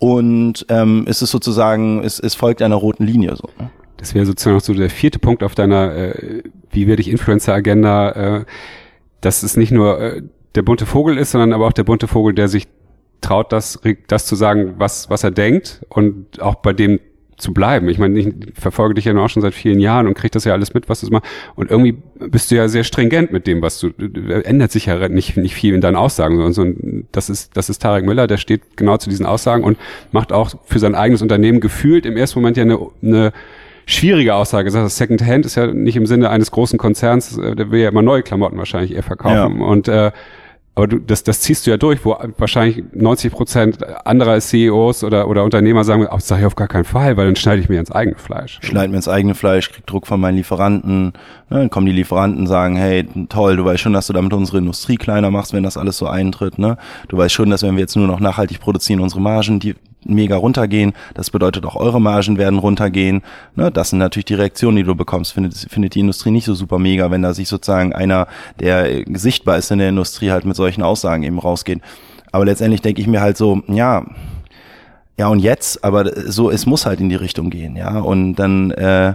und 0.00 0.64
ähm, 0.70 1.04
es 1.06 1.20
ist 1.20 1.30
sozusagen, 1.30 2.02
es, 2.02 2.18
es 2.18 2.34
folgt 2.34 2.62
einer 2.62 2.74
roten 2.74 3.04
Linie 3.04 3.36
so. 3.36 3.50
Ne? 3.58 3.70
Das 3.98 4.14
wäre 4.14 4.24
sozusagen 4.24 4.56
auch 4.56 4.62
so 4.62 4.72
der 4.72 4.88
vierte 4.88 5.18
Punkt 5.18 5.42
auf 5.42 5.54
deiner, 5.54 5.94
äh, 5.94 6.42
wie 6.70 6.86
werde 6.86 7.02
ich 7.02 7.10
Influencer-Agenda, 7.10 8.38
äh, 8.38 8.44
dass 9.20 9.42
es 9.42 9.58
nicht 9.58 9.72
nur 9.72 10.00
äh, 10.00 10.22
der 10.54 10.62
bunte 10.62 10.86
Vogel 10.86 11.18
ist, 11.18 11.32
sondern 11.32 11.52
aber 11.52 11.66
auch 11.66 11.74
der 11.74 11.84
bunte 11.84 12.08
Vogel, 12.08 12.34
der 12.34 12.48
sich 12.48 12.66
traut, 13.20 13.52
das, 13.52 13.78
das 14.08 14.24
zu 14.24 14.36
sagen, 14.36 14.76
was, 14.78 15.10
was 15.10 15.22
er 15.22 15.32
denkt 15.32 15.84
und 15.90 16.40
auch 16.40 16.54
bei 16.56 16.72
dem 16.72 16.98
zu 17.40 17.52
bleiben. 17.52 17.88
Ich 17.88 17.98
meine, 17.98 18.18
ich 18.18 18.32
verfolge 18.54 18.94
dich 18.94 19.04
ja 19.04 19.16
auch 19.16 19.28
schon 19.28 19.42
seit 19.42 19.54
vielen 19.54 19.80
Jahren 19.80 20.06
und 20.06 20.14
krieg 20.14 20.32
das 20.32 20.44
ja 20.44 20.52
alles 20.52 20.74
mit, 20.74 20.88
was 20.88 21.00
du 21.00 21.10
machst. 21.10 21.26
Und 21.56 21.70
irgendwie 21.70 21.96
bist 22.18 22.50
du 22.50 22.56
ja 22.56 22.68
sehr 22.68 22.84
stringent 22.84 23.32
mit 23.32 23.46
dem, 23.46 23.62
was 23.62 23.78
du, 23.80 23.88
ändert 24.44 24.72
sich 24.72 24.86
ja 24.86 25.08
nicht, 25.08 25.36
nicht 25.36 25.54
viel 25.54 25.74
in 25.74 25.80
deinen 25.80 25.96
Aussagen, 25.96 26.36
sondern 26.36 26.52
so, 26.52 27.04
das 27.12 27.30
ist, 27.30 27.56
das 27.56 27.70
ist 27.70 27.80
Tarek 27.82 28.04
Müller, 28.04 28.26
der 28.26 28.36
steht 28.36 28.76
genau 28.76 28.96
zu 28.96 29.10
diesen 29.10 29.26
Aussagen 29.26 29.64
und 29.64 29.78
macht 30.12 30.32
auch 30.32 30.54
für 30.64 30.78
sein 30.78 30.94
eigenes 30.94 31.22
Unternehmen 31.22 31.60
gefühlt 31.60 32.06
im 32.06 32.16
ersten 32.16 32.38
Moment 32.38 32.56
ja 32.56 32.62
eine, 32.62 32.78
eine 33.02 33.32
schwierige 33.86 34.34
Aussage. 34.34 34.70
Das 34.70 34.96
Second 34.96 35.24
Hand 35.24 35.46
ist 35.46 35.56
ja 35.56 35.66
nicht 35.66 35.96
im 35.96 36.06
Sinne 36.06 36.30
eines 36.30 36.50
großen 36.50 36.78
Konzerns, 36.78 37.36
äh, 37.38 37.56
der 37.56 37.70
will 37.70 37.80
ja 37.80 37.88
immer 37.88 38.02
neue 38.02 38.22
Klamotten 38.22 38.58
wahrscheinlich 38.58 38.94
eher 38.94 39.02
verkaufen. 39.02 39.60
Ja. 39.60 39.66
Und 39.66 39.88
äh, 39.88 40.12
aber 40.80 40.88
du, 40.88 40.98
das, 40.98 41.22
das 41.24 41.42
ziehst 41.42 41.66
du 41.66 41.70
ja 41.70 41.76
durch, 41.76 42.06
wo 42.06 42.16
wahrscheinlich 42.38 42.82
90 42.94 43.30
Prozent 43.30 44.06
anderer 44.06 44.40
CEOs 44.40 45.04
oder, 45.04 45.28
oder 45.28 45.44
Unternehmer 45.44 45.84
sagen, 45.84 46.06
das 46.10 46.26
sage 46.26 46.40
ich 46.40 46.46
auf 46.46 46.56
gar 46.56 46.68
keinen 46.68 46.84
Fall, 46.84 47.18
weil 47.18 47.26
dann 47.26 47.36
schneide 47.36 47.60
ich 47.60 47.68
mir 47.68 47.78
ins 47.78 47.92
eigene 47.92 48.16
Fleisch. 48.16 48.58
Schneide 48.62 48.88
mir 48.88 48.96
ins 48.96 49.06
eigene 49.06 49.34
Fleisch, 49.34 49.70
krieg 49.70 49.86
Druck 49.86 50.06
von 50.06 50.18
meinen 50.18 50.36
Lieferanten. 50.36 51.12
Ne, 51.50 51.58
dann 51.58 51.68
kommen 51.68 51.84
die 51.84 51.92
Lieferanten, 51.92 52.46
sagen, 52.46 52.76
hey, 52.76 53.06
toll, 53.28 53.58
du 53.58 53.64
weißt 53.66 53.80
schon, 53.80 53.92
dass 53.92 54.06
du 54.06 54.14
damit 54.14 54.32
unsere 54.32 54.56
Industrie 54.56 54.96
kleiner 54.96 55.30
machst, 55.30 55.52
wenn 55.52 55.64
das 55.64 55.76
alles 55.76 55.98
so 55.98 56.06
eintritt. 56.06 56.58
Ne? 56.58 56.78
Du 57.08 57.18
weißt 57.18 57.34
schon, 57.34 57.50
dass 57.50 57.62
wenn 57.62 57.74
wir 57.74 57.80
jetzt 57.80 57.96
nur 57.96 58.06
noch 58.06 58.20
nachhaltig 58.20 58.58
produzieren, 58.60 59.00
unsere 59.00 59.20
Margen, 59.20 59.60
die 59.60 59.74
mega 60.04 60.36
runtergehen. 60.36 60.92
Das 61.14 61.30
bedeutet 61.30 61.64
auch 61.64 61.76
eure 61.76 62.00
Margen 62.00 62.38
werden 62.38 62.58
runtergehen. 62.58 63.22
Ne, 63.54 63.70
das 63.70 63.90
sind 63.90 63.98
natürlich 63.98 64.26
die 64.26 64.34
Reaktionen, 64.34 64.76
die 64.76 64.84
du 64.84 64.94
bekommst. 64.94 65.32
Findet, 65.32 65.54
findet 65.54 65.94
die 65.94 66.00
Industrie 66.00 66.30
nicht 66.30 66.44
so 66.44 66.54
super 66.54 66.78
mega, 66.78 67.10
wenn 67.10 67.22
da 67.22 67.34
sich 67.34 67.48
sozusagen 67.48 67.92
einer, 67.92 68.26
der 68.58 69.04
sichtbar 69.12 69.58
ist 69.58 69.70
in 69.70 69.78
der 69.78 69.88
Industrie, 69.88 70.30
halt 70.30 70.44
mit 70.44 70.56
solchen 70.56 70.82
Aussagen 70.82 71.22
eben 71.22 71.38
rausgeht. 71.38 71.80
Aber 72.32 72.44
letztendlich 72.44 72.82
denke 72.82 73.00
ich 73.00 73.06
mir 73.06 73.20
halt 73.20 73.36
so, 73.36 73.62
ja, 73.68 74.04
ja 75.16 75.28
und 75.28 75.40
jetzt, 75.40 75.84
aber 75.84 76.30
so, 76.30 76.50
es 76.50 76.66
muss 76.66 76.86
halt 76.86 77.00
in 77.00 77.08
die 77.08 77.16
Richtung 77.16 77.50
gehen, 77.50 77.76
ja. 77.76 77.98
Und 77.98 78.36
dann 78.36 78.70
äh, 78.70 79.14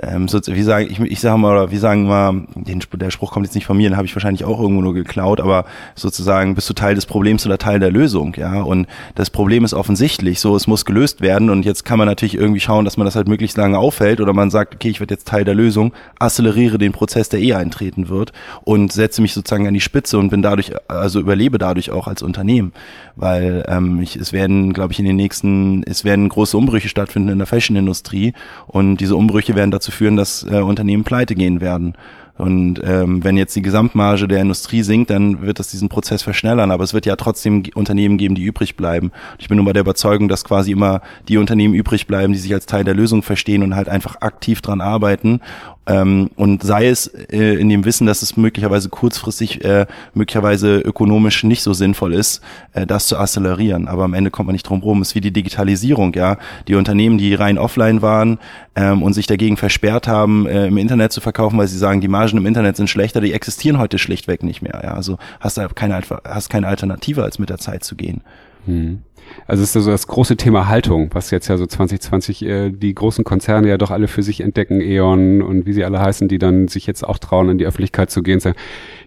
ähm, 0.00 0.28
so, 0.28 0.38
wie 0.46 0.62
sagen, 0.62 0.86
ich, 0.88 1.00
ich 1.00 1.20
sage 1.20 1.38
mal, 1.38 1.50
oder 1.50 1.72
wie 1.72 1.76
sagen 1.76 2.06
wir, 2.06 2.46
den, 2.54 2.80
der 2.94 3.10
Spruch 3.10 3.32
kommt 3.32 3.46
jetzt 3.46 3.54
nicht 3.54 3.66
von 3.66 3.76
mir, 3.76 3.88
den 3.88 3.96
habe 3.96 4.06
ich 4.06 4.14
wahrscheinlich 4.14 4.44
auch 4.44 4.60
irgendwo 4.60 4.80
nur 4.80 4.94
geklaut, 4.94 5.40
aber 5.40 5.64
sozusagen 5.96 6.54
bist 6.54 6.70
du 6.70 6.74
Teil 6.74 6.94
des 6.94 7.04
Problems 7.04 7.44
oder 7.44 7.58
Teil 7.58 7.80
der 7.80 7.90
Lösung, 7.90 8.34
ja. 8.36 8.62
Und 8.62 8.86
das 9.16 9.30
Problem 9.30 9.64
ist 9.64 9.74
offensichtlich, 9.74 10.38
so 10.38 10.54
es 10.54 10.68
muss 10.68 10.84
gelöst 10.84 11.20
werden 11.20 11.50
und 11.50 11.64
jetzt 11.64 11.84
kann 11.84 11.98
man 11.98 12.06
natürlich 12.06 12.36
irgendwie 12.36 12.60
schauen, 12.60 12.84
dass 12.84 12.96
man 12.96 13.06
das 13.06 13.16
halt 13.16 13.26
möglichst 13.26 13.56
lange 13.56 13.76
aufhält 13.76 14.20
oder 14.20 14.32
man 14.32 14.50
sagt, 14.50 14.76
okay, 14.76 14.88
ich 14.88 15.00
werde 15.00 15.14
jetzt 15.14 15.26
Teil 15.26 15.44
der 15.44 15.56
Lösung, 15.56 15.92
acceleriere 16.20 16.78
den 16.78 16.92
Prozess, 16.92 17.28
der 17.28 17.40
eh 17.40 17.54
eintreten 17.54 18.08
wird 18.08 18.32
und 18.62 18.92
setze 18.92 19.20
mich 19.20 19.34
sozusagen 19.34 19.66
an 19.66 19.74
die 19.74 19.80
Spitze 19.80 20.18
und 20.18 20.30
bin 20.30 20.42
dadurch, 20.42 20.72
also 20.86 21.18
überlebe 21.18 21.58
dadurch 21.58 21.90
auch 21.90 22.06
als 22.06 22.22
Unternehmen, 22.22 22.72
weil 23.16 23.64
ähm, 23.66 24.00
ich, 24.00 24.14
es 24.14 24.32
werden, 24.32 24.72
glaube 24.72 24.92
ich, 24.92 25.00
in 25.00 25.06
den 25.06 25.16
nächsten, 25.16 25.82
es 25.82 26.04
werden 26.04 26.28
große 26.28 26.56
Umbrüche 26.56 26.88
stattfinden 26.88 27.30
in 27.30 27.38
der 27.38 27.48
Fashion-Industrie 27.48 28.32
und 28.68 28.98
diese 28.98 29.16
Umbrüche 29.16 29.56
werden 29.56 29.72
dazu 29.72 29.87
dazu 29.88 29.92
führen, 29.92 30.16
dass 30.16 30.44
äh, 30.44 30.60
Unternehmen 30.60 31.04
pleite 31.04 31.34
gehen 31.34 31.60
werden. 31.60 31.94
Und 32.36 32.80
ähm, 32.84 33.24
wenn 33.24 33.36
jetzt 33.36 33.56
die 33.56 33.62
Gesamtmarge 33.62 34.28
der 34.28 34.40
Industrie 34.40 34.82
sinkt, 34.82 35.10
dann 35.10 35.42
wird 35.42 35.58
das 35.58 35.72
diesen 35.72 35.88
Prozess 35.88 36.22
verschnellern. 36.22 36.70
Aber 36.70 36.84
es 36.84 36.94
wird 36.94 37.04
ja 37.04 37.16
trotzdem 37.16 37.64
Unternehmen 37.74 38.16
geben, 38.16 38.36
die 38.36 38.44
übrig 38.44 38.76
bleiben. 38.76 39.10
Ich 39.40 39.48
bin 39.48 39.56
nur 39.56 39.66
bei 39.66 39.72
der 39.72 39.80
Überzeugung, 39.80 40.28
dass 40.28 40.44
quasi 40.44 40.70
immer 40.70 41.00
die 41.28 41.36
Unternehmen 41.36 41.74
übrig 41.74 42.06
bleiben, 42.06 42.32
die 42.32 42.38
sich 42.38 42.54
als 42.54 42.66
Teil 42.66 42.84
der 42.84 42.94
Lösung 42.94 43.24
verstehen 43.24 43.64
und 43.64 43.74
halt 43.74 43.88
einfach 43.88 44.20
aktiv 44.20 44.60
dran 44.60 44.80
arbeiten 44.80 45.40
ähm, 45.88 46.28
und 46.36 46.62
sei 46.62 46.88
es 46.88 47.06
äh, 47.06 47.54
in 47.54 47.70
dem 47.70 47.86
Wissen, 47.86 48.06
dass 48.06 48.20
es 48.20 48.36
möglicherweise 48.36 48.90
kurzfristig, 48.90 49.64
äh, 49.64 49.86
möglicherweise 50.12 50.80
ökonomisch 50.80 51.44
nicht 51.44 51.62
so 51.62 51.72
sinnvoll 51.72 52.12
ist, 52.12 52.42
äh, 52.74 52.86
das 52.86 53.06
zu 53.06 53.16
accelerieren. 53.16 53.88
Aber 53.88 54.04
am 54.04 54.12
Ende 54.12 54.30
kommt 54.30 54.48
man 54.48 54.52
nicht 54.52 54.68
drum 54.68 54.82
rum. 54.82 55.00
Es 55.00 55.08
ist 55.08 55.14
wie 55.14 55.22
die 55.22 55.32
Digitalisierung, 55.32 56.12
ja. 56.12 56.36
Die 56.68 56.74
Unternehmen, 56.74 57.16
die 57.16 57.32
rein 57.32 57.56
offline 57.56 58.02
waren 58.02 58.38
ähm, 58.76 59.02
und 59.02 59.14
sich 59.14 59.26
dagegen 59.26 59.56
versperrt 59.56 60.06
haben, 60.06 60.46
äh, 60.46 60.66
im 60.66 60.76
Internet 60.76 61.12
zu 61.12 61.22
verkaufen, 61.22 61.56
weil 61.56 61.68
sie 61.68 61.78
sagen, 61.78 62.02
die 62.02 62.08
Margen 62.08 62.36
im 62.36 62.44
Internet 62.44 62.76
sind 62.76 62.90
schlechter, 62.90 63.22
die 63.22 63.32
existieren 63.32 63.78
heute 63.78 63.96
schlichtweg 63.98 64.42
nicht 64.42 64.60
mehr. 64.60 64.82
Ja. 64.84 64.92
Also 64.92 65.16
hast 65.40 65.56
du 65.56 65.66
keine, 65.74 65.98
hast 66.24 66.50
keine 66.50 66.68
Alternative, 66.68 67.24
als 67.24 67.38
mit 67.38 67.48
der 67.48 67.58
Zeit 67.58 67.82
zu 67.82 67.96
gehen. 67.96 68.20
Hm. 68.66 69.02
Also 69.46 69.62
es 69.62 69.74
ist 69.74 69.84
so 69.84 69.90
das 69.90 70.06
große 70.06 70.36
Thema 70.36 70.68
Haltung, 70.68 71.10
was 71.12 71.30
jetzt 71.30 71.48
ja 71.48 71.56
so 71.56 71.66
2020 71.66 72.44
äh, 72.44 72.70
die 72.70 72.94
großen 72.94 73.24
Konzerne 73.24 73.68
ja 73.68 73.78
doch 73.78 73.90
alle 73.90 74.08
für 74.08 74.22
sich 74.22 74.40
entdecken, 74.40 74.80
E.ON 74.80 75.42
und 75.42 75.66
wie 75.66 75.72
sie 75.72 75.84
alle 75.84 76.00
heißen, 76.00 76.28
die 76.28 76.38
dann 76.38 76.68
sich 76.68 76.86
jetzt 76.86 77.02
auch 77.02 77.18
trauen, 77.18 77.48
in 77.48 77.58
die 77.58 77.66
Öffentlichkeit 77.66 78.10
zu 78.10 78.22
gehen 78.22 78.34
und 78.34 78.40
sagen, 78.40 78.56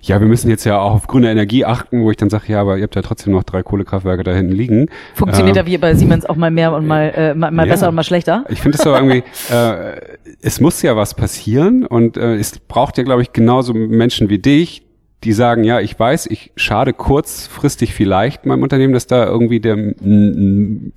ja, 0.02 0.20
wir 0.20 0.28
müssen 0.28 0.50
jetzt 0.50 0.64
ja 0.64 0.80
auch 0.80 0.94
auf 0.94 1.08
grüne 1.08 1.30
Energie 1.30 1.66
achten, 1.66 2.02
wo 2.02 2.12
ich 2.12 2.18
dann 2.18 2.30
sage, 2.30 2.46
ja, 2.48 2.62
aber 2.62 2.78
ihr 2.78 2.84
habt 2.84 2.96
ja 2.96 3.02
trotzdem 3.02 3.34
noch 3.34 3.44
drei 3.44 3.64
Kohlekraftwerke 3.64 4.24
da 4.24 4.34
hinten 4.34 4.54
liegen. 4.54 4.88
Funktioniert 5.14 5.58
ähm, 5.58 5.66
ja 5.66 5.72
wie 5.72 5.78
bei 5.78 5.94
Siemens 5.94 6.26
auch 6.26 6.36
mal 6.36 6.52
mehr 6.52 6.74
und 6.74 6.88
mal, 6.88 7.14
äh, 7.16 7.34
mal, 7.36 7.52
mal 7.52 7.68
ja, 7.68 7.74
besser 7.74 7.90
und 7.90 7.96
mal 7.96 8.04
schlechter? 8.04 8.46
Ich 8.50 8.62
finde 8.62 8.78
es 8.78 8.84
so 8.84 8.94
irgendwie, 8.94 9.24
äh, 9.54 10.02
es 10.42 10.60
muss 10.60 10.82
ja 10.82 10.96
was 10.96 11.14
passieren 11.14 11.86
und 11.86 12.18
äh, 12.18 12.36
es 12.36 12.58
braucht 12.60 12.98
ja, 12.98 13.04
glaube 13.04 13.22
ich, 13.22 13.34
genauso 13.34 13.74
Menschen 13.74 14.30
wie 14.30 14.40
dich, 14.40 14.84
die 15.24 15.34
sagen, 15.34 15.64
ja, 15.64 15.80
ich 15.80 16.00
weiß, 16.00 16.26
ich 16.28 16.52
schade 16.56 16.94
kurzfristig 16.94 17.94
vielleicht 17.94 18.46
meinem 18.46 18.64
Unternehmen, 18.64 18.94
dass 18.94 19.06
da 19.06 19.26
irgendwie 19.26 19.60
der 19.60 19.78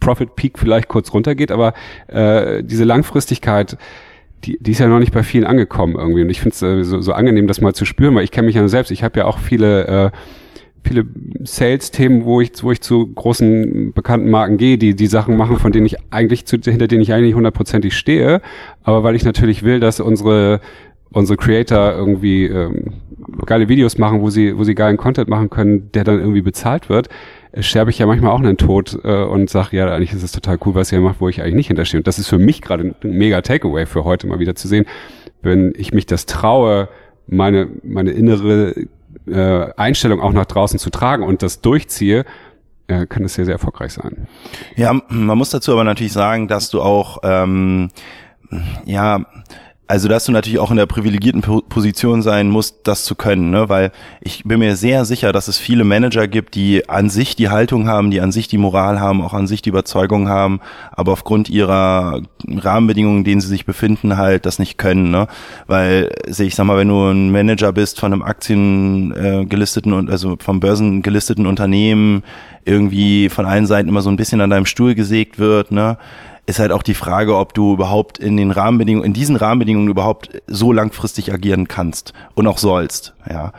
Profit 0.01 0.35
Peak 0.35 0.59
vielleicht 0.59 0.89
kurz 0.89 1.13
runtergeht, 1.13 1.53
aber 1.53 1.75
äh, 2.09 2.63
diese 2.63 2.85
Langfristigkeit, 2.85 3.77
die, 4.45 4.59
die 4.61 4.73
ist 4.73 4.79
ja 4.79 4.89
noch 4.89 4.99
nicht 4.99 5.13
bei 5.13 5.23
vielen 5.23 5.45
angekommen 5.45 5.97
irgendwie. 5.97 6.23
Und 6.23 6.31
ich 6.31 6.41
finde 6.41 6.55
es 6.55 6.63
äh, 6.63 6.85
so, 6.85 7.01
so 7.01 7.13
angenehm, 7.13 7.47
das 7.47 7.61
mal 7.61 7.75
zu 7.75 7.85
spüren, 7.85 8.15
weil 8.15 8.25
ich 8.25 8.31
kenne 8.31 8.47
mich 8.47 8.57
ja 8.57 8.67
selbst. 8.69 8.91
Ich 8.91 9.05
habe 9.05 9.19
ja 9.19 9.27
auch 9.27 9.39
viele 9.39 9.87
äh, 9.87 10.11
viele 10.87 11.07
Sales-Themen, 11.43 12.25
wo 12.25 12.41
ich, 12.41 12.53
wo 12.63 12.71
ich 12.71 12.81
zu 12.81 13.07
großen 13.07 13.93
bekannten 13.95 14.31
Marken 14.31 14.59
gehe, 14.59 14.79
die 14.79 14.95
die 14.95 15.07
Sachen 15.07 15.37
machen, 15.37 15.57
von 15.57 15.73
denen 15.73 15.87
ich 15.87 15.97
eigentlich 16.13 16.47
zu, 16.47 16.59
hinter 16.59 16.89
denen 16.89 17.03
ich 17.03 17.13
eigentlich 17.13 17.35
hundertprozentig 17.35 17.97
stehe, 17.97 18.41
aber 18.83 19.03
weil 19.03 19.17
ich 19.17 19.25
natürlich 19.25 19.63
will, 19.63 19.81
dass 19.81 20.01
unsere 20.01 20.61
unsere 21.15 21.37
Creator 21.37 21.93
irgendwie 21.93 22.47
ähm, 22.47 22.93
geile 23.47 23.69
Videos 23.69 23.99
machen, 23.99 24.21
wo 24.21 24.31
sie, 24.31 24.57
wo 24.57 24.65
sie 24.65 24.75
geilen 24.75 24.97
Content 24.97 25.29
machen 25.29 25.51
können, 25.51 25.91
der 25.93 26.05
dann 26.05 26.19
irgendwie 26.19 26.43
bezahlt 26.43 26.89
wird, 26.89 27.09
äh, 27.53 27.63
sterbe 27.63 27.91
ich 27.91 27.99
ja 27.99 28.07
manchmal 28.07 28.33
auch 28.33 28.41
einen 28.41 28.57
Tod 28.57 28.99
äh, 29.05 29.23
und 29.23 29.49
sage, 29.49 29.77
ja, 29.77 29.93
eigentlich 29.93 30.13
ist 30.13 30.23
es 30.23 30.33
total 30.33 30.59
cool, 30.65 30.75
was 30.75 30.93
ihr 30.93 31.01
macht, 31.01 31.21
wo 31.21 31.29
ich 31.29 31.41
eigentlich 31.41 31.55
nicht 31.55 31.67
hinterstehe. 31.69 32.01
Und 32.01 32.07
das 32.07 32.19
ist 32.19 32.29
für 32.29 32.39
mich 32.39 32.63
gerade 32.63 32.95
ein 33.03 33.11
mega 33.17 33.41
Takeaway 33.41 33.87
für 33.87 34.05
heute 34.05 34.27
mal 34.27 34.39
wieder 34.39 34.55
zu 34.55 34.69
sehen, 34.69 34.87
wenn 35.43 35.73
ich 35.77 35.93
mich 35.93 36.07
das 36.07 36.27
traue, 36.27 36.89
meine, 37.27 37.69
meine 37.83 38.11
innere 38.11 38.75
äh, 39.27 39.73
Einstellung 39.77 40.21
auch 40.21 40.33
nach 40.33 40.47
draußen 40.47 40.79
zu 40.79 40.91
tragen 40.91 41.23
und 41.23 41.43
das 41.43 41.61
durchziehe, 41.61 42.25
äh, 42.87 43.07
kann 43.07 43.25
es 43.25 43.35
sehr, 43.35 43.45
sehr 43.45 43.55
erfolgreich 43.55 43.93
sein. 43.93 44.27
Ja, 44.77 45.01
man 45.09 45.39
muss 45.39 45.51
dazu 45.51 45.73
aber 45.73 45.85
natürlich 45.85 46.13
sagen, 46.13 46.49
dass 46.49 46.71
du 46.71 46.83
auch 46.83 47.19
ähm, 47.23 47.91
ja 48.85 49.25
also, 49.87 50.09
dass 50.09 50.25
du 50.25 50.33
natürlich 50.33 50.59
auch 50.59 50.71
in 50.71 50.79
der 50.79 50.87
privilegierten 50.87 51.43
Position 51.43 52.23
sein 52.23 52.49
musst, 52.49 52.77
das 52.85 53.05
zu 53.05 53.15
können, 53.15 53.51
ne? 53.51 53.69
weil 53.69 53.93
ich 54.23 54.43
bin 54.45 54.61
mir 54.61 54.77
sehr 54.77 55.05
sicher, 55.05 55.31
dass 55.31 55.47
es 55.47 55.59
viele 55.59 55.85
Manager 55.85 56.27
gibt, 56.27 56.55
die 56.55 56.89
an 56.89 57.11
sich 57.11 57.37
die 57.37 57.51
Haltung 57.51 57.87
haben, 57.87 58.11
die 58.11 58.23
an 58.23 58.33
sich 58.33 58.49
die 58.49 58.57
Moral 58.57 58.99
haben, 58.99 59.21
auch 59.21 59.35
an 59.35 59.47
sich 59.47 59.61
die 59.61 59.69
Überzeugung 59.69 60.29
haben, 60.29 60.61
aber 60.91 61.13
aufgrund 61.13 61.51
ihrer 61.51 62.23
Rahmenbedingungen, 62.49 63.19
in 63.19 63.25
denen 63.25 63.41
sie 63.43 63.49
sich 63.49 63.67
befinden, 63.67 64.17
halt 64.17 64.47
das 64.47 64.59
nicht 64.59 64.79
können, 64.79 65.11
ne? 65.11 65.29
Weil, 65.67 66.15
ich 66.27 66.55
sag 66.55 66.65
mal, 66.65 66.79
wenn 66.79 66.89
du 66.89 67.11
ein 67.11 67.31
Manager 67.31 67.73
bist 67.73 68.01
von 68.01 68.13
einem 68.13 68.23
Aktien 68.23 69.13
äh, 69.13 69.47
und 69.85 70.11
also 70.11 70.37
vom 70.39 70.61
Börsen 70.61 71.03
gelisteten 71.03 71.47
Unternehmen, 71.47 72.23
irgendwie 72.65 73.29
von 73.29 73.45
allen 73.45 73.67
Seiten 73.67 73.91
immer 73.91 74.01
so 74.01 74.09
ein 74.09 74.17
bisschen 74.17 74.41
an 74.41 74.51
deinem 74.51 74.67
Stuhl 74.67 74.95
gesägt 74.95 75.39
wird, 75.39 75.73
ne? 75.73 75.99
Ist 76.47 76.59
halt 76.59 76.73
auch 76.73 76.83
die 76.83 76.95
Frage, 76.95 77.37
ob 77.37 77.55
du 77.55 77.75
überhaupt 77.75 78.19
in 78.19 78.37
den 78.37 78.51
Rahmenbedingungen, 78.51 79.07
in 79.07 79.13
diesen 79.13 79.37
Rahmenbedingungen 79.37 79.89
überhaupt 79.89 80.43
so 80.47 80.73
langfristig 80.73 81.33
agieren 81.33 81.69
kannst 81.69 82.13
und 82.35 82.47
auch 82.47 82.59
sollst, 82.59 83.15
ja. 83.29 83.53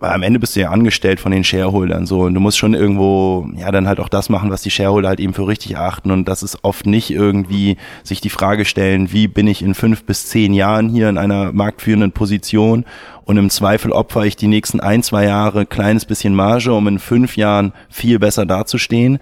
Weil 0.00 0.14
am 0.14 0.24
Ende 0.24 0.40
bist 0.40 0.56
du 0.56 0.60
ja 0.60 0.70
angestellt 0.70 1.20
von 1.20 1.30
den 1.30 1.44
Shareholdern 1.44 2.06
so 2.06 2.22
und 2.22 2.34
du 2.34 2.40
musst 2.40 2.58
schon 2.58 2.74
irgendwo 2.74 3.48
ja 3.54 3.70
dann 3.70 3.86
halt 3.86 4.00
auch 4.00 4.08
das 4.08 4.30
machen, 4.30 4.50
was 4.50 4.60
die 4.60 4.70
Shareholder 4.70 5.10
halt 5.10 5.20
eben 5.20 5.32
für 5.32 5.46
richtig 5.46 5.76
achten 5.76 6.10
und 6.10 6.26
das 6.26 6.42
ist 6.42 6.58
oft 6.64 6.86
nicht 6.86 7.12
irgendwie 7.12 7.76
sich 8.02 8.20
die 8.20 8.28
Frage 8.28 8.64
stellen, 8.64 9.12
wie 9.12 9.28
bin 9.28 9.46
ich 9.46 9.62
in 9.62 9.74
fünf 9.74 10.02
bis 10.02 10.26
zehn 10.26 10.54
Jahren 10.54 10.88
hier 10.88 11.08
in 11.08 11.18
einer 11.18 11.52
marktführenden 11.52 12.10
Position 12.10 12.84
und 13.26 13.36
im 13.36 13.48
Zweifel 13.48 13.92
opfer 13.92 14.24
ich 14.24 14.34
die 14.34 14.48
nächsten 14.48 14.80
ein, 14.80 15.04
zwei 15.04 15.24
Jahre 15.24 15.66
kleines 15.66 16.04
bisschen 16.04 16.34
Marge, 16.34 16.72
um 16.72 16.88
in 16.88 16.98
fünf 16.98 17.36
Jahren 17.36 17.72
viel 17.88 18.18
besser 18.18 18.44
dazustehen. 18.44 19.20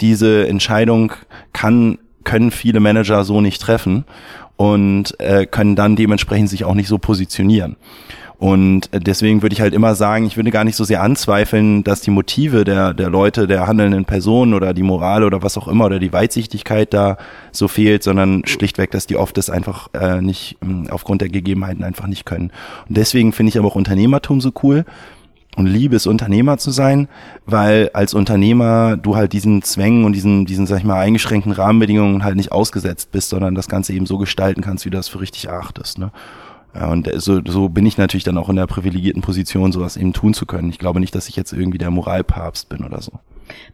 Diese 0.00 0.48
Entscheidung 0.48 1.12
kann 1.52 1.98
können 2.26 2.50
viele 2.50 2.80
Manager 2.80 3.24
so 3.24 3.40
nicht 3.40 3.62
treffen 3.62 4.04
und 4.56 5.18
äh, 5.18 5.46
können 5.46 5.76
dann 5.76 5.96
dementsprechend 5.96 6.50
sich 6.50 6.64
auch 6.64 6.74
nicht 6.74 6.88
so 6.88 6.98
positionieren. 6.98 7.76
Und 8.38 8.90
deswegen 8.92 9.40
würde 9.40 9.54
ich 9.54 9.62
halt 9.62 9.72
immer 9.72 9.94
sagen, 9.94 10.26
ich 10.26 10.36
würde 10.36 10.50
gar 10.50 10.64
nicht 10.64 10.76
so 10.76 10.84
sehr 10.84 11.02
anzweifeln, 11.02 11.84
dass 11.84 12.02
die 12.02 12.10
Motive 12.10 12.64
der, 12.64 12.92
der 12.92 13.08
Leute, 13.08 13.46
der 13.46 13.66
handelnden 13.66 14.04
Personen 14.04 14.52
oder 14.52 14.74
die 14.74 14.82
Moral 14.82 15.24
oder 15.24 15.42
was 15.42 15.56
auch 15.56 15.68
immer 15.68 15.86
oder 15.86 15.98
die 15.98 16.12
Weitsichtigkeit 16.12 16.92
da 16.92 17.16
so 17.50 17.66
fehlt, 17.66 18.02
sondern 18.02 18.44
schlichtweg, 18.44 18.90
dass 18.90 19.06
die 19.06 19.16
oft 19.16 19.38
das 19.38 19.48
einfach 19.48 19.88
äh, 19.94 20.20
nicht 20.20 20.58
ähm, 20.62 20.86
aufgrund 20.90 21.22
der 21.22 21.30
Gegebenheiten 21.30 21.82
einfach 21.82 22.06
nicht 22.08 22.26
können. 22.26 22.50
Und 22.88 22.98
deswegen 22.98 23.32
finde 23.32 23.48
ich 23.48 23.58
aber 23.58 23.68
auch 23.68 23.74
Unternehmertum 23.74 24.42
so 24.42 24.52
cool, 24.62 24.84
und 25.56 25.66
liebe 25.66 25.96
es, 25.96 26.06
Unternehmer 26.06 26.58
zu 26.58 26.70
sein, 26.70 27.08
weil 27.46 27.90
als 27.94 28.14
Unternehmer 28.14 28.96
du 28.96 29.16
halt 29.16 29.32
diesen 29.32 29.62
Zwängen 29.62 30.04
und 30.04 30.12
diesen, 30.12 30.46
diesen, 30.46 30.66
sag 30.66 30.78
ich 30.78 30.84
mal, 30.84 31.00
eingeschränkten 31.00 31.52
Rahmenbedingungen 31.52 32.22
halt 32.22 32.36
nicht 32.36 32.52
ausgesetzt 32.52 33.10
bist, 33.10 33.30
sondern 33.30 33.54
das 33.54 33.68
Ganze 33.68 33.94
eben 33.94 34.06
so 34.06 34.18
gestalten 34.18 34.60
kannst, 34.60 34.84
wie 34.84 34.90
du 34.90 34.96
das 34.96 35.08
für 35.08 35.20
richtig 35.20 35.46
erachtest. 35.46 35.98
Ne? 35.98 36.12
Und 36.74 37.10
so, 37.16 37.40
so 37.46 37.70
bin 37.70 37.86
ich 37.86 37.96
natürlich 37.96 38.24
dann 38.24 38.36
auch 38.36 38.50
in 38.50 38.56
der 38.56 38.66
privilegierten 38.66 39.22
Position, 39.22 39.72
sowas 39.72 39.96
eben 39.96 40.12
tun 40.12 40.34
zu 40.34 40.44
können. 40.44 40.68
Ich 40.68 40.78
glaube 40.78 41.00
nicht, 41.00 41.14
dass 41.14 41.28
ich 41.28 41.36
jetzt 41.36 41.52
irgendwie 41.52 41.78
der 41.78 41.90
Moralpapst 41.90 42.68
bin 42.68 42.84
oder 42.84 43.00
so. 43.00 43.12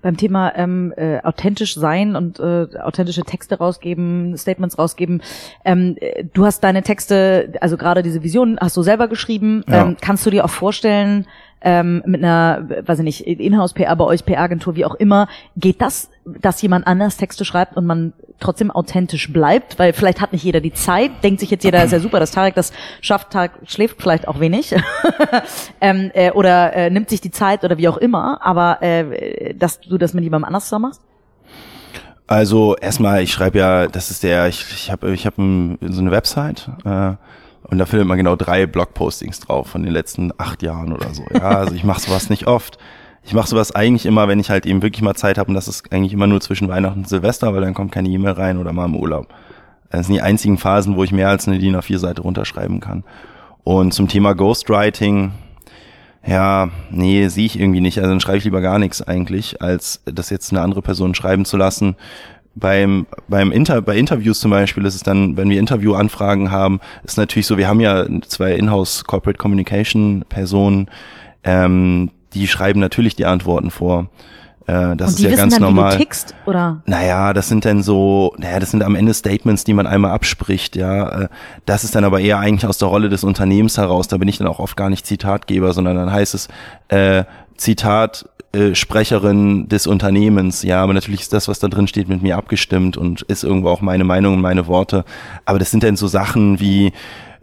Beim 0.03 0.17
Thema 0.17 0.55
ähm, 0.55 0.93
äh, 0.97 1.21
authentisch 1.23 1.75
sein 1.75 2.15
und 2.15 2.39
äh, 2.39 2.69
authentische 2.81 3.23
Texte 3.23 3.59
rausgeben, 3.59 4.37
Statements 4.37 4.79
rausgeben. 4.79 5.23
Ähm, 5.65 5.97
du 6.35 6.45
hast 6.45 6.63
deine 6.63 6.83
Texte, 6.83 7.55
also 7.61 7.77
gerade 7.77 8.03
diese 8.03 8.23
Vision, 8.23 8.59
hast 8.61 8.77
du 8.77 8.83
selber 8.83 9.09
geschrieben. 9.09 9.65
Ja. 9.67 9.87
Ähm, 9.87 9.97
kannst 10.01 10.27
du 10.27 10.31
dir 10.31 10.45
auch 10.45 10.51
vorstellen, 10.51 11.27
ähm, 11.63 12.03
mit 12.07 12.23
einer, 12.23 12.69
weiß 12.87 12.99
ich 13.01 13.05
nicht, 13.05 13.21
Inhouse-PR 13.27 13.95
bei 13.97 14.05
euch, 14.05 14.25
PR-Agentur, 14.25 14.77
wie 14.77 14.85
auch 14.85 14.95
immer, 14.95 15.29
geht 15.57 15.81
das, 15.81 16.11
dass 16.25 16.61
jemand 16.63 16.87
anders 16.87 17.17
Texte 17.17 17.45
schreibt 17.45 17.77
und 17.77 17.87
man 17.87 18.13
trotzdem 18.41 18.71
authentisch 18.71 19.33
bleibt? 19.33 19.79
Weil 19.79 19.93
vielleicht 19.93 20.21
hat 20.21 20.33
nicht 20.33 20.45
jeder 20.45 20.61
die 20.61 20.73
Zeit, 20.73 21.11
denkt 21.23 21.41
sich 21.41 21.51
jetzt 21.51 21.65
jeder, 21.65 21.83
ist 21.85 21.93
ja 21.93 22.01
super, 22.01 22.21
dass 22.21 22.31
Tarek 22.31 22.55
das 22.55 22.73
schafft, 23.01 23.31
Tarek 23.31 23.53
schläft 23.67 24.01
vielleicht 24.03 24.29
auch 24.29 24.41
wenig. 24.41 24.75
Ähm, 25.81 26.11
äh, 26.15 26.31
oder 26.31 26.75
äh, 26.75 26.91
nimmt 26.91 27.11
sich 27.11 27.21
die 27.21 27.31
Zeit 27.31 27.65
oder 27.65 27.77
wie 27.77 27.89
auch 27.89 27.97
immer, 27.97 28.41
aber 28.43 28.83
äh, 28.83 29.55
dass 29.55 29.81
du 29.81 29.99
das 29.99 30.15
mit 30.15 30.23
jemandem 30.23 30.47
anders 30.47 30.65
zusammen 30.65 30.87
machst? 30.91 31.01
Also 32.27 32.77
erstmal, 32.77 33.23
ich 33.23 33.33
schreibe 33.33 33.59
ja, 33.59 33.87
das 33.89 34.11
ist 34.11 34.23
der, 34.23 34.49
ich, 34.49 34.65
ich 34.73 34.91
habe 34.91 35.13
ich 35.13 35.27
hab 35.27 35.35
so 35.37 35.43
eine 35.43 36.11
Website, 36.11 36.69
äh, 36.85 37.15
und 37.73 37.79
da 37.79 37.87
findet 37.87 38.07
man 38.07 38.19
genau 38.19 38.37
drei 38.37 38.67
Blogpostings 38.67 39.41
drauf 39.41 39.67
von 39.67 39.83
den 39.83 39.95
letzten 39.95 40.31
acht 40.37 40.63
Jahren 40.63 40.93
oder 40.93 41.15
so. 41.15 41.25
Ja, 41.33 41.61
also 41.61 41.75
ich 41.75 41.85
mache 41.85 42.03
sowas 42.03 42.29
nicht 42.29 42.47
oft. 42.47 42.77
Ich 43.25 43.33
mache 43.33 43.49
sowas 43.49 43.75
eigentlich 43.75 44.05
immer, 44.05 44.29
wenn 44.29 44.39
ich 44.39 44.51
halt 44.51 44.67
eben 44.67 44.83
wirklich 44.83 45.01
mal 45.01 45.15
Zeit 45.15 45.39
habe 45.39 45.49
und 45.49 45.55
das 45.55 45.69
ist 45.69 45.91
eigentlich 45.91 46.13
immer 46.13 46.27
nur 46.27 46.43
zwischen 46.43 46.69
Weihnachten 46.69 46.99
und 46.99 47.09
Silvester, 47.09 47.55
weil 47.55 47.63
dann 47.63 47.73
kommt 47.73 47.91
keine 47.91 48.11
E-Mail 48.11 48.35
rein 48.35 48.59
oder 48.59 48.75
mal 48.75 48.85
im 48.85 48.95
Urlaub. 48.95 49.29
Das 49.89 50.07
sind 50.07 50.15
die 50.15 50.21
einzigen 50.21 50.59
Phasen, 50.59 50.97
wo 50.97 51.05
ich 51.05 51.13
mehr 51.13 51.31
als 51.31 51.49
eine 51.49 51.59
DIN 51.59 51.75
A4-Seite 51.75 52.21
runterschreiben 52.21 52.81
kann. 52.81 53.05
Und 53.65 53.95
zum 53.95 54.07
Thema 54.07 54.35
Ghostwriting, 54.35 55.33
ja, 56.27 56.69
nee, 56.91 57.27
sehe 57.29 57.47
ich 57.47 57.59
irgendwie 57.59 57.81
nicht. 57.81 57.97
Also 57.97 58.11
dann 58.11 58.21
schreibe 58.21 58.37
ich 58.37 58.45
lieber 58.45 58.61
gar 58.61 58.79
nichts 58.79 59.01
eigentlich, 59.01 59.63
als 59.63 60.03
das 60.05 60.29
jetzt 60.29 60.53
eine 60.53 60.61
andere 60.61 60.83
Person 60.83 61.15
schreiben 61.15 61.47
zu 61.47 61.57
lassen 61.57 61.97
beim, 62.55 63.07
beim 63.29 63.53
Inter, 63.53 63.81
bei 63.81 63.97
Interviews 63.97 64.41
zum 64.41 64.51
Beispiel 64.51 64.85
ist 64.85 64.95
es 64.95 65.03
dann, 65.03 65.37
wenn 65.37 65.49
wir 65.49 65.59
Interviewanfragen 65.59 66.51
haben, 66.51 66.81
ist 67.03 67.17
natürlich 67.17 67.47
so, 67.47 67.57
wir 67.57 67.69
haben 67.69 67.81
ja 67.81 68.07
zwei 68.27 68.55
Inhouse 68.55 69.05
Corporate 69.05 69.39
Communication 69.39 70.25
Personen, 70.29 70.89
ähm, 71.45 72.11
die 72.35 72.47
schreiben 72.49 72.81
natürlich 72.81 73.17
die 73.17 73.27
Antworten 73.27 73.71
vor. 73.71 74.09
Äh, 74.67 74.97
das 74.97 75.15
Und 75.15 75.15
ist 75.15 75.31
ja 75.31 75.37
ganz 75.37 75.55
dann, 75.55 75.63
normal. 75.63 75.93
Wie 75.93 75.97
du 75.97 76.05
tickst, 76.05 76.35
oder? 76.47 76.83
Naja, 76.87 77.33
das 77.33 77.49
sind 77.49 77.65
dann 77.65 77.83
so, 77.83 78.35
naja, 78.39 78.61
das 78.61 78.71
sind 78.71 78.83
am 78.83 78.95
Ende 78.95 79.13
Statements, 79.15 79.65
die 79.65 79.75
man 79.75 79.87
einmal 79.87 80.13
abspricht, 80.13 80.77
ja. 80.77 81.23
Äh, 81.23 81.29
das 81.67 81.85
ist 81.85 81.95
dann 81.95 82.05
aber 82.05 82.21
eher 82.21 82.39
eigentlich 82.39 82.67
aus 82.69 82.79
der 82.79 82.89
Rolle 82.89 83.09
des 83.09 83.25
Unternehmens 83.25 83.77
heraus. 83.79 84.09
Da 84.09 84.19
bin 84.19 84.29
ich 84.29 84.39
dann 84.39 84.47
auch 84.47 84.61
oft 84.61 84.77
gar 84.77 84.91
nicht 84.91 85.07
Zitatgeber, 85.07 85.73
sondern 85.73 85.97
dann 85.97 86.13
heißt 86.13 86.35
es, 86.35 86.49
äh, 86.89 87.25
Zitat, 87.57 88.29
äh, 88.53 88.75
Sprecherin 88.75 89.69
des 89.69 89.87
Unternehmens. 89.87 90.63
Ja, 90.63 90.83
aber 90.83 90.93
natürlich 90.93 91.23
ist 91.23 91.33
das, 91.33 91.49
was 91.49 91.59
da 91.59 91.69
drin 91.69 91.89
steht, 91.89 92.09
mit 92.09 92.23
mir 92.23 92.37
abgestimmt 92.37 92.97
und 92.97 93.23
ist 93.23 93.45
irgendwo 93.45 93.69
auch 93.69 93.81
meine 93.81 94.05
Meinung 94.05 94.35
und 94.35 94.41
meine 94.41 94.67
Worte. 94.67 95.05
Aber 95.45 95.59
das 95.59 95.71
sind 95.71 95.83
dann 95.83 95.97
so 95.97 96.07
Sachen 96.07 96.61
wie, 96.61 96.93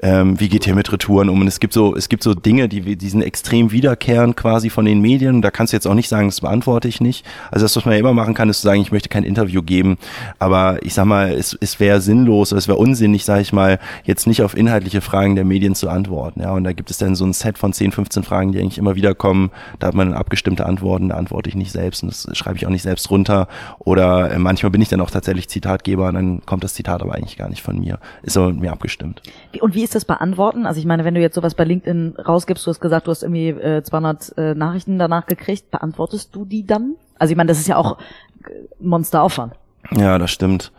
ähm, 0.01 0.39
wie 0.39 0.47
geht 0.47 0.65
ihr 0.65 0.75
mit 0.75 0.91
Retouren 0.91 1.29
um? 1.29 1.41
Und 1.41 1.47
es 1.47 1.59
gibt 1.59 1.73
so, 1.73 1.95
es 1.95 2.07
gibt 2.07 2.23
so 2.23 2.33
Dinge, 2.33 2.69
die, 2.69 2.95
die 2.95 3.09
sind 3.09 3.21
extrem 3.21 3.71
wiederkehrend 3.71 4.37
quasi 4.37 4.69
von 4.69 4.85
den 4.85 5.01
Medien. 5.01 5.41
Da 5.41 5.51
kannst 5.51 5.73
du 5.73 5.77
jetzt 5.77 5.87
auch 5.87 5.93
nicht 5.93 6.07
sagen, 6.07 6.27
das 6.27 6.41
beantworte 6.41 6.87
ich 6.87 7.01
nicht. 7.01 7.25
Also 7.51 7.65
das, 7.65 7.75
was 7.75 7.85
man 7.85 7.93
ja 7.93 7.99
immer 7.99 8.13
machen 8.13 8.33
kann, 8.33 8.49
ist 8.49 8.61
zu 8.61 8.67
sagen, 8.67 8.81
ich 8.81 8.91
möchte 8.91 9.09
kein 9.09 9.23
Interview 9.23 9.61
geben. 9.61 9.97
Aber 10.37 10.83
ich 10.83 10.93
sag 10.93 11.05
mal, 11.05 11.31
es, 11.31 11.57
es 11.59 11.79
wäre 11.79 11.99
sinnlos, 11.99 12.51
es 12.53 12.67
wäre 12.67 12.77
unsinnig, 12.77 13.25
sage 13.25 13.41
ich 13.41 13.51
mal, 13.51 13.79
jetzt 14.05 14.25
nicht 14.25 14.41
auf 14.41 14.55
inhaltliche 14.55 15.01
Fragen 15.01 15.35
der 15.35 15.45
Medien 15.45 15.75
zu 15.75 15.89
antworten. 15.89 16.41
Ja, 16.41 16.53
und 16.53 16.63
da 16.63 16.71
gibt 16.71 16.91
es 16.91 16.97
dann 16.97 17.15
so 17.15 17.25
ein 17.25 17.33
Set 17.33 17.57
von 17.57 17.73
10, 17.73 17.91
15 17.91 18.23
Fragen, 18.23 18.53
die 18.53 18.59
eigentlich 18.59 18.77
immer 18.77 18.95
wieder 18.95 19.13
kommen. 19.15 19.51
Da 19.79 19.87
hat 19.87 19.95
man 19.95 20.13
abgestimmte 20.13 20.65
Antworten, 20.65 21.09
da 21.09 21.15
antworte 21.15 21.49
ich 21.49 21.55
nicht 21.55 21.71
selbst 21.71 22.03
und 22.03 22.09
das 22.09 22.27
schreibe 22.37 22.57
ich 22.57 22.65
auch 22.65 22.71
nicht 22.71 22.83
selbst 22.83 23.11
runter. 23.11 23.47
Oder 23.79 24.31
äh, 24.31 24.39
manchmal 24.39 24.71
bin 24.71 24.81
ich 24.81 24.87
dann 24.87 25.01
auch 25.01 25.11
tatsächlich 25.11 25.49
Zitatgeber 25.49 26.07
und 26.07 26.13
dann 26.13 26.45
kommt 26.45 26.63
das 26.63 26.73
Zitat 26.73 27.01
aber 27.01 27.15
eigentlich 27.15 27.37
gar 27.37 27.49
nicht 27.49 27.61
von 27.61 27.79
mir. 27.79 27.99
Ist 28.23 28.37
aber 28.37 28.47
mit 28.47 28.61
mir 28.61 28.71
abgestimmt. 28.71 29.21
Und 29.59 29.75
wie 29.75 29.88
ist 29.89 29.95
das 29.95 30.05
beantworten? 30.05 30.67
Also 30.67 30.79
ich 30.79 30.85
meine, 30.85 31.03
wenn 31.03 31.15
du 31.15 31.21
jetzt 31.21 31.33
sowas 31.33 31.55
bei 31.55 31.63
LinkedIn 31.63 32.15
rausgibst, 32.17 32.65
du 32.65 32.69
hast 32.69 32.79
gesagt, 32.79 33.07
du 33.07 33.11
hast 33.11 33.23
irgendwie 33.23 33.49
äh, 33.49 33.81
200 33.81 34.37
äh, 34.37 34.53
Nachrichten 34.53 34.99
danach 34.99 35.25
gekriegt, 35.25 35.71
beantwortest 35.71 36.35
du 36.35 36.45
die 36.45 36.65
dann? 36.65 36.95
Also 37.17 37.31
ich 37.31 37.37
meine, 37.37 37.47
das 37.47 37.59
ist 37.59 37.67
ja 37.67 37.75
auch 37.75 37.97
äh, 37.97 38.51
Monsteraufwand. 38.79 39.53
Ja, 39.91 40.19
das 40.19 40.29
stimmt. 40.29 40.71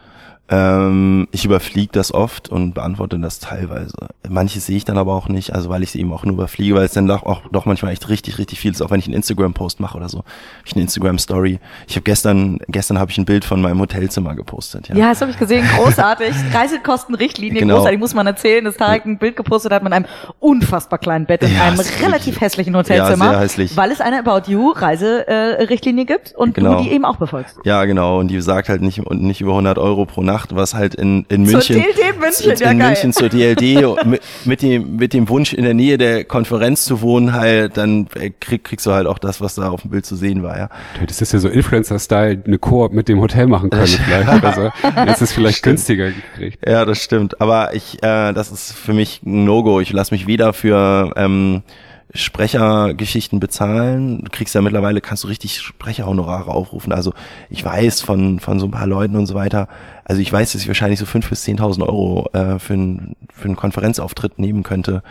Ähm, 0.52 1.28
ich 1.30 1.44
überfliege 1.44 1.92
das 1.92 2.12
oft 2.12 2.48
und 2.48 2.74
beantworte 2.74 3.16
das 3.20 3.38
teilweise. 3.38 3.94
Manches 4.28 4.66
sehe 4.66 4.76
ich 4.76 4.84
dann 4.84 4.98
aber 4.98 5.14
auch 5.14 5.28
nicht, 5.28 5.54
also 5.54 5.68
weil 5.70 5.84
ich 5.84 5.90
es 5.90 5.94
eben 5.94 6.12
auch 6.12 6.24
nur 6.24 6.34
überfliege, 6.34 6.74
weil 6.74 6.84
es 6.84 6.92
dann 6.92 7.06
doch, 7.06 7.22
auch 7.22 7.42
doch 7.52 7.66
manchmal 7.66 7.92
echt 7.92 8.08
richtig, 8.08 8.38
richtig 8.38 8.58
viel 8.58 8.72
ist, 8.72 8.82
auch 8.82 8.90
wenn 8.90 8.98
ich 8.98 9.06
einen 9.06 9.14
Instagram-Post 9.14 9.78
mache 9.78 9.96
oder 9.96 10.08
so. 10.08 10.24
Ich 10.64 10.72
eine 10.72 10.82
Instagram-Story. 10.82 11.60
Ich 11.86 11.94
habe 11.94 12.02
gestern, 12.02 12.58
gestern 12.66 12.98
habe 12.98 13.12
ich 13.12 13.18
ein 13.18 13.26
Bild 13.26 13.44
von 13.44 13.60
meinem 13.62 13.78
Hotelzimmer 13.78 14.34
gepostet. 14.34 14.88
Ja, 14.88 14.96
ja 14.96 15.08
das 15.10 15.20
habe 15.20 15.30
ich 15.30 15.38
gesehen, 15.38 15.64
großartig. 15.76 16.34
Reisekostenrichtlinie, 16.52 17.60
genau. 17.60 17.76
großartig, 17.76 18.00
muss 18.00 18.14
man 18.14 18.26
erzählen. 18.26 18.64
Das 18.64 18.76
Tarek 18.76 19.06
ein 19.06 19.18
Bild 19.18 19.36
gepostet 19.36 19.72
hat 19.72 19.84
mit 19.84 19.92
einem 19.92 20.06
unfassbar 20.40 20.98
kleinen 20.98 21.26
Bett 21.26 21.44
in 21.44 21.54
ja, 21.54 21.62
einem 21.62 21.78
relativ 22.02 22.40
hässlichen 22.40 22.74
Hotelzimmer. 22.74 23.26
Ja, 23.26 23.30
sehr 23.30 23.40
hässlich. 23.40 23.76
Weil 23.76 23.92
es 23.92 24.00
eine 24.00 24.18
About 24.18 24.50
You 24.50 24.70
Reiserichtlinie 24.70 26.06
gibt 26.06 26.34
und 26.34 26.54
genau. 26.54 26.78
du 26.78 26.82
die 26.82 26.90
eben 26.90 27.04
auch 27.04 27.16
befolgst. 27.16 27.56
Ja, 27.62 27.84
genau. 27.84 28.18
Und 28.18 28.28
die 28.28 28.40
sagt 28.40 28.68
halt 28.68 28.82
nicht, 28.82 28.98
und 28.98 29.22
nicht 29.22 29.40
über 29.40 29.52
100 29.52 29.78
Euro 29.78 30.06
pro 30.06 30.22
Nacht 30.22 30.39
gemacht, 30.48 30.56
was 30.56 30.74
halt 30.74 30.94
in, 30.94 31.24
in 31.28 31.42
München, 31.42 31.60
zur 31.60 31.76
DLD 31.76 32.18
München, 32.18 32.50
in, 32.50 32.70
in 32.70 32.80
ja, 32.80 32.86
München 32.86 33.12
zur 33.12 33.28
DLD 33.28 34.06
mit, 34.06 34.22
mit, 34.44 34.62
dem, 34.62 34.96
mit 34.96 35.12
dem 35.12 35.28
Wunsch 35.28 35.52
in 35.52 35.64
der 35.64 35.74
Nähe 35.74 35.98
der 35.98 36.24
Konferenz 36.24 36.84
zu 36.84 37.00
wohnen, 37.00 37.32
halt, 37.32 37.76
dann 37.76 38.06
äh, 38.14 38.30
krieg, 38.38 38.64
kriegst 38.64 38.86
du 38.86 38.92
halt 38.92 39.06
auch 39.06 39.18
das, 39.18 39.40
was 39.40 39.54
da 39.54 39.70
auf 39.70 39.82
dem 39.82 39.90
Bild 39.90 40.06
zu 40.06 40.16
sehen 40.16 40.42
war, 40.42 40.58
ja. 40.58 40.68
Das 41.06 41.20
ist 41.20 41.32
ja 41.32 41.38
so 41.38 41.48
Influencer-Style, 41.48 42.42
eine 42.46 42.58
Koop 42.58 42.92
mit 42.92 43.08
dem 43.08 43.20
Hotel 43.20 43.46
machen 43.46 43.70
können 43.70 43.86
vielleicht 43.86 44.28
oder 44.28 44.52
so. 44.52 44.90
Das 44.94 45.22
ist 45.22 45.32
vielleicht 45.32 45.62
günstiger 45.62 46.10
gekriegt. 46.10 46.58
Ja, 46.66 46.84
das 46.84 47.02
stimmt. 47.02 47.40
Aber 47.40 47.74
ich, 47.74 48.02
äh, 48.02 48.32
das 48.32 48.50
ist 48.50 48.72
für 48.72 48.92
mich 48.92 49.22
ein 49.24 49.44
No-Go. 49.44 49.80
Ich 49.80 49.92
lasse 49.92 50.14
mich 50.14 50.26
weder 50.26 50.52
für 50.52 51.12
ähm, 51.16 51.62
Sprechergeschichten 52.12 53.40
bezahlen. 53.40 54.24
Du 54.24 54.30
kriegst 54.30 54.54
ja 54.54 54.62
mittlerweile, 54.62 55.00
kannst 55.00 55.24
du 55.24 55.28
richtig 55.28 55.60
Sprecherhonorare 55.60 56.50
aufrufen. 56.50 56.92
Also 56.92 57.12
ich 57.48 57.64
weiß 57.64 58.00
von, 58.00 58.40
von 58.40 58.58
so 58.58 58.66
ein 58.66 58.70
paar 58.70 58.86
Leuten 58.86 59.16
und 59.16 59.26
so 59.26 59.34
weiter, 59.34 59.68
also 60.04 60.20
ich 60.20 60.32
weiß, 60.32 60.52
dass 60.52 60.62
ich 60.62 60.68
wahrscheinlich 60.68 60.98
so 60.98 61.06
fünf 61.06 61.28
bis 61.28 61.42
zehntausend 61.42 61.86
Euro 61.86 62.28
äh, 62.32 62.58
für, 62.58 62.74
ein, 62.74 63.16
für 63.32 63.44
einen 63.44 63.56
Konferenzauftritt 63.56 64.40
nehmen 64.40 64.64
könnte. 64.64 65.02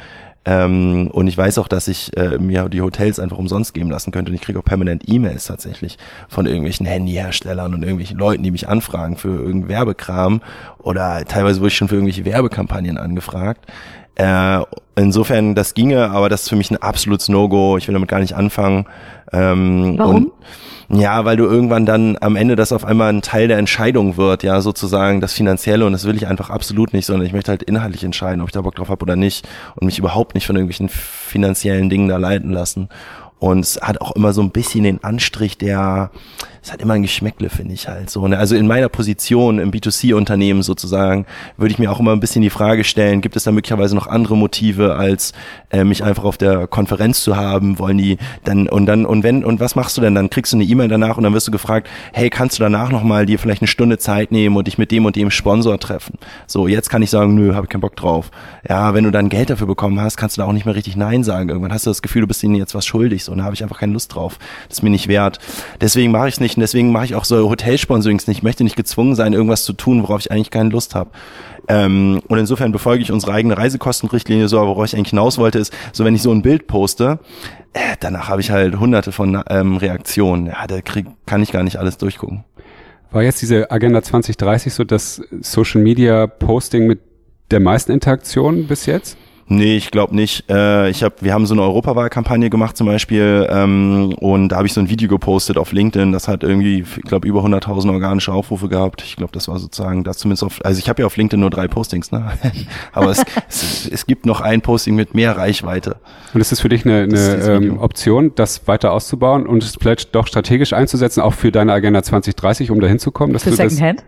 Ähm, 0.46 1.10
und 1.12 1.28
ich 1.28 1.38
weiß 1.38 1.58
auch, 1.58 1.68
dass 1.68 1.88
ich 1.88 2.16
äh, 2.18 2.38
mir 2.38 2.70
die 2.70 2.82
Hotels 2.82 3.20
einfach 3.20 3.38
umsonst 3.38 3.74
geben 3.74 3.92
lassen 3.92 4.12
könnte. 4.12 4.32
Und 4.32 4.36
ich 4.36 4.42
kriege 4.42 4.60
auch 4.60 4.64
permanent 4.64 5.04
E-Mails 5.08 5.46
tatsächlich 5.46 5.98
von 6.28 6.46
irgendwelchen 6.46 6.86
Handyherstellern 6.86 7.74
und 7.74 7.84
irgendwelchen 7.84 8.18
Leuten, 8.18 8.44
die 8.44 8.52
mich 8.52 8.68
anfragen 8.68 9.18
für 9.18 9.30
irgendeinen 9.30 9.68
Werbekram. 9.68 10.42
Oder 10.80 11.26
teilweise 11.26 11.60
wurde 11.60 11.70
ich 11.70 11.76
schon 11.76 11.90
für 11.90 11.96
irgendwelche 11.96 12.26
Werbekampagnen 12.26 12.98
angefragt. 12.98 13.66
Äh, 14.20 14.66
insofern, 14.98 15.56
das 15.56 15.74
ginge, 15.74 16.12
aber 16.12 16.28
das 16.28 16.44
ist 16.44 16.50
für 16.50 16.58
mich 16.58 16.72
ein 16.72 16.78
absolutes 16.78 17.30
No-Go. 17.30 17.78
Ich 17.78 17.88
will 17.88 17.94
damit 17.94 18.10
gar 18.10 18.20
nicht 18.20 18.36
anfangen. 18.36 18.86
Ähm, 19.32 19.96
Warum? 19.98 20.32
Und, 20.90 21.00
ja, 21.00 21.24
weil 21.24 21.38
du 21.38 21.46
irgendwann 21.46 21.86
dann 21.86 22.18
am 22.20 22.36
Ende 22.36 22.56
das 22.56 22.72
auf 22.72 22.84
einmal 22.84 23.14
ein 23.14 23.22
Teil 23.22 23.48
der 23.48 23.60
Entscheidung 23.60 24.18
wird, 24.18 24.44
ja, 24.44 24.60
sozusagen 24.60 25.22
das 25.22 25.34
Finanzielle 25.34 25.86
und 25.86 25.94
das 25.94 26.06
will 26.06 26.16
ich 26.16 26.28
einfach 26.28 26.50
absolut 26.50 26.94
nicht, 26.94 27.06
sondern 27.06 27.28
ich 27.28 27.34
möchte 27.34 27.52
halt 27.52 27.64
inhaltlich 27.64 28.04
entscheiden, 28.04 28.42
ob 28.42 28.50
ich 28.50 28.54
da 28.54 28.62
Bock 28.62 28.76
drauf 28.76 28.90
habe 28.90 29.04
oder 29.04 29.16
nicht 29.16 29.48
und 29.76 29.86
mich 29.86 30.00
überhaupt 30.00 30.34
nicht 30.34 30.48
von 30.48 30.56
irgendwelchen 30.56 30.90
finanziellen 30.90 31.90
Dingen 31.90 32.10
da 32.10 32.18
leiten 32.18 32.52
lassen. 32.52 32.90
Und 33.38 33.60
es 33.60 33.80
hat 33.82 34.02
auch 34.02 34.16
immer 34.16 34.34
so 34.34 34.42
ein 34.42 34.52
bisschen 34.52 34.84
den 34.84 35.04
Anstrich 35.04 35.58
der, 35.58 36.12
es 36.62 36.74
hat 36.74 36.82
immer 36.82 36.94
ein 36.94 37.02
Geschmäckle, 37.02 37.50
finde 37.50 37.74
ich 37.74 37.88
halt 37.88 38.10
so. 38.10 38.28
Ne? 38.28 38.38
Also 38.38 38.56
in 38.56 38.68
meiner 38.68 38.90
Position 38.90 39.60
im 39.60 39.72
B2C-Unternehmen 39.72 40.62
sozusagen 40.62 41.26
würde 41.58 41.72
ich 41.72 41.80
mir 41.80 41.92
auch 41.92 42.00
immer 42.00 42.12
ein 42.12 42.20
bisschen 42.20 42.42
die 42.42 42.50
Frage 42.50 42.84
stellen, 42.84 43.22
gibt 43.22 43.36
es 43.36 43.44
da 43.44 43.52
möglicherweise 43.52 43.96
noch 43.96 44.08
andere 44.08 44.36
Motive, 44.36 44.96
als 44.96 45.34
äh, 45.70 45.84
mich 45.84 46.04
einfach 46.04 46.26
auf 46.26 46.38
der 46.38 46.68
Konferenz 46.68 47.24
zu 47.24 47.38
haben? 47.38 47.80
Wollen 47.80 47.98
die 47.98 48.18
dann 48.44 48.68
und 48.68 48.86
dann 48.86 49.06
und 49.06 49.24
wenn 49.24 49.46
und 49.46 49.60
was 49.60 49.76
machst 49.76 49.98
du 49.98 50.02
denn? 50.02 50.16
Dann 50.16 50.30
kriegst 50.30 50.52
du 50.52 50.58
eine 50.58 50.66
E-Mail 50.66 50.90
danach 50.90 51.18
und 51.18 51.24
dann 51.24 51.34
wirst 51.34 51.48
du 51.48 51.52
gefragt, 51.52 51.88
hey, 52.14 52.30
kannst 52.30 52.60
du 52.60 52.64
danach 52.64 52.92
nochmal 52.92 53.26
dir 53.26 53.40
vielleicht 53.40 53.62
eine 53.62 53.68
Stunde 53.68 53.98
Zeit 53.98 54.32
nehmen 54.32 54.58
und 54.58 54.68
dich 54.68 54.78
mit 54.78 54.92
dem 54.92 55.06
und 55.06 55.16
dem 55.16 55.32
Sponsor 55.32 55.80
treffen? 55.80 56.18
So, 56.48 56.68
jetzt 56.68 56.90
kann 56.90 57.02
ich 57.02 57.10
sagen, 57.10 57.36
nö, 57.36 57.54
habe 57.56 57.66
ich 57.66 57.70
keinen 57.70 57.82
Bock 57.82 57.96
drauf. 57.96 58.32
Ja, 58.68 58.94
wenn 58.94 59.06
du 59.06 59.12
dann 59.12 59.30
Geld 59.30 59.50
dafür 59.50 59.68
bekommen 59.68 60.00
hast, 60.00 60.18
kannst 60.18 60.38
du 60.38 60.42
da 60.42 60.48
auch 60.48 60.54
nicht 60.54 60.66
mehr 60.66 60.76
richtig 60.76 60.98
Nein 60.98 61.24
sagen. 61.24 61.50
Irgendwann 61.50 61.72
hast 61.72 61.86
du 61.86 61.90
das 61.90 62.02
Gefühl, 62.02 62.22
du 62.22 62.28
bist 62.28 62.44
ihnen 62.44 62.56
jetzt 62.56 62.76
was 62.76 62.86
schuldig. 62.86 63.24
So, 63.24 63.32
und 63.32 63.38
da 63.38 63.46
habe 63.46 63.56
ich 63.56 63.64
einfach 63.64 63.80
keine 63.80 63.94
Lust 63.94 64.14
drauf. 64.14 64.40
Das 64.68 64.80
ist 64.80 64.84
mir 64.84 64.90
nicht 64.90 65.08
wert. 65.08 65.40
Deswegen 65.80 66.12
mache 66.12 66.28
ich 66.28 66.36
es 66.36 66.40
nicht 66.40 66.49
und 66.58 66.62
deswegen 66.62 66.92
mache 66.92 67.06
ich 67.06 67.16
auch 67.16 67.26
so 67.26 67.50
Hotelsponsorings 67.50 68.28
nicht. 68.28 68.38
Ich 68.38 68.44
möchte 68.44 68.64
nicht 68.64 68.76
gezwungen 68.76 69.16
sein, 69.16 69.34
irgendwas 69.34 69.64
zu 69.64 69.74
tun, 69.74 70.04
worauf 70.04 70.22
ich 70.22 70.32
eigentlich 70.32 70.52
keine 70.52 70.70
Lust 70.70 70.96
habe. 70.96 71.12
Ähm, 71.68 72.22
und 72.28 72.38
insofern 72.40 72.72
befolge 72.72 73.04
ich 73.04 73.12
unsere 73.12 73.34
eigene 73.34 73.58
Reisekostenrichtlinie 73.58 74.48
so, 74.48 74.58
aber 74.60 74.70
worauf 74.70 74.86
ich 74.86 74.96
eigentlich 74.96 75.12
hinaus 75.12 75.38
wollte, 75.38 75.60
ist, 75.60 75.74
so 75.94 76.04
wenn 76.04 76.16
ich 76.16 76.24
so 76.24 76.32
ein 76.32 76.42
Bild 76.42 76.68
poste, 76.68 77.20
äh, 77.74 77.96
danach 78.00 78.28
habe 78.30 78.42
ich 78.42 78.50
halt 78.50 78.80
hunderte 78.80 79.12
von 79.12 79.42
ähm, 79.50 79.78
Reaktionen. 79.78 80.48
Ja, 80.48 80.66
da 80.66 80.82
krieg, 80.82 81.06
kann 81.26 81.44
ich 81.44 81.52
gar 81.52 81.64
nicht 81.64 81.78
alles 81.78 81.98
durchgucken. 81.98 82.44
War 83.12 83.24
jetzt 83.24 83.42
diese 83.42 83.72
Agenda 83.72 84.02
2030 84.02 84.74
so 84.74 84.84
das 84.84 85.22
Social 85.42 85.82
Media 85.82 86.28
Posting 86.28 86.88
mit 86.88 87.00
der 87.52 87.60
meisten 87.60 87.92
Interaktionen 87.92 88.68
bis 88.68 88.86
jetzt? 88.86 89.18
Nee, 89.52 89.78
ich 89.78 89.90
glaube 89.90 90.16
nicht. 90.16 90.48
Äh, 90.48 90.92
ich 90.92 91.04
hab, 91.04 91.24
wir 91.24 91.34
haben 91.34 91.48
so 91.48 91.56
eine 91.56 91.64
Europawahlkampagne 91.64 92.52
gemacht 92.52 92.78
zum 92.78 92.86
Beispiel 92.86 93.48
ähm, 93.50 94.14
und 94.20 94.50
da 94.50 94.58
habe 94.58 94.68
ich 94.68 94.74
so 94.74 94.80
ein 94.80 94.90
Video 94.90 95.10
gepostet 95.10 95.58
auf 95.58 95.72
LinkedIn. 95.72 96.12
Das 96.12 96.28
hat 96.28 96.44
irgendwie, 96.44 96.82
ich 96.82 97.02
glaube, 97.02 97.28
über 97.28 97.44
100.000 97.44 97.92
organische 97.92 98.32
Aufrufe 98.32 98.70
gehabt. 98.70 99.02
Ich 99.02 99.16
glaube, 99.16 99.34
das 99.34 99.48
war 99.48 99.58
sozusagen 99.58 100.04
das 100.04 100.20
zumindest 100.20 100.44
auf. 100.44 100.60
Also 100.64 100.78
ich 100.78 100.88
habe 100.88 101.02
ja 101.02 101.08
auf 101.08 101.18
LinkedIn 101.18 101.40
nur 101.40 101.50
drei 101.50 101.68
Postings, 101.68 102.12
ne? 102.12 102.32
Aber 102.94 103.10
es, 103.10 103.24
es, 103.50 103.90
es 103.92 104.06
gibt 104.06 104.28
noch 104.28 104.40
ein 104.42 104.62
Posting 104.62 104.96
mit 104.96 105.16
mehr 105.16 105.36
Reichweite. 105.36 105.96
Und 106.36 106.42
ist 106.42 106.52
es 106.52 106.60
für 106.60 106.70
dich 106.70 106.86
eine, 106.86 107.04
eine 107.04 107.18
ähm, 107.18 107.80
Option, 107.80 108.34
das 108.36 108.68
weiter 108.68 108.94
auszubauen 108.94 109.48
und 109.48 109.64
es 109.64 109.78
vielleicht 109.80 110.14
doch 110.14 110.28
strategisch 110.28 110.74
einzusetzen, 110.74 111.22
auch 111.22 111.34
für 111.34 111.52
deine 111.52 111.74
Agenda 111.74 112.04
2030, 112.04 112.70
um 112.70 112.80
dahin 112.80 113.00
zu 113.00 113.10
kommen? 113.12 113.38
Für 113.40 113.52
Secondhand? 113.52 114.04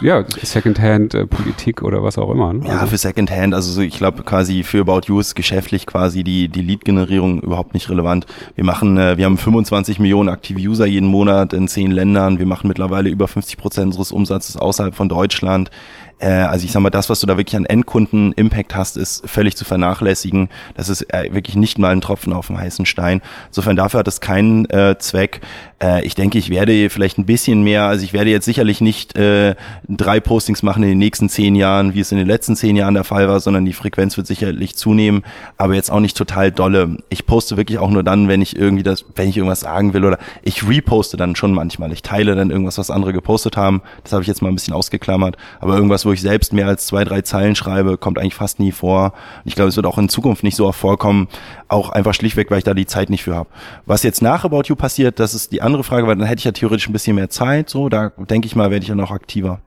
Ja, 0.00 0.24
Secondhand-Politik 0.42 1.80
äh, 1.80 1.84
oder 1.84 2.02
was 2.02 2.18
auch 2.18 2.30
immer. 2.30 2.52
Ne? 2.52 2.66
Ja, 2.66 2.74
also. 2.74 2.86
für 2.86 2.98
Secondhand, 2.98 3.54
also 3.54 3.70
so, 3.72 3.80
ich 3.80 3.96
glaube 3.96 4.22
quasi 4.22 4.62
für 4.62 4.80
About 4.80 5.02
You 5.06 5.20
ist 5.20 5.34
geschäftlich 5.34 5.86
quasi 5.86 6.24
die, 6.24 6.48
die 6.48 6.62
Lead-Generierung 6.62 7.40
überhaupt 7.40 7.74
nicht 7.74 7.88
relevant. 7.90 8.26
Wir 8.54 8.64
machen, 8.64 8.98
äh, 8.98 9.16
wir 9.16 9.24
haben 9.24 9.38
25 9.38 9.98
Millionen 9.98 10.28
aktive 10.28 10.60
User 10.60 10.86
jeden 10.86 11.08
Monat 11.08 11.52
in 11.52 11.68
zehn 11.68 11.90
Ländern. 11.90 12.38
Wir 12.38 12.46
machen 12.46 12.68
mittlerweile 12.68 13.08
über 13.08 13.28
50 13.28 13.56
Prozent 13.56 13.86
unseres 13.86 14.12
Umsatzes 14.12 14.56
außerhalb 14.56 14.94
von 14.94 15.08
Deutschland. 15.08 15.70
Äh, 16.18 16.28
also 16.28 16.64
ich 16.64 16.72
sag 16.72 16.80
mal, 16.80 16.90
das, 16.90 17.10
was 17.10 17.20
du 17.20 17.26
da 17.26 17.36
wirklich 17.36 17.56
an 17.56 17.66
Endkunden-Impact 17.66 18.74
hast, 18.74 18.96
ist 18.96 19.28
völlig 19.28 19.56
zu 19.56 19.64
vernachlässigen. 19.64 20.48
Das 20.74 20.88
ist 20.88 21.02
äh, 21.12 21.32
wirklich 21.32 21.56
nicht 21.56 21.78
mal 21.78 21.92
ein 21.92 22.00
Tropfen 22.00 22.32
auf 22.32 22.46
dem 22.46 22.58
heißen 22.58 22.86
Stein. 22.86 23.20
Insofern 23.48 23.76
dafür 23.76 24.00
hat 24.00 24.08
es 24.08 24.20
keinen 24.20 24.68
äh, 24.70 24.96
Zweck. 24.98 25.40
Äh, 25.82 26.06
ich 26.06 26.14
denke, 26.14 26.38
ich 26.38 26.48
werde 26.48 26.88
vielleicht 26.88 27.18
ein 27.18 27.26
bisschen 27.26 27.62
mehr, 27.62 27.84
also 27.84 28.04
ich 28.04 28.12
werde 28.12 28.30
jetzt 28.30 28.46
sicherlich 28.46 28.80
nicht 28.80 29.16
äh, 29.16 29.54
drei 29.88 30.20
Postings 30.20 30.62
machen 30.62 30.82
in 30.82 30.90
den 30.90 30.98
nächsten 30.98 31.28
zehn 31.28 31.54
Jahren, 31.54 31.94
wie 31.94 32.00
es 32.00 32.12
in 32.12 32.18
den 32.18 32.26
letzten 32.26 32.56
zehn 32.56 32.76
Jahren 32.76 32.94
der 32.94 33.04
Fall 33.04 33.28
war, 33.28 33.40
sondern 33.40 33.64
die 33.66 33.74
Frequenz 33.74 34.16
wird 34.16 34.26
sicherlich 34.26 34.76
zunehmen, 34.76 35.22
aber 35.58 35.74
jetzt 35.74 35.90
auch 35.90 36.00
nicht 36.00 36.16
total 36.16 36.50
dolle. 36.50 36.96
Ich 37.10 37.26
poste 37.26 37.56
wirklich 37.56 37.78
auch 37.78 37.90
nur 37.90 38.02
dann, 38.02 38.28
wenn 38.28 38.40
ich 38.40 38.56
irgendwie 38.56 38.82
das, 38.82 39.04
wenn 39.14 39.28
ich 39.28 39.36
irgendwas 39.36 39.60
sagen 39.60 39.92
will 39.92 40.04
oder 40.04 40.18
ich 40.42 40.66
reposte 40.66 41.16
dann 41.18 41.36
schon 41.36 41.52
manchmal. 41.52 41.92
Ich 41.92 42.02
teile 42.02 42.34
dann 42.34 42.50
irgendwas, 42.50 42.78
was 42.78 42.90
andere 42.90 43.12
gepostet 43.12 43.56
haben. 43.56 43.82
Das 44.02 44.12
habe 44.12 44.22
ich 44.22 44.28
jetzt 44.28 44.40
mal 44.40 44.48
ein 44.48 44.54
bisschen 44.54 44.74
ausgeklammert. 44.74 45.36
Aber 45.60 45.74
irgendwas, 45.74 46.05
wo 46.06 46.12
ich 46.12 46.22
selbst 46.22 46.52
mehr 46.52 46.66
als 46.66 46.86
zwei, 46.86 47.04
drei 47.04 47.20
Zeilen 47.22 47.54
schreibe, 47.54 47.98
kommt 47.98 48.18
eigentlich 48.18 48.34
fast 48.34 48.58
nie 48.58 48.72
vor. 48.72 49.12
Ich 49.44 49.54
glaube, 49.54 49.68
es 49.68 49.76
wird 49.76 49.86
auch 49.86 49.98
in 49.98 50.08
Zukunft 50.08 50.42
nicht 50.42 50.56
so 50.56 50.66
oft 50.66 50.78
vorkommen, 50.78 51.28
auch 51.68 51.90
einfach 51.90 52.14
schlichtweg, 52.14 52.50
weil 52.50 52.58
ich 52.58 52.64
da 52.64 52.74
die 52.74 52.86
Zeit 52.86 53.10
nicht 53.10 53.24
für 53.24 53.34
habe. 53.34 53.50
Was 53.84 54.02
jetzt 54.02 54.22
nach 54.22 54.44
About 54.44 54.62
You 54.66 54.76
passiert, 54.76 55.20
das 55.20 55.34
ist 55.34 55.52
die 55.52 55.62
andere 55.62 55.84
Frage, 55.84 56.06
weil 56.06 56.16
dann 56.16 56.26
hätte 56.26 56.38
ich 56.38 56.44
ja 56.44 56.52
theoretisch 56.52 56.88
ein 56.88 56.92
bisschen 56.92 57.16
mehr 57.16 57.28
Zeit. 57.28 57.68
So, 57.68 57.88
da 57.88 58.12
denke 58.16 58.46
ich 58.46 58.56
mal, 58.56 58.70
werde 58.70 58.82
ich 58.82 58.88
ja 58.88 58.94
noch 58.94 59.10
aktiver. 59.10 59.60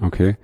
Okay. 0.00 0.36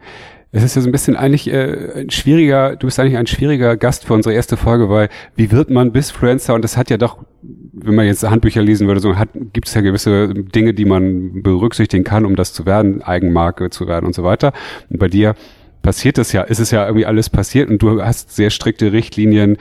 Es 0.56 0.62
ist 0.62 0.76
ja 0.76 0.80
so 0.80 0.88
ein 0.88 0.92
bisschen 0.92 1.16
eigentlich 1.16 1.52
äh, 1.52 2.00
ein 2.00 2.10
schwieriger, 2.10 2.76
du 2.76 2.86
bist 2.86 2.98
eigentlich 2.98 3.18
ein 3.18 3.26
schwieriger 3.26 3.76
Gast 3.76 4.06
für 4.06 4.14
unsere 4.14 4.34
erste 4.34 4.56
Folge, 4.56 4.88
weil 4.88 5.10
wie 5.34 5.52
wird 5.52 5.68
man 5.68 5.92
bis 5.92 6.10
Friendster 6.10 6.54
und 6.54 6.62
das 6.62 6.78
hat 6.78 6.88
ja 6.88 6.96
doch, 6.96 7.18
wenn 7.42 7.94
man 7.94 8.06
jetzt 8.06 8.22
Handbücher 8.22 8.62
lesen 8.62 8.86
würde, 8.86 9.00
so 9.00 9.16
hat, 9.16 9.28
gibt 9.52 9.68
es 9.68 9.74
ja 9.74 9.82
gewisse 9.82 10.32
Dinge, 10.32 10.72
die 10.72 10.86
man 10.86 11.42
berücksichtigen 11.42 12.04
kann, 12.04 12.24
um 12.24 12.36
das 12.36 12.54
zu 12.54 12.64
werden, 12.64 13.02
Eigenmarke 13.02 13.68
zu 13.68 13.86
werden 13.86 14.06
und 14.06 14.14
so 14.14 14.24
weiter. 14.24 14.54
Und 14.88 14.98
bei 14.98 15.08
dir 15.08 15.34
passiert 15.82 16.16
das 16.16 16.32
ja, 16.32 16.40
ist 16.40 16.58
es 16.58 16.70
ja 16.70 16.86
irgendwie 16.86 17.04
alles 17.04 17.28
passiert 17.28 17.68
und 17.68 17.82
du 17.82 18.02
hast 18.02 18.34
sehr 18.34 18.48
strikte 18.48 18.92
Richtlinien, 18.92 19.58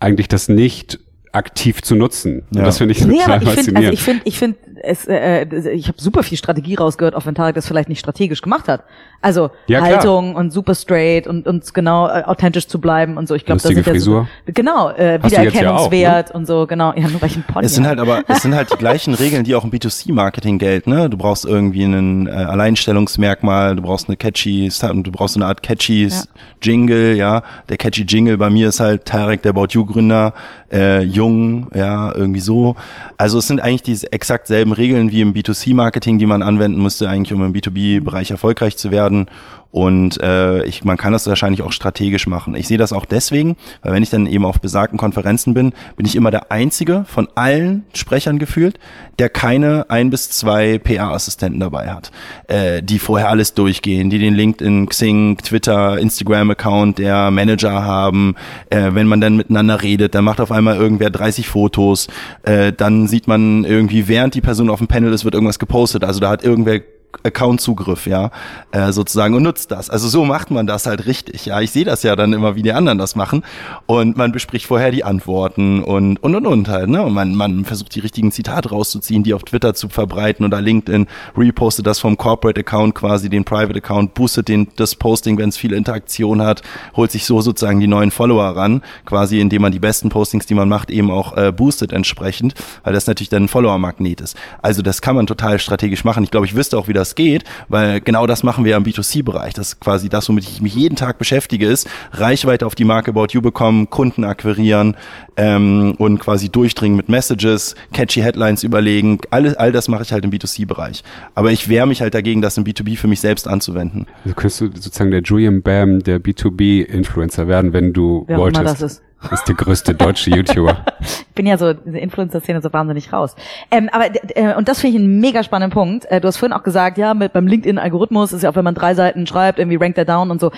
eigentlich 0.00 0.26
das 0.26 0.48
nicht 0.48 0.98
aktiv 1.30 1.80
zu 1.82 1.94
nutzen. 1.94 2.42
Ja. 2.50 2.60
Und 2.60 2.66
das 2.66 2.78
finde 2.78 2.92
ich 2.92 3.04
nee, 3.04 3.18
total 3.18 3.42
ich 3.42 3.48
faszinierend. 3.48 3.66
Find, 3.66 3.76
also 3.76 3.92
ich 3.92 4.02
finde, 4.02 4.22
ich 4.24 4.38
finde, 4.38 4.56
es, 4.86 5.06
äh, 5.06 5.42
äh 5.42 5.70
ich 5.70 5.88
habe 5.88 6.00
super 6.00 6.22
viel 6.22 6.38
Strategie 6.38 6.74
rausgehört, 6.74 7.14
auch 7.14 7.26
wenn 7.26 7.34
Tarek 7.34 7.54
das 7.54 7.66
vielleicht 7.66 7.88
nicht 7.88 8.00
strategisch 8.00 8.42
gemacht 8.42 8.68
hat. 8.68 8.84
Also 9.20 9.50
ja, 9.68 9.80
Haltung 9.80 10.32
klar. 10.32 10.40
und 10.40 10.52
super 10.52 10.74
straight 10.74 11.26
und 11.26 11.46
uns 11.46 11.72
genau 11.72 12.08
äh, 12.08 12.24
authentisch 12.24 12.68
zu 12.68 12.78
bleiben 12.78 13.16
und 13.16 13.26
so. 13.26 13.34
Ich 13.34 13.46
glaube, 13.46 13.62
das 13.62 13.70
ist 13.70 13.84
Frisur. 13.84 14.20
ja 14.20 14.28
so, 14.46 14.52
genau 14.52 14.90
äh, 14.90 15.18
Wiedererkennungswert 15.22 16.02
ja 16.02 16.20
auch, 16.20 16.34
ne? 16.34 16.38
und 16.38 16.46
so. 16.46 16.66
Genau, 16.66 16.92
ja, 16.94 17.08
nur 17.08 17.22
weil 17.22 17.30
ich 17.30 17.36
ein 17.36 17.44
Pony 17.44 17.64
Es 17.64 17.74
sind 17.74 17.86
halt 17.86 17.98
aber, 17.98 18.22
es 18.28 18.42
sind 18.42 18.54
halt 18.54 18.70
die 18.70 18.76
gleichen 18.76 19.14
Regeln, 19.14 19.44
die 19.44 19.54
auch 19.54 19.64
im 19.64 19.70
B2C-Marketing 19.70 20.58
gelten. 20.58 20.90
Ne? 20.90 21.08
Du 21.08 21.16
brauchst 21.16 21.46
irgendwie 21.46 21.84
ein 21.84 22.26
äh, 22.26 22.30
Alleinstellungsmerkmal, 22.30 23.76
du 23.76 23.82
brauchst 23.82 24.08
eine 24.08 24.16
catchy, 24.16 24.68
du 24.68 25.10
brauchst 25.10 25.36
eine 25.36 25.46
Art 25.46 25.62
catchy 25.62 26.08
ja. 26.08 26.22
Jingle, 26.60 27.16
ja. 27.16 27.42
Der 27.70 27.78
catchy 27.78 28.02
Jingle 28.02 28.36
bei 28.36 28.50
mir 28.50 28.68
ist 28.68 28.80
halt 28.80 29.06
Tarek, 29.06 29.40
der 29.42 29.50
About 29.50 29.68
You 29.70 29.86
Gründer, 29.86 30.34
äh, 30.70 31.00
jung, 31.00 31.68
ja, 31.74 32.14
irgendwie 32.14 32.40
so. 32.40 32.76
Also 33.16 33.38
es 33.38 33.46
sind 33.46 33.60
eigentlich 33.60 33.82
diese 33.82 34.12
exakt 34.12 34.48
selben 34.48 34.72
Regeln 34.74 35.10
wie 35.10 35.20
im 35.20 35.32
B2C-Marketing, 35.32 36.18
die 36.18 36.26
man 36.26 36.42
anwenden 36.42 36.82
müsste, 36.82 37.08
eigentlich 37.08 37.32
um 37.32 37.44
im 37.44 37.52
B2B-Bereich 37.52 38.30
erfolgreich 38.30 38.76
zu 38.76 38.90
werden. 38.90 39.26
Und 39.74 40.22
äh, 40.22 40.64
ich, 40.66 40.84
man 40.84 40.96
kann 40.96 41.12
das 41.12 41.26
wahrscheinlich 41.26 41.62
auch 41.62 41.72
strategisch 41.72 42.28
machen. 42.28 42.54
Ich 42.54 42.68
sehe 42.68 42.78
das 42.78 42.92
auch 42.92 43.04
deswegen, 43.04 43.56
weil 43.82 43.92
wenn 43.92 44.04
ich 44.04 44.10
dann 44.10 44.28
eben 44.28 44.44
auf 44.44 44.60
besagten 44.60 45.00
Konferenzen 45.00 45.52
bin, 45.52 45.72
bin 45.96 46.06
ich 46.06 46.14
immer 46.14 46.30
der 46.30 46.52
Einzige 46.52 47.04
von 47.08 47.26
allen 47.34 47.84
Sprechern 47.92 48.38
gefühlt, 48.38 48.78
der 49.18 49.30
keine 49.30 49.86
ein 49.90 50.10
bis 50.10 50.30
zwei 50.30 50.78
PR-Assistenten 50.78 51.58
dabei 51.58 51.90
hat, 51.90 52.12
äh, 52.46 52.84
die 52.84 53.00
vorher 53.00 53.30
alles 53.30 53.54
durchgehen, 53.54 54.10
die 54.10 54.20
den 54.20 54.34
LinkedIn, 54.34 54.88
Xing, 54.88 55.38
Twitter, 55.38 55.98
Instagram-Account 55.98 56.98
der 56.98 57.32
Manager 57.32 57.82
haben. 57.84 58.36
Äh, 58.70 58.90
wenn 58.92 59.08
man 59.08 59.20
dann 59.20 59.36
miteinander 59.36 59.82
redet, 59.82 60.14
dann 60.14 60.22
macht 60.22 60.38
auf 60.38 60.52
einmal 60.52 60.76
irgendwer 60.76 61.10
30 61.10 61.48
Fotos, 61.48 62.06
äh, 62.44 62.72
dann 62.72 63.08
sieht 63.08 63.26
man 63.26 63.64
irgendwie, 63.64 64.06
während 64.06 64.36
die 64.36 64.40
Person 64.40 64.63
auf 64.70 64.78
dem 64.78 64.88
Panel 64.88 65.12
ist, 65.12 65.24
wird 65.24 65.34
irgendwas 65.34 65.58
gepostet. 65.58 66.04
Also 66.04 66.20
da 66.20 66.30
hat 66.30 66.44
irgendwer 66.44 66.80
Account-Zugriff, 67.22 68.06
ja, 68.06 68.30
äh, 68.72 68.92
sozusagen 68.92 69.34
und 69.34 69.42
nutzt 69.42 69.70
das. 69.70 69.90
Also 69.90 70.08
so 70.08 70.24
macht 70.24 70.50
man 70.50 70.66
das 70.66 70.86
halt 70.86 71.06
richtig, 71.06 71.46
ja. 71.46 71.60
Ich 71.60 71.70
sehe 71.70 71.84
das 71.84 72.02
ja 72.02 72.16
dann 72.16 72.32
immer, 72.32 72.56
wie 72.56 72.62
die 72.62 72.72
anderen 72.72 72.98
das 72.98 73.16
machen 73.16 73.42
und 73.86 74.16
man 74.16 74.32
bespricht 74.32 74.66
vorher 74.66 74.90
die 74.90 75.04
Antworten 75.04 75.82
und 75.82 76.16
und 76.18 76.34
und 76.34 76.46
und 76.46 76.68
halt, 76.68 76.88
ne? 76.88 77.02
Und 77.02 77.14
man 77.14 77.34
man 77.34 77.64
versucht 77.64 77.94
die 77.94 78.00
richtigen 78.00 78.32
Zitate 78.32 78.70
rauszuziehen, 78.70 79.22
die 79.22 79.34
auf 79.34 79.42
Twitter 79.42 79.74
zu 79.74 79.88
verbreiten 79.88 80.44
oder 80.44 80.60
LinkedIn 80.60 81.06
repostet 81.36 81.86
das 81.86 82.00
vom 82.00 82.16
Corporate 82.16 82.60
Account 82.60 82.94
quasi 82.94 83.28
den 83.28 83.44
Private 83.44 83.78
Account, 83.78 84.14
boostet 84.14 84.48
den 84.48 84.68
das 84.76 84.94
Posting, 84.94 85.38
wenn 85.38 85.48
es 85.48 85.56
viel 85.56 85.72
Interaktion 85.72 86.42
hat, 86.42 86.62
holt 86.96 87.10
sich 87.10 87.24
so 87.24 87.40
sozusagen 87.40 87.80
die 87.80 87.86
neuen 87.86 88.10
Follower 88.10 88.56
ran, 88.56 88.82
quasi 89.04 89.40
indem 89.40 89.62
man 89.62 89.72
die 89.72 89.78
besten 89.78 90.08
Postings, 90.08 90.46
die 90.46 90.54
man 90.54 90.68
macht, 90.68 90.90
eben 90.90 91.10
auch 91.10 91.36
äh, 91.36 91.52
boostet 91.52 91.92
entsprechend, 91.92 92.54
weil 92.82 92.92
das 92.92 93.06
natürlich 93.06 93.28
dann 93.28 93.44
ein 93.44 93.48
Follower-Magnet 93.48 94.20
ist. 94.20 94.36
Also 94.62 94.82
das 94.82 95.02
kann 95.02 95.16
man 95.16 95.26
total 95.26 95.58
strategisch 95.58 96.04
machen. 96.04 96.24
Ich 96.24 96.30
glaube, 96.30 96.46
ich 96.46 96.54
wüsste 96.54 96.78
auch, 96.78 96.88
wie 96.88 96.92
das 96.92 97.03
das 97.04 97.14
geht, 97.14 97.44
weil 97.68 98.00
genau 98.00 98.26
das 98.26 98.42
machen 98.42 98.64
wir 98.64 98.76
im 98.76 98.84
B2C-Bereich. 98.84 99.52
Das 99.54 99.68
ist 99.68 99.80
quasi 99.80 100.08
das, 100.08 100.28
womit 100.28 100.44
ich 100.44 100.62
mich 100.62 100.74
jeden 100.74 100.96
Tag 100.96 101.18
beschäftige, 101.18 101.66
ist 101.66 101.88
Reichweite 102.12 102.66
auf 102.66 102.74
die 102.74 102.84
Marke 102.84 103.10
About 103.10 103.28
You 103.32 103.42
bekommen, 103.42 103.90
Kunden 103.90 104.24
akquirieren 104.24 104.96
ähm, 105.36 105.94
und 105.98 106.18
quasi 106.18 106.48
durchdringen 106.48 106.96
mit 106.96 107.08
Messages, 107.08 107.74
catchy 107.92 108.20
Headlines 108.20 108.62
überlegen. 108.62 109.18
All, 109.30 109.54
all 109.56 109.72
das 109.72 109.88
mache 109.88 110.02
ich 110.02 110.12
halt 110.12 110.24
im 110.24 110.30
B2C-Bereich. 110.30 111.02
Aber 111.34 111.52
ich 111.52 111.68
wehre 111.68 111.86
mich 111.86 112.00
halt 112.00 112.14
dagegen, 112.14 112.40
das 112.40 112.56
im 112.56 112.64
B2B 112.64 112.96
für 112.96 113.08
mich 113.08 113.20
selbst 113.20 113.46
anzuwenden. 113.46 114.06
Also 114.24 114.34
könntest 114.34 114.60
du 114.60 114.66
sozusagen 114.66 115.10
der 115.10 115.22
Julian 115.22 115.62
Bam 115.62 116.02
der 116.02 116.20
B2B-Influencer 116.20 117.48
werden, 117.48 117.72
wenn 117.72 117.92
du 117.92 118.24
Wer 118.26 118.38
wolltest. 118.38 118.60
Immer 118.62 118.70
das 118.70 118.82
ist. 118.82 119.02
Das 119.30 119.40
ist 119.40 119.48
der 119.48 119.54
größte 119.54 119.94
deutsche 119.94 120.30
YouTuber. 120.30 120.84
ich 121.00 121.34
bin 121.34 121.46
ja 121.46 121.58
so 121.58 121.68
in 121.68 121.92
der 121.92 122.02
Influencer-Szene 122.02 122.60
so 122.60 122.72
wahnsinnig 122.72 123.12
raus. 123.12 123.34
Ähm, 123.70 123.88
aber 123.92 124.06
äh, 124.36 124.54
und 124.54 124.68
das 124.68 124.80
finde 124.80 124.96
ich 124.96 125.02
einen 125.02 125.20
mega 125.20 125.42
spannenden 125.42 125.72
Punkt. 125.72 126.04
Äh, 126.06 126.20
du 126.20 126.28
hast 126.28 126.36
vorhin 126.36 126.52
auch 126.52 126.62
gesagt, 126.62 126.98
ja, 126.98 127.14
mit 127.14 127.32
beim 127.32 127.46
LinkedIn-Algorithmus 127.46 128.32
ist 128.32 128.42
ja 128.42 128.50
auch, 128.50 128.56
wenn 128.56 128.64
man 128.64 128.74
drei 128.74 128.94
Seiten 128.94 129.26
schreibt, 129.26 129.58
irgendwie 129.58 129.76
rankt 129.76 129.98
er 129.98 130.04
down 130.04 130.30
und 130.30 130.40
so. 130.40 130.52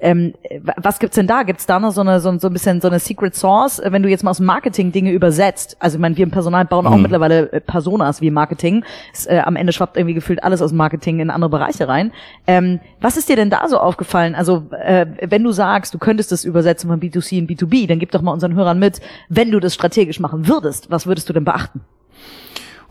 Ähm, 0.00 0.34
was 0.76 0.98
gibt's 0.98 1.16
denn 1.16 1.26
da? 1.26 1.42
Gibt's 1.42 1.66
da 1.66 1.78
noch 1.78 1.92
so 1.92 2.00
eine 2.00 2.20
so, 2.20 2.36
so 2.38 2.48
ein 2.48 2.52
bisschen 2.52 2.80
so 2.80 2.88
eine 2.88 2.98
Secret 2.98 3.34
Source, 3.34 3.80
wenn 3.84 4.02
du 4.02 4.08
jetzt 4.08 4.24
mal 4.24 4.30
aus 4.30 4.40
Marketing 4.40 4.92
Dinge 4.92 5.12
übersetzt? 5.12 5.76
Also 5.80 5.96
ich 5.96 6.00
meine, 6.00 6.16
wir 6.16 6.24
im 6.24 6.30
Personal 6.30 6.64
bauen 6.64 6.86
auch 6.86 6.96
mhm. 6.96 7.02
mittlerweile 7.02 7.52
äh, 7.52 7.60
Personas 7.60 8.20
wie 8.20 8.30
Marketing. 8.30 8.84
Es, 9.12 9.26
äh, 9.26 9.42
am 9.44 9.56
Ende 9.56 9.72
schwappt 9.72 9.96
irgendwie 9.96 10.14
gefühlt 10.14 10.42
alles 10.42 10.62
aus 10.62 10.72
Marketing 10.72 11.20
in 11.20 11.30
andere 11.30 11.50
Bereiche 11.50 11.88
rein. 11.88 12.12
Ähm, 12.46 12.80
was 13.00 13.16
ist 13.16 13.28
dir 13.28 13.36
denn 13.36 13.50
da 13.50 13.68
so 13.68 13.78
aufgefallen? 13.78 14.34
Also 14.34 14.66
äh, 14.70 15.06
wenn 15.22 15.42
du 15.42 15.52
sagst, 15.52 15.94
du 15.94 15.98
könntest 15.98 16.32
das 16.32 16.44
übersetzen 16.44 16.88
von 16.88 17.00
B2C 17.00 17.38
in 17.38 17.46
B2B, 17.46 17.86
dann 17.86 17.98
gib 17.98 18.10
doch 18.10 18.22
mal 18.22 18.32
unseren 18.32 18.54
Hörern 18.54 18.78
mit, 18.78 19.00
wenn 19.28 19.50
du 19.50 19.60
das 19.60 19.74
strategisch 19.74 20.20
machen 20.20 20.48
würdest, 20.48 20.90
was 20.90 21.06
würdest 21.06 21.28
du 21.28 21.32
denn 21.32 21.44
beachten? 21.44 21.80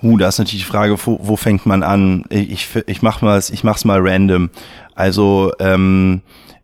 Uh, 0.01 0.17
da 0.17 0.27
ist 0.27 0.37
natürlich 0.37 0.65
die 0.65 0.69
Frage, 0.69 0.97
wo, 1.05 1.17
wo 1.21 1.37
fängt 1.37 1.65
man 1.65 1.81
an? 1.81 2.25
Ich, 2.29 2.67
ich 2.87 3.01
mach 3.01 3.21
mal, 3.21 3.39
ich 3.39 3.63
mach's 3.63 3.85
mal 3.85 3.99
random. 4.01 4.49
Also 4.95 5.53
ähm, 5.59 6.21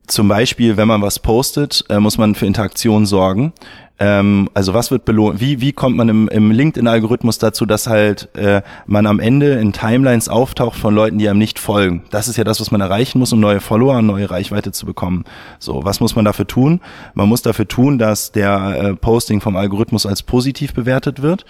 zum 0.10 0.28
Beispiel, 0.28 0.78
wenn 0.78 0.88
man 0.88 1.02
was 1.02 1.20
postet, 1.20 1.86
äh, 1.90 2.00
muss 2.00 2.18
man 2.18 2.36
für 2.36 2.46
Interaktion 2.46 3.06
sorgen. 3.06 3.54
Ähm, 4.00 4.50
also 4.54 4.74
was 4.74 4.92
wird 4.92 5.04
belohnt? 5.04 5.42
Wie, 5.42 5.60
wie 5.60 5.74
kommt 5.74 5.98
man 5.98 6.08
im, 6.08 6.28
im 6.30 6.52
LinkedIn-Algorithmus 6.52 7.38
dazu, 7.38 7.66
dass 7.66 7.88
halt 7.88 8.30
äh, 8.36 8.62
man 8.88 9.06
am 9.06 9.20
Ende 9.20 9.54
in 9.54 9.74
Timelines 9.74 10.30
auftaucht 10.30 10.80
von 10.80 10.96
Leuten, 10.96 11.18
die 11.18 11.28
einem 11.28 11.38
nicht 11.38 11.60
folgen? 11.60 12.04
Das 12.10 12.30
ist 12.30 12.38
ja 12.38 12.46
das, 12.46 12.62
was 12.62 12.72
man 12.72 12.80
erreichen 12.80 13.20
muss, 13.20 13.34
um 13.34 13.42
neue 13.42 13.60
Follower 13.60 14.02
neue 14.02 14.32
Reichweite 14.32 14.72
zu 14.72 14.86
bekommen. 14.86 15.26
So, 15.60 15.84
was 15.84 16.00
muss 16.00 16.16
man 16.16 16.24
dafür 16.24 16.48
tun? 16.48 16.80
Man 17.14 17.28
muss 17.28 17.42
dafür 17.42 17.68
tun, 17.68 17.98
dass 17.98 18.32
der 18.32 18.82
äh, 18.82 18.96
Posting 18.96 19.42
vom 19.42 19.58
Algorithmus 19.58 20.06
als 20.06 20.24
positiv 20.24 20.74
bewertet 20.74 21.22
wird 21.22 21.46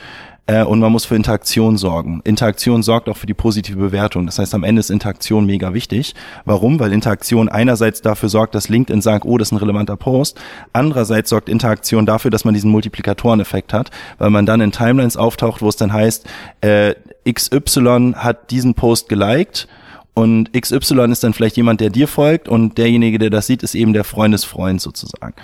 äh, 0.50 0.64
und 0.64 0.80
man 0.80 0.92
muss 0.92 1.06
für 1.06 1.16
Interaktion 1.16 1.78
sorgen. 1.78 2.22
Interaktion 2.24 2.82
sorgt 2.82 3.08
auch 3.08 3.18
für 3.18 3.28
die 3.28 3.36
positive 3.36 3.78
Bewertung. 3.78 4.26
Das 4.26 4.40
heißt, 4.40 4.56
am 4.56 4.64
Ende 4.64 4.80
ist 4.80 4.90
Interaktion 4.90 5.46
mega 5.46 5.76
wichtig. 5.76 6.16
Warum? 6.44 6.80
Weil 6.80 6.92
Interaktion 6.92 7.50
einerseits 7.50 8.02
dafür 8.02 8.30
sorgt, 8.30 8.56
dass 8.56 8.68
LinkedIn 8.68 9.02
sagt, 9.02 9.26
oh, 9.26 9.38
das 9.38 9.50
ist 9.50 9.52
ein 9.52 9.58
relevanter 9.58 9.96
Post. 9.96 10.42
Andererseits 10.74 11.30
sorgt 11.30 11.50
Interaktion 11.50 12.08
dafür, 12.08 12.32
dass 12.32 12.46
man 12.46 12.56
diesen 12.56 12.72
Multiplikatoreneffekt 12.72 13.74
hat, 13.74 13.92
weil 14.18 14.32
man 14.32 14.48
dann 14.48 14.60
in 14.60 14.72
Timelines 14.72 15.18
auftaucht, 15.18 15.62
wo 15.62 15.70
es 15.70 15.76
dann 15.76 15.94
heißt, 15.94 16.26
äh, 16.62 16.96
XY 17.32 18.14
hat 18.16 18.50
diesen 18.50 18.74
Post 18.74 19.08
geliked 19.08 19.68
und 20.16 20.52
XY 20.60 21.12
ist 21.12 21.24
dann 21.24 21.34
vielleicht 21.34 21.58
jemand, 21.58 21.80
der 21.80 21.92
dir 21.92 22.08
folgt 22.08 22.50
und 22.50 22.78
derjenige, 22.78 23.20
der 23.20 23.30
das 23.30 23.46
sieht, 23.46 23.62
ist 23.62 23.76
eben 23.76 23.94
der 23.94 24.04
Freundesfreund 24.04 24.82
sozusagen. 24.82 25.36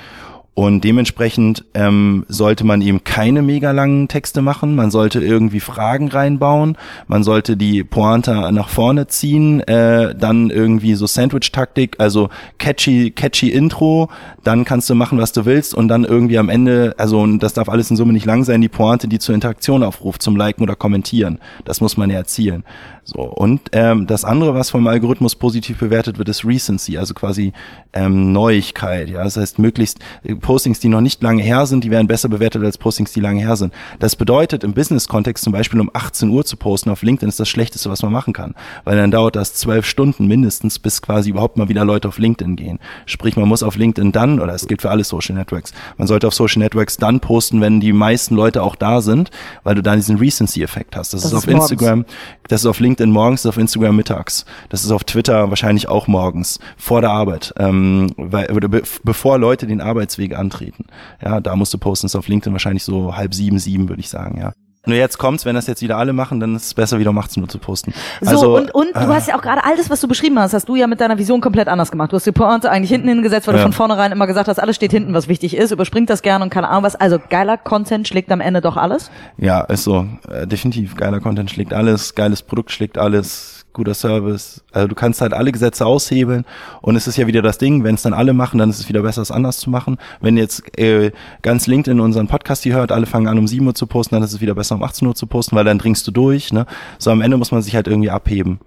Und 0.55 0.85
dementsprechend 0.85 1.65
ähm, 1.73 2.25
sollte 2.29 2.63
man 2.63 2.81
eben 2.81 3.03
keine 3.03 3.41
mega 3.41 3.71
langen 3.71 4.07
Texte 4.07 4.41
machen. 4.41 4.73
Man 4.73 4.89
sollte 4.89 5.19
irgendwie 5.19 5.59
Fragen 5.59 6.07
reinbauen. 6.07 6.77
Man 7.07 7.23
sollte 7.23 7.57
die 7.57 7.83
Pointe 7.83 8.53
nach 8.53 8.69
vorne 8.69 9.07
ziehen. 9.07 9.59
Äh, 9.59 10.15
dann 10.15 10.49
irgendwie 10.49 10.95
so 10.95 11.07
Sandwich-Taktik, 11.07 11.97
also 11.99 12.29
catchy, 12.57 13.11
catchy 13.11 13.49
Intro. 13.49 14.09
Dann 14.45 14.63
kannst 14.63 14.89
du 14.89 14.95
machen, 14.95 15.19
was 15.19 15.33
du 15.33 15.43
willst. 15.43 15.75
Und 15.75 15.89
dann 15.89 16.05
irgendwie 16.05 16.37
am 16.37 16.47
Ende, 16.47 16.95
also 16.97 17.27
das 17.35 17.53
darf 17.53 17.67
alles 17.67 17.91
in 17.91 17.97
Summe 17.97 18.13
nicht 18.13 18.25
lang 18.25 18.45
sein, 18.45 18.61
die 18.61 18.69
Pointe, 18.69 19.09
die 19.09 19.19
zur 19.19 19.35
Interaktion 19.35 19.83
aufruft, 19.83 20.21
zum 20.21 20.37
Liken 20.37 20.63
oder 20.63 20.77
Kommentieren. 20.77 21.39
Das 21.65 21.81
muss 21.81 21.97
man 21.97 22.09
ja 22.09 22.15
erzielen. 22.15 22.63
So, 23.03 23.19
und 23.19 23.61
ähm, 23.73 24.07
das 24.07 24.25
andere, 24.25 24.55
was 24.55 24.71
vom 24.71 24.87
Algorithmus 24.87 25.35
positiv 25.35 25.77
bewertet 25.77 26.17
wird, 26.17 26.27
ist 26.27 26.43
Recency, 26.43 26.97
also 26.97 27.13
quasi 27.13 27.53
ähm, 27.93 28.31
Neuigkeit. 28.33 29.09
Ja, 29.09 29.23
das 29.23 29.37
heißt, 29.37 29.59
möglichst 29.59 29.99
Postings, 30.45 30.79
die 30.79 30.89
noch 30.89 31.01
nicht 31.01 31.23
lange 31.23 31.41
her 31.41 31.65
sind, 31.65 31.83
die 31.83 31.89
werden 31.89 32.05
besser 32.05 32.29
bewertet 32.29 32.63
als 32.63 32.77
Postings, 32.77 33.11
die 33.11 33.19
lange 33.19 33.41
her 33.41 33.55
sind. 33.55 33.73
Das 33.97 34.15
bedeutet 34.15 34.63
im 34.63 34.75
Business-Kontext 34.75 35.43
zum 35.43 35.51
Beispiel 35.51 35.79
um 35.81 35.89
18 35.91 36.29
Uhr 36.29 36.45
zu 36.45 36.55
posten 36.55 36.91
auf 36.91 37.01
LinkedIn 37.01 37.29
ist 37.29 37.39
das 37.39 37.49
Schlechteste, 37.49 37.89
was 37.89 38.03
man 38.03 38.11
machen 38.11 38.31
kann, 38.31 38.53
weil 38.83 38.95
dann 38.95 39.09
dauert 39.09 39.35
das 39.35 39.55
zwölf 39.55 39.87
Stunden 39.87 40.27
mindestens, 40.27 40.77
bis 40.77 41.01
quasi 41.01 41.31
überhaupt 41.31 41.57
mal 41.57 41.67
wieder 41.67 41.83
Leute 41.83 42.07
auf 42.07 42.19
LinkedIn 42.19 42.57
gehen. 42.57 42.77
Sprich, 43.07 43.35
man 43.37 43.49
muss 43.49 43.63
auf 43.63 43.75
LinkedIn 43.75 44.11
dann, 44.11 44.39
oder 44.39 44.53
es 44.53 44.67
gilt 44.67 44.83
für 44.83 44.91
alle 44.91 45.03
Social 45.03 45.35
Networks, 45.35 45.73
man 45.97 46.07
sollte 46.07 46.27
auf 46.27 46.35
Social 46.35 46.59
Networks 46.59 46.97
dann 46.97 47.21
posten, 47.21 47.59
wenn 47.59 47.79
die 47.79 47.91
meisten 47.91 48.35
Leute 48.35 48.61
auch 48.61 48.75
da 48.75 49.01
sind, 49.01 49.31
weil 49.63 49.73
du 49.73 49.81
dann 49.81 49.97
diesen 49.97 50.17
Recency-Effekt 50.17 50.95
hast. 50.95 51.15
Das, 51.15 51.23
das 51.23 51.31
ist 51.31 51.37
auf 51.39 51.47
morgens. 51.47 51.71
Instagram, 51.71 52.05
das 52.49 52.61
ist 52.61 52.67
auf 52.67 52.79
LinkedIn 52.79 53.09
morgens, 53.09 53.41
das 53.41 53.49
ist 53.49 53.55
auf 53.55 53.61
Instagram 53.61 53.95
mittags. 53.95 54.45
Das 54.69 54.83
ist 54.83 54.91
auf 54.91 55.03
Twitter 55.05 55.49
wahrscheinlich 55.49 55.87
auch 55.87 56.05
morgens, 56.05 56.59
vor 56.77 57.01
der 57.01 57.09
Arbeit, 57.09 57.51
ähm, 57.57 58.11
weil, 58.15 58.45
be 58.45 58.83
bevor 59.03 59.39
Leute 59.39 59.65
den 59.65 59.81
Arbeitsweg 59.81 60.34
antreten. 60.36 60.86
Ja, 61.23 61.39
da 61.39 61.55
musst 61.55 61.73
du 61.73 61.77
posten, 61.77 62.07
ist 62.07 62.15
auf 62.15 62.27
LinkedIn 62.27 62.53
wahrscheinlich 62.53 62.83
so 62.83 63.15
halb 63.15 63.33
sieben, 63.33 63.59
sieben, 63.59 63.89
würde 63.89 64.01
ich 64.01 64.09
sagen, 64.09 64.39
ja. 64.39 64.53
Nur 64.88 64.97
jetzt 64.97 65.17
kommt's, 65.17 65.45
wenn 65.45 65.55
das 65.55 65.67
jetzt 65.67 65.81
wieder 65.81 65.97
alle 65.97 66.13
machen, 66.13 66.39
dann 66.39 66.55
ist 66.55 66.65
es 66.65 66.73
besser, 66.73 66.99
wieder 66.99 67.15
18 67.15 67.41
Uhr 67.41 67.49
zu 67.49 67.57
posten. 67.57 67.93
So, 68.21 68.29
also, 68.29 68.57
und, 68.57 68.73
und 68.73 68.89
äh, 68.89 69.05
du 69.05 69.07
hast 69.07 69.27
ja 69.27 69.36
auch 69.36 69.41
gerade 69.41 69.63
alles, 69.63 69.89
was 69.89 70.01
du 70.01 70.07
beschrieben 70.07 70.38
hast, 70.39 70.53
hast 70.53 70.69
du 70.69 70.75
ja 70.75 70.88
mit 70.88 71.01
deiner 71.01 71.17
Vision 71.17 71.41
komplett 71.41 71.67
anders 71.67 71.91
gemacht. 71.91 72.11
Du 72.11 72.17
hast 72.17 72.25
die 72.25 72.31
Pointe 72.31 72.69
eigentlich 72.69 72.91
hinten 72.91 73.07
hingesetzt, 73.07 73.47
weil 73.47 73.55
ja. 73.55 73.61
du 73.61 73.63
von 73.63 73.73
vornherein 73.73 74.11
immer 74.11 74.27
gesagt 74.27 74.47
hast, 74.47 74.59
alles 74.59 74.75
steht 74.75 74.91
hinten, 74.91 75.13
was 75.13 75.27
wichtig 75.27 75.55
ist, 75.55 75.71
überspringt 75.71 76.09
das 76.09 76.21
gerne 76.21 76.43
und 76.43 76.51
keine 76.51 76.69
Ahnung 76.69 76.83
was. 76.83 76.95
Also 76.95 77.19
geiler 77.29 77.57
Content 77.57 78.07
schlägt 78.07 78.31
am 78.31 78.41
Ende 78.41 78.61
doch 78.61 78.77
alles? 78.77 79.09
Ja, 79.38 79.61
ist 79.61 79.83
so. 79.83 80.05
Äh, 80.29 80.45
definitiv. 80.45 80.95
Geiler 80.95 81.19
Content 81.19 81.49
schlägt 81.49 81.73
alles, 81.73 82.13
geiles 82.13 82.43
Produkt 82.43 82.71
schlägt 82.71 82.97
alles, 82.97 83.54
guter 83.76 83.93
Service. 83.93 84.63
Also 84.71 84.88
du 84.88 84.95
kannst 84.95 85.21
halt 85.21 85.34
alle 85.34 85.51
Gesetze 85.51 85.86
aushebeln 85.86 86.45
und 86.82 86.95
es 86.95 87.05
ist 87.05 87.17
ja 87.17 87.28
wieder 87.28 87.43
das 87.43 87.59
Ding, 87.59 87.84
wenn 87.84 87.95
es 87.95 88.01
dann 88.01 88.13
alle 88.13 88.34
machen, 88.34 88.57
dann 88.57 88.71
ist 88.71 88.80
es 88.80 88.89
wieder 88.89 89.03
besser, 89.03 89.21
es 89.21 89.30
anders 89.30 89.59
zu 89.59 89.69
machen. 89.69 89.97
Wenn 90.21 90.38
jetzt 90.38 90.78
äh, 90.80 91.11
ganz 91.43 91.67
LinkedIn 91.67 91.99
unseren 91.99 92.28
Podcast 92.28 92.63
hier 92.63 92.73
hört, 92.73 92.91
alle 92.91 93.05
fangen 93.05 93.28
an 93.28 93.38
um 93.38 93.47
7 93.47 93.65
Uhr 93.67 93.76
zu 93.76 93.86
posten, 93.86 94.15
dann 94.15 94.23
ist 94.23 94.34
es 94.34 94.41
wieder 94.41 94.55
besser 94.55 94.76
um 94.76 94.84
18 94.84 95.07
Uhr 95.07 95.15
zu 95.15 95.28
posten, 95.28 95.55
weil 95.55 95.65
dann 95.65 95.78
dringst 95.78 96.07
du 96.07 96.11
durch. 96.11 96.51
Ne? 96.51 96.65
So 96.97 97.11
am 97.11 97.21
Ende 97.21 97.38
muss 97.38 97.51
man 97.51 97.61
sich 97.61 97.76
halt 97.76 97.88
irgendwie 97.88 98.09
abheben. 98.09 98.59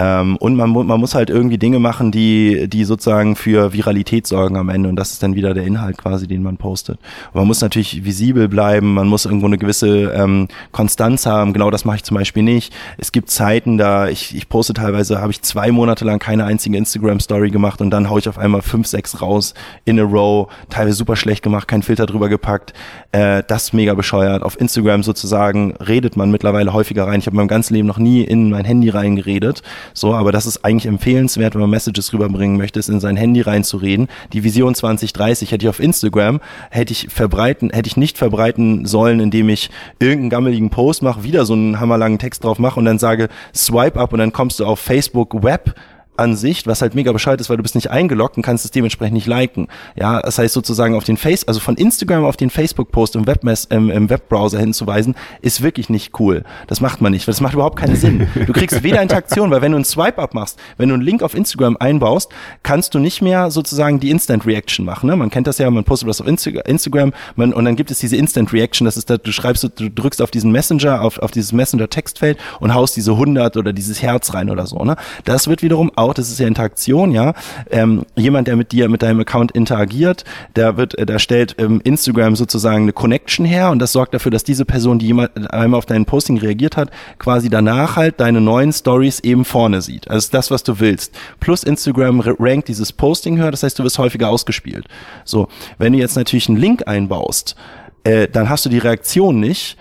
Ähm, 0.00 0.36
und 0.38 0.56
man, 0.56 0.70
man 0.70 0.98
muss 0.98 1.14
halt 1.14 1.28
irgendwie 1.28 1.58
Dinge 1.58 1.78
machen, 1.78 2.10
die, 2.10 2.68
die 2.68 2.84
sozusagen 2.84 3.36
für 3.36 3.72
Viralität 3.72 4.26
sorgen 4.26 4.56
am 4.56 4.70
Ende. 4.70 4.88
Und 4.88 4.96
das 4.96 5.12
ist 5.12 5.22
dann 5.22 5.34
wieder 5.34 5.52
der 5.52 5.64
Inhalt 5.64 5.98
quasi, 5.98 6.26
den 6.26 6.42
man 6.42 6.56
postet. 6.56 6.98
Und 7.32 7.34
man 7.34 7.46
muss 7.46 7.60
natürlich 7.60 8.04
visibel 8.04 8.48
bleiben, 8.48 8.94
man 8.94 9.08
muss 9.08 9.26
irgendwo 9.26 9.46
eine 9.46 9.58
gewisse 9.58 10.12
ähm, 10.12 10.48
Konstanz 10.72 11.26
haben. 11.26 11.52
Genau 11.52 11.70
das 11.70 11.84
mache 11.84 11.96
ich 11.96 12.04
zum 12.04 12.16
Beispiel 12.16 12.42
nicht. 12.42 12.72
Es 12.96 13.12
gibt 13.12 13.30
Zeiten, 13.30 13.76
da 13.76 14.08
ich, 14.08 14.34
ich 14.34 14.48
poste 14.48 14.72
teilweise, 14.72 15.20
habe 15.20 15.32
ich 15.32 15.42
zwei 15.42 15.70
Monate 15.70 16.04
lang 16.04 16.18
keine 16.18 16.44
einzige 16.44 16.78
Instagram-Story 16.78 17.50
gemacht 17.50 17.80
und 17.82 17.90
dann 17.90 18.08
haue 18.08 18.20
ich 18.20 18.28
auf 18.28 18.38
einmal 18.38 18.62
fünf, 18.62 18.86
sechs 18.86 19.20
raus 19.20 19.52
in 19.84 20.00
a 20.00 20.04
row, 20.04 20.48
teilweise 20.70 20.96
super 20.96 21.16
schlecht 21.16 21.42
gemacht, 21.42 21.68
kein 21.68 21.82
Filter 21.82 22.06
drüber 22.06 22.28
gepackt. 22.28 22.72
Äh, 23.12 23.42
das 23.46 23.72
mega 23.72 23.94
bescheuert. 23.94 24.42
Auf 24.42 24.58
Instagram 24.58 25.02
sozusagen 25.02 25.74
redet 25.76 26.16
man 26.16 26.30
mittlerweile 26.30 26.72
häufiger 26.72 27.06
rein. 27.06 27.20
Ich 27.20 27.26
habe 27.26 27.36
mein 27.36 27.48
ganzes 27.48 27.70
Leben 27.70 27.86
noch 27.86 27.98
nie 27.98 28.22
in 28.22 28.50
mein 28.50 28.64
Handy 28.64 28.88
reingeredet. 28.88 29.62
So, 29.94 30.14
aber 30.14 30.32
das 30.32 30.46
ist 30.46 30.64
eigentlich 30.64 30.86
empfehlenswert, 30.86 31.54
wenn 31.54 31.60
man 31.60 31.70
Messages 31.70 32.12
rüberbringen 32.12 32.56
möchte, 32.56 32.78
ist 32.78 32.88
in 32.88 33.00
sein 33.00 33.16
Handy 33.16 33.40
reinzureden. 33.40 34.08
Die 34.32 34.44
Vision 34.44 34.74
2030 34.74 35.52
hätte 35.52 35.66
ich 35.66 35.68
auf 35.68 35.80
Instagram, 35.80 36.40
hätte 36.70 36.92
ich 36.92 37.08
verbreiten, 37.08 37.70
hätte 37.70 37.88
ich 37.88 37.96
nicht 37.96 38.18
verbreiten 38.18 38.86
sollen, 38.86 39.20
indem 39.20 39.48
ich 39.48 39.70
irgendeinen 39.98 40.30
gammeligen 40.30 40.70
Post 40.70 41.02
mache, 41.02 41.24
wieder 41.24 41.44
so 41.44 41.54
einen 41.54 41.80
hammerlangen 41.80 42.18
Text 42.18 42.44
drauf 42.44 42.58
mache 42.58 42.78
und 42.78 42.84
dann 42.84 42.98
sage, 42.98 43.28
swipe 43.54 43.98
up 43.98 44.12
und 44.12 44.18
dann 44.18 44.32
kommst 44.32 44.60
du 44.60 44.66
auf 44.66 44.80
Facebook 44.80 45.42
Web 45.42 45.74
Ansicht, 46.20 46.66
was 46.66 46.82
halt 46.82 46.94
mega 46.94 47.12
Bescheid 47.12 47.40
ist, 47.40 47.50
weil 47.50 47.56
du 47.56 47.62
bist 47.62 47.74
nicht 47.74 47.90
eingeloggt 47.90 48.36
und 48.36 48.42
kannst 48.42 48.64
es 48.64 48.70
dementsprechend 48.70 49.14
nicht 49.14 49.26
liken. 49.26 49.68
Ja, 49.96 50.20
das 50.20 50.38
heißt 50.38 50.54
sozusagen 50.54 50.94
auf 50.94 51.04
den 51.04 51.16
Face, 51.16 51.48
also 51.48 51.60
von 51.60 51.76
Instagram 51.76 52.24
auf 52.24 52.36
den 52.36 52.50
Facebook-Post 52.50 53.16
im, 53.16 53.24
im, 53.70 53.90
im 53.90 54.10
Webbrowser 54.10 54.58
hinzuweisen, 54.58 55.14
ist 55.42 55.62
wirklich 55.62 55.88
nicht 55.88 56.18
cool. 56.20 56.44
Das 56.66 56.80
macht 56.80 57.00
man 57.00 57.12
nicht, 57.12 57.26
weil 57.26 57.32
das 57.32 57.40
macht 57.40 57.54
überhaupt 57.54 57.78
keinen 57.78 57.96
Sinn. 57.96 58.28
Du 58.46 58.52
kriegst 58.52 58.82
weder 58.82 59.02
Interaktion, 59.02 59.50
weil 59.50 59.62
wenn 59.62 59.72
du 59.72 59.76
einen 59.76 59.84
Swipe-Up 59.84 60.34
machst, 60.34 60.58
wenn 60.76 60.88
du 60.88 60.94
einen 60.94 61.02
Link 61.02 61.22
auf 61.22 61.34
Instagram 61.34 61.76
einbaust, 61.78 62.30
kannst 62.62 62.94
du 62.94 62.98
nicht 62.98 63.22
mehr 63.22 63.50
sozusagen 63.50 64.00
die 64.00 64.10
Instant 64.10 64.46
Reaction 64.46 64.84
machen. 64.84 65.08
Ne? 65.08 65.16
Man 65.16 65.30
kennt 65.30 65.46
das 65.46 65.58
ja, 65.58 65.70
man 65.70 65.84
postet 65.84 66.08
was 66.08 66.20
auf 66.20 66.26
Insta 66.26 66.50
Instagram 66.50 67.12
man, 67.36 67.52
und 67.52 67.64
dann 67.64 67.76
gibt 67.76 67.90
es 67.90 67.98
diese 67.98 68.16
Instant 68.16 68.52
Reaction, 68.52 68.84
das 68.84 68.96
ist, 68.96 69.10
da, 69.10 69.16
du 69.16 69.32
schreibst, 69.32 69.62
du 69.62 69.90
drückst 69.90 70.22
auf 70.22 70.30
diesen 70.30 70.52
Messenger, 70.52 71.02
auf, 71.02 71.18
auf 71.18 71.30
dieses 71.30 71.52
Messenger-Textfeld 71.52 72.38
und 72.60 72.74
haust 72.74 72.96
diese 72.96 73.12
100 73.12 73.56
oder 73.56 73.72
dieses 73.72 74.02
Herz 74.02 74.34
rein 74.34 74.50
oder 74.50 74.66
so. 74.66 74.84
Ne? 74.84 74.96
Das 75.24 75.48
wird 75.48 75.62
wiederum 75.62 75.90
auch, 76.10 76.14
das 76.14 76.30
ist 76.30 76.38
ja 76.38 76.46
Interaktion, 76.46 77.12
ja. 77.12 77.34
Ähm, 77.70 78.04
jemand, 78.16 78.48
der 78.48 78.56
mit 78.56 78.72
dir, 78.72 78.88
mit 78.88 79.02
deinem 79.02 79.20
Account 79.20 79.52
interagiert, 79.52 80.24
der 80.56 80.76
wird, 80.76 80.98
äh, 80.98 81.06
der 81.06 81.18
stellt 81.18 81.56
ähm, 81.58 81.80
Instagram 81.84 82.36
sozusagen 82.36 82.82
eine 82.82 82.92
Connection 82.92 83.46
her 83.46 83.70
und 83.70 83.78
das 83.78 83.92
sorgt 83.92 84.14
dafür, 84.14 84.30
dass 84.30 84.44
diese 84.44 84.64
Person, 84.64 84.98
die 84.98 85.06
jemand, 85.06 85.52
einmal 85.52 85.78
auf 85.78 85.86
dein 85.86 86.04
Posting 86.04 86.38
reagiert 86.38 86.76
hat, 86.76 86.90
quasi 87.18 87.48
danach 87.48 87.96
halt 87.96 88.20
deine 88.20 88.40
neuen 88.40 88.72
Stories 88.72 89.20
eben 89.20 89.44
vorne 89.44 89.82
sieht. 89.82 90.10
Also 90.10 90.28
das, 90.32 90.50
was 90.50 90.62
du 90.62 90.80
willst. 90.80 91.14
Plus 91.38 91.62
Instagram 91.62 92.20
rankt 92.20 92.68
dieses 92.68 92.92
Posting 92.92 93.38
höher, 93.38 93.50
das 93.50 93.62
heißt, 93.62 93.78
du 93.78 93.84
wirst 93.84 93.98
häufiger 93.98 94.28
ausgespielt. 94.28 94.86
So, 95.24 95.48
wenn 95.78 95.92
du 95.92 95.98
jetzt 95.98 96.16
natürlich 96.16 96.48
einen 96.48 96.58
Link 96.58 96.86
einbaust, 96.86 97.56
äh, 98.04 98.28
dann 98.28 98.48
hast 98.48 98.64
du 98.64 98.68
die 98.68 98.78
Reaktion 98.78 99.40
nicht, 99.40 99.76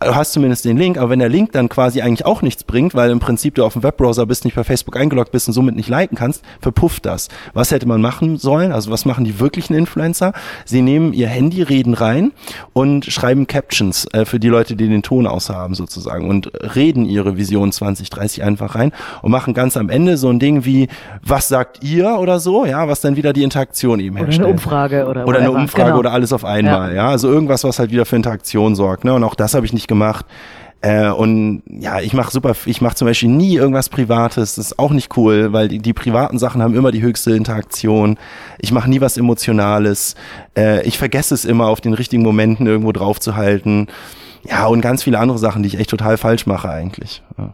du 0.00 0.14
hast 0.14 0.32
zumindest 0.32 0.64
den 0.64 0.76
Link, 0.76 0.96
aber 0.98 1.10
wenn 1.10 1.18
der 1.18 1.28
Link 1.28 1.52
dann 1.52 1.68
quasi 1.68 2.00
eigentlich 2.00 2.24
auch 2.26 2.42
nichts 2.42 2.64
bringt, 2.64 2.94
weil 2.94 3.10
im 3.10 3.20
Prinzip 3.20 3.54
du 3.54 3.64
auf 3.64 3.74
dem 3.74 3.82
Webbrowser 3.82 4.26
bist, 4.26 4.44
nicht 4.44 4.54
bei 4.54 4.64
Facebook 4.64 4.96
eingeloggt 4.96 5.30
bist 5.32 5.46
und 5.48 5.54
somit 5.54 5.76
nicht 5.76 5.88
liken 5.88 6.16
kannst, 6.16 6.42
verpufft 6.60 7.04
das. 7.06 7.28
Was 7.52 7.70
hätte 7.70 7.86
man 7.86 8.00
machen 8.00 8.38
sollen? 8.38 8.72
Also 8.72 8.90
was 8.90 9.04
machen 9.04 9.24
die 9.24 9.38
wirklichen 9.40 9.74
Influencer? 9.74 10.32
Sie 10.64 10.80
nehmen 10.82 11.12
ihr 11.12 11.28
Handy, 11.28 11.62
reden 11.62 11.94
rein 11.94 12.32
und 12.72 13.04
schreiben 13.04 13.46
Captions 13.46 14.06
äh, 14.12 14.24
für 14.24 14.40
die 14.40 14.48
Leute, 14.48 14.74
die 14.74 14.88
den 14.88 15.02
Ton 15.02 15.26
aushaben 15.26 15.74
sozusagen 15.74 16.28
und 16.28 16.50
reden 16.74 17.04
ihre 17.04 17.36
Vision 17.36 17.70
2030 17.70 18.42
einfach 18.42 18.74
rein 18.74 18.92
und 19.22 19.30
machen 19.30 19.52
ganz 19.54 19.76
am 19.76 19.90
Ende 19.90 20.16
so 20.16 20.30
ein 20.30 20.38
Ding 20.38 20.64
wie, 20.64 20.88
was 21.22 21.48
sagt 21.48 21.84
ihr 21.84 22.18
oder 22.18 22.40
so, 22.40 22.64
ja, 22.64 22.88
was 22.88 23.00
dann 23.02 23.16
wieder 23.16 23.32
die 23.32 23.42
Interaktion 23.42 24.00
eben 24.00 24.16
herstellt. 24.16 24.40
Oder 24.40 24.46
eine 24.48 24.54
Umfrage 24.54 25.06
oder 25.06 25.26
Oder 25.28 25.38
eine. 25.40 25.50
Umfrage 25.52 25.90
Genau. 25.90 25.98
oder 25.98 26.12
alles 26.12 26.32
auf 26.32 26.44
einmal, 26.44 26.94
ja. 26.94 27.08
Also 27.08 27.28
irgendwas, 27.28 27.64
was 27.64 27.78
halt 27.78 27.90
wieder 27.90 28.06
für 28.06 28.16
Interaktion 28.16 28.74
sorgt. 28.76 29.04
Ne? 29.04 29.12
Und 29.14 29.24
auch 29.24 29.34
das 29.34 29.54
habe 29.54 29.66
ich 29.66 29.72
nicht 29.72 29.89
gemacht. 29.90 30.24
Äh, 30.82 31.10
und 31.10 31.62
ja, 31.66 32.00
ich 32.00 32.14
mache 32.14 32.32
super, 32.32 32.54
ich 32.64 32.80
mache 32.80 32.94
zum 32.94 33.06
Beispiel 33.06 33.28
nie 33.28 33.54
irgendwas 33.56 33.90
Privates. 33.90 34.54
Das 34.54 34.66
ist 34.66 34.78
auch 34.78 34.92
nicht 34.92 35.14
cool, 35.18 35.52
weil 35.52 35.68
die, 35.68 35.78
die 35.78 35.92
privaten 35.92 36.38
Sachen 36.38 36.62
haben 36.62 36.74
immer 36.74 36.90
die 36.90 37.02
höchste 37.02 37.32
Interaktion. 37.32 38.18
Ich 38.58 38.72
mache 38.72 38.88
nie 38.88 39.02
was 39.02 39.18
Emotionales. 39.18 40.14
Äh, 40.56 40.86
ich 40.86 40.96
vergesse 40.96 41.34
es 41.34 41.44
immer, 41.44 41.68
auf 41.68 41.82
den 41.82 41.92
richtigen 41.92 42.22
Momenten 42.22 42.66
irgendwo 42.66 42.92
drauf 42.92 43.20
zu 43.20 43.36
halten. 43.36 43.88
Ja, 44.48 44.66
und 44.66 44.80
ganz 44.80 45.02
viele 45.02 45.18
andere 45.18 45.38
Sachen, 45.38 45.62
die 45.62 45.66
ich 45.66 45.78
echt 45.78 45.90
total 45.90 46.16
falsch 46.16 46.46
mache 46.46 46.70
eigentlich. 46.70 47.22
Ja. 47.36 47.52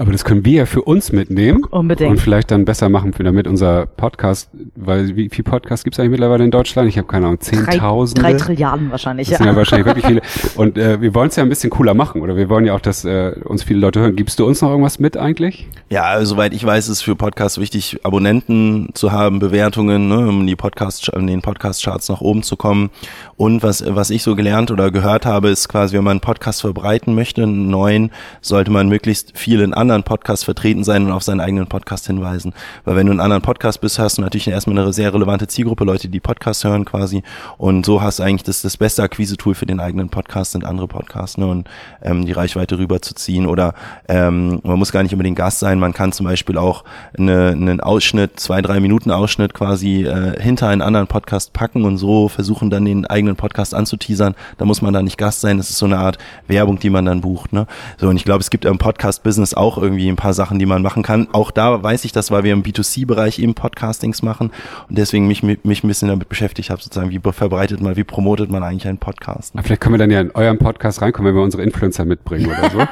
Aber 0.00 0.12
das 0.12 0.24
können 0.24 0.44
wir 0.44 0.52
ja 0.52 0.66
für 0.66 0.82
uns 0.82 1.10
mitnehmen. 1.10 1.64
Unbedingt. 1.70 2.10
Und 2.12 2.20
vielleicht 2.20 2.52
dann 2.52 2.64
besser 2.64 2.88
machen, 2.88 3.12
für 3.12 3.24
damit 3.24 3.48
unser 3.48 3.86
Podcast, 3.86 4.48
weil 4.76 5.16
wie 5.16 5.28
viel 5.28 5.42
Podcasts 5.42 5.82
gibt 5.82 5.96
es 5.96 6.00
eigentlich 6.00 6.12
mittlerweile 6.12 6.44
in 6.44 6.52
Deutschland? 6.52 6.88
Ich 6.88 6.96
habe 6.96 7.08
keine 7.08 7.26
Ahnung, 7.26 7.40
Drei, 7.40 7.64
Zehntausende. 7.64 8.22
drei 8.22 8.34
Trilliarden 8.34 8.92
wahrscheinlich, 8.92 9.26
Das 9.26 9.32
ja. 9.32 9.38
sind 9.38 9.46
ja 9.48 9.56
wahrscheinlich 9.56 9.86
wirklich 9.86 10.06
viele. 10.06 10.22
Und 10.54 10.78
äh, 10.78 11.00
wir 11.00 11.14
wollen 11.16 11.30
es 11.30 11.36
ja 11.36 11.42
ein 11.42 11.48
bisschen 11.48 11.70
cooler 11.70 11.94
machen, 11.94 12.20
oder 12.20 12.36
wir 12.36 12.48
wollen 12.48 12.64
ja 12.64 12.74
auch, 12.74 12.80
dass 12.80 13.04
äh, 13.04 13.32
uns 13.44 13.64
viele 13.64 13.80
Leute 13.80 13.98
hören. 13.98 14.14
Gibst 14.14 14.38
du 14.38 14.46
uns 14.46 14.62
noch 14.62 14.70
irgendwas 14.70 15.00
mit 15.00 15.16
eigentlich? 15.16 15.66
Ja, 15.90 16.04
also, 16.04 16.34
soweit 16.34 16.54
ich 16.54 16.64
weiß, 16.64 16.88
ist 16.88 17.02
für 17.02 17.16
Podcasts 17.16 17.58
wichtig, 17.58 17.98
Abonnenten 18.04 18.90
zu 18.94 19.10
haben, 19.10 19.40
Bewertungen, 19.40 20.06
ne, 20.08 20.28
um 20.28 20.46
die 20.46 20.54
Podcast, 20.54 21.08
in 21.08 21.26
den 21.26 21.42
Podcast-Charts 21.42 22.08
nach 22.08 22.20
oben 22.20 22.44
zu 22.44 22.54
kommen. 22.54 22.90
Und 23.36 23.64
was, 23.64 23.84
was 23.84 24.10
ich 24.10 24.22
so 24.22 24.36
gelernt 24.36 24.70
oder 24.70 24.92
gehört 24.92 25.26
habe, 25.26 25.48
ist 25.48 25.68
quasi, 25.68 25.96
wenn 25.96 26.04
man 26.04 26.12
einen 26.12 26.20
Podcast 26.20 26.60
verbreiten 26.60 27.16
möchte, 27.16 27.42
einen 27.42 27.68
neuen, 27.68 28.12
sollte 28.42 28.70
man 28.70 28.88
möglichst 28.88 29.36
viel 29.36 29.60
in 29.60 29.74
anderen 29.90 30.04
Podcasts 30.04 30.44
vertreten 30.44 30.84
sein 30.84 31.06
und 31.06 31.12
auf 31.12 31.22
seinen 31.22 31.40
eigenen 31.40 31.66
Podcast 31.66 32.06
hinweisen. 32.06 32.52
Weil 32.84 32.96
wenn 32.96 33.06
du 33.06 33.12
in 33.12 33.20
einen 33.20 33.24
anderen 33.24 33.42
Podcast 33.42 33.80
bist, 33.80 33.98
hast 33.98 34.18
du 34.18 34.22
natürlich 34.22 34.48
erstmal 34.48 34.78
eine 34.78 34.92
sehr 34.92 35.12
relevante 35.14 35.46
Zielgruppe, 35.46 35.84
Leute, 35.84 36.08
die 36.08 36.20
Podcasts 36.20 36.64
hören 36.64 36.84
quasi. 36.84 37.22
Und 37.56 37.86
so 37.86 38.02
hast 38.02 38.18
du 38.18 38.22
eigentlich 38.22 38.42
das, 38.42 38.62
das 38.62 38.76
beste 38.76 39.02
Akquise-Tool 39.02 39.54
für 39.54 39.66
den 39.66 39.80
eigenen 39.80 40.10
Podcast 40.10 40.52
sind 40.52 40.64
andere 40.64 40.88
Podcasts, 40.88 41.38
ne, 41.38 41.46
und 41.46 41.68
ähm, 42.02 42.26
die 42.26 42.32
Reichweite 42.32 42.78
rüberzuziehen. 42.78 43.46
Oder 43.46 43.74
ähm, 44.08 44.60
man 44.62 44.78
muss 44.78 44.92
gar 44.92 45.02
nicht 45.02 45.12
unbedingt 45.12 45.38
Gast 45.38 45.60
sein, 45.60 45.78
man 45.78 45.94
kann 45.94 46.12
zum 46.12 46.26
Beispiel 46.26 46.58
auch 46.58 46.84
eine, 47.16 47.48
einen 47.48 47.80
Ausschnitt, 47.80 48.38
zwei, 48.38 48.60
drei 48.60 48.80
Minuten 48.80 49.10
Ausschnitt 49.10 49.54
quasi 49.54 50.04
äh, 50.04 50.40
hinter 50.40 50.68
einen 50.68 50.82
anderen 50.82 51.06
Podcast 51.06 51.52
packen 51.52 51.84
und 51.84 51.96
so 51.96 52.28
versuchen 52.28 52.70
dann 52.70 52.84
den 52.84 53.06
eigenen 53.06 53.36
Podcast 53.36 53.74
anzuteasern. 53.74 54.34
Da 54.58 54.64
muss 54.64 54.82
man 54.82 54.92
da 54.92 55.02
nicht 55.02 55.16
Gast 55.16 55.40
sein, 55.40 55.56
das 55.56 55.70
ist 55.70 55.78
so 55.78 55.86
eine 55.86 55.98
Art 55.98 56.18
Werbung, 56.46 56.78
die 56.78 56.90
man 56.90 57.04
dann 57.04 57.22
bucht. 57.22 57.52
Ne? 57.52 57.66
So, 57.96 58.08
und 58.08 58.16
ich 58.16 58.24
glaube, 58.24 58.40
es 58.40 58.50
gibt 58.50 58.64
im 58.64 58.78
Podcast-Business 58.78 59.54
auch 59.54 59.77
irgendwie 59.82 60.08
ein 60.08 60.16
paar 60.16 60.34
Sachen, 60.34 60.58
die 60.58 60.66
man 60.66 60.82
machen 60.82 61.02
kann. 61.02 61.28
Auch 61.32 61.50
da 61.50 61.82
weiß 61.82 62.04
ich 62.04 62.12
das, 62.12 62.30
weil 62.30 62.44
wir 62.44 62.52
im 62.52 62.62
B2C-Bereich 62.62 63.38
eben 63.38 63.54
Podcastings 63.54 64.22
machen 64.22 64.50
und 64.88 64.98
deswegen 64.98 65.26
mich, 65.26 65.42
mich 65.42 65.84
ein 65.84 65.88
bisschen 65.88 66.08
damit 66.08 66.28
beschäftigt 66.28 66.70
habe, 66.70 66.80
sozusagen, 66.82 67.10
wie 67.10 67.20
verbreitet 67.32 67.80
man, 67.80 67.96
wie 67.96 68.04
promotet 68.04 68.50
man 68.50 68.62
eigentlich 68.62 68.86
einen 68.86 68.98
Podcast. 68.98 69.54
Ne? 69.54 69.60
Aber 69.60 69.66
vielleicht 69.66 69.80
können 69.80 69.94
wir 69.94 69.98
dann 69.98 70.10
ja 70.10 70.20
in 70.20 70.30
euren 70.32 70.58
Podcast 70.58 71.02
reinkommen, 71.02 71.30
wenn 71.30 71.36
wir 71.36 71.44
unsere 71.44 71.62
Influencer 71.62 72.04
mitbringen 72.04 72.46
oder 72.46 72.70
so. 72.70 72.78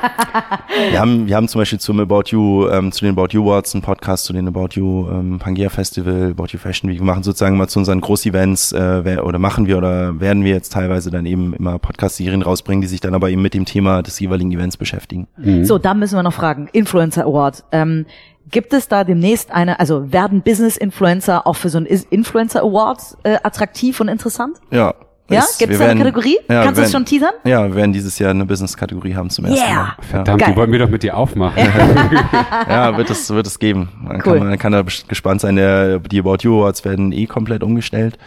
Wir 0.91 1.01
haben, 1.01 1.27
wir 1.27 1.37
haben 1.37 1.49
zum 1.49 1.61
Beispiel 1.61 1.81
zum 1.81 1.99
About 2.01 2.25
You, 2.27 2.69
ähm, 2.69 2.93
zu 2.93 3.05
den 3.05 3.17
About 3.17 3.29
You 3.31 3.43
Awards 3.43 3.75
einen 3.75 3.83
Podcast, 3.83 4.27
zu 4.27 4.35
den 4.35 4.47
About 4.47 4.69
You 4.73 5.09
ähm, 5.11 5.39
Pangea 5.39 5.71
Festival, 5.71 6.33
About 6.33 6.49
You 6.51 6.59
Fashion 6.59 6.91
Week. 6.91 6.99
Wir 6.99 7.05
machen 7.05 7.23
sozusagen 7.23 7.57
mal 7.57 7.67
zu 7.67 7.79
unseren 7.79 8.03
Groß-Events 8.03 8.73
äh, 8.73 9.19
oder 9.23 9.39
machen 9.39 9.67
wir 9.67 9.79
oder 9.79 10.21
werden 10.21 10.45
wir 10.45 10.53
jetzt 10.53 10.75
teilweise 10.75 11.11
dann 11.11 11.25
eben 11.25 11.55
immer 11.55 11.79
Podcast-Serien 11.79 12.43
rausbringen, 12.43 12.83
die 12.83 12.89
sich 12.89 13.01
dann 13.01 13.15
aber 13.15 13.31
eben 13.31 13.41
mit 13.41 13.55
dem 13.55 13.65
Thema 13.65 14.03
des 14.03 14.21
jeweiligen 14.21 14.53
Events 14.53 14.77
beschäftigen. 14.77 15.27
So, 15.63 15.79
da 15.79 15.95
müssen 15.95 16.17
wir 16.17 16.23
noch 16.23 16.35
fragen. 16.35 16.69
Influencer 16.77 17.25
Award. 17.25 17.65
Ähm, 17.73 18.07
gibt 18.51 18.73
es 18.73 18.87
da 18.89 19.03
demnächst 19.03 19.51
eine, 19.51 19.81
also 19.81 20.13
werden 20.13 20.43
Business-Influencer 20.43 21.47
auch 21.47 21.57
für 21.57 21.69
so 21.69 21.79
einen 21.79 21.87
Influencer 21.87 22.61
Award 22.63 23.01
äh, 23.25 23.37
attraktiv 23.43 23.99
und 24.01 24.09
interessant? 24.09 24.59
Ja. 24.71 24.95
Ja? 25.29 25.43
Gibt 25.59 25.73
es 25.73 25.79
da 25.79 25.87
eine 25.87 25.95
werden- 25.95 25.99
Kategorie? 25.99 26.39
Ja, 26.49 26.63
Kannst 26.63 26.79
du 26.79 26.85
es 26.85 26.93
schon 26.93 27.05
teasern? 27.05 27.33
Ja, 27.45 27.67
wir 27.67 27.75
werden 27.75 27.93
dieses 27.93 28.17
Jahr 28.21 28.31
eine 28.31 28.47
Business-Kategorie 28.47 29.17
haben 29.17 29.29
zum 29.29 29.47
ersten 29.47 29.59
Yeah. 29.61 29.75
Mal. 29.75 29.83
Ja. 29.85 29.97
Verdammt, 30.09 30.41
Geil. 30.41 30.51
die 30.53 30.57
wollten 30.57 30.73
wir 30.73 30.79
doch 30.79 30.89
mit 30.89 31.03
dir 31.03 31.17
aufmachen. 31.17 31.59
ja, 32.69 32.97
wird 32.97 33.11
es, 33.11 33.29
wird 33.31 33.47
es 33.49 33.59
geben. 33.59 33.89
Man, 34.01 34.23
Cool. 34.25 34.39
kann, 34.39 34.49
man 34.49 34.59
kann 34.59 34.71
da 34.73 34.83
gespannt 34.83 35.41
sein. 35.41 35.57
Der, 35.57 35.99
die 35.99 36.21
About 36.21 36.37
You 36.43 36.61
Awards 36.61 36.85
werden 36.85 37.11
eh 37.11 37.27
komplett 37.27 37.65
umgestellt. 37.65 38.19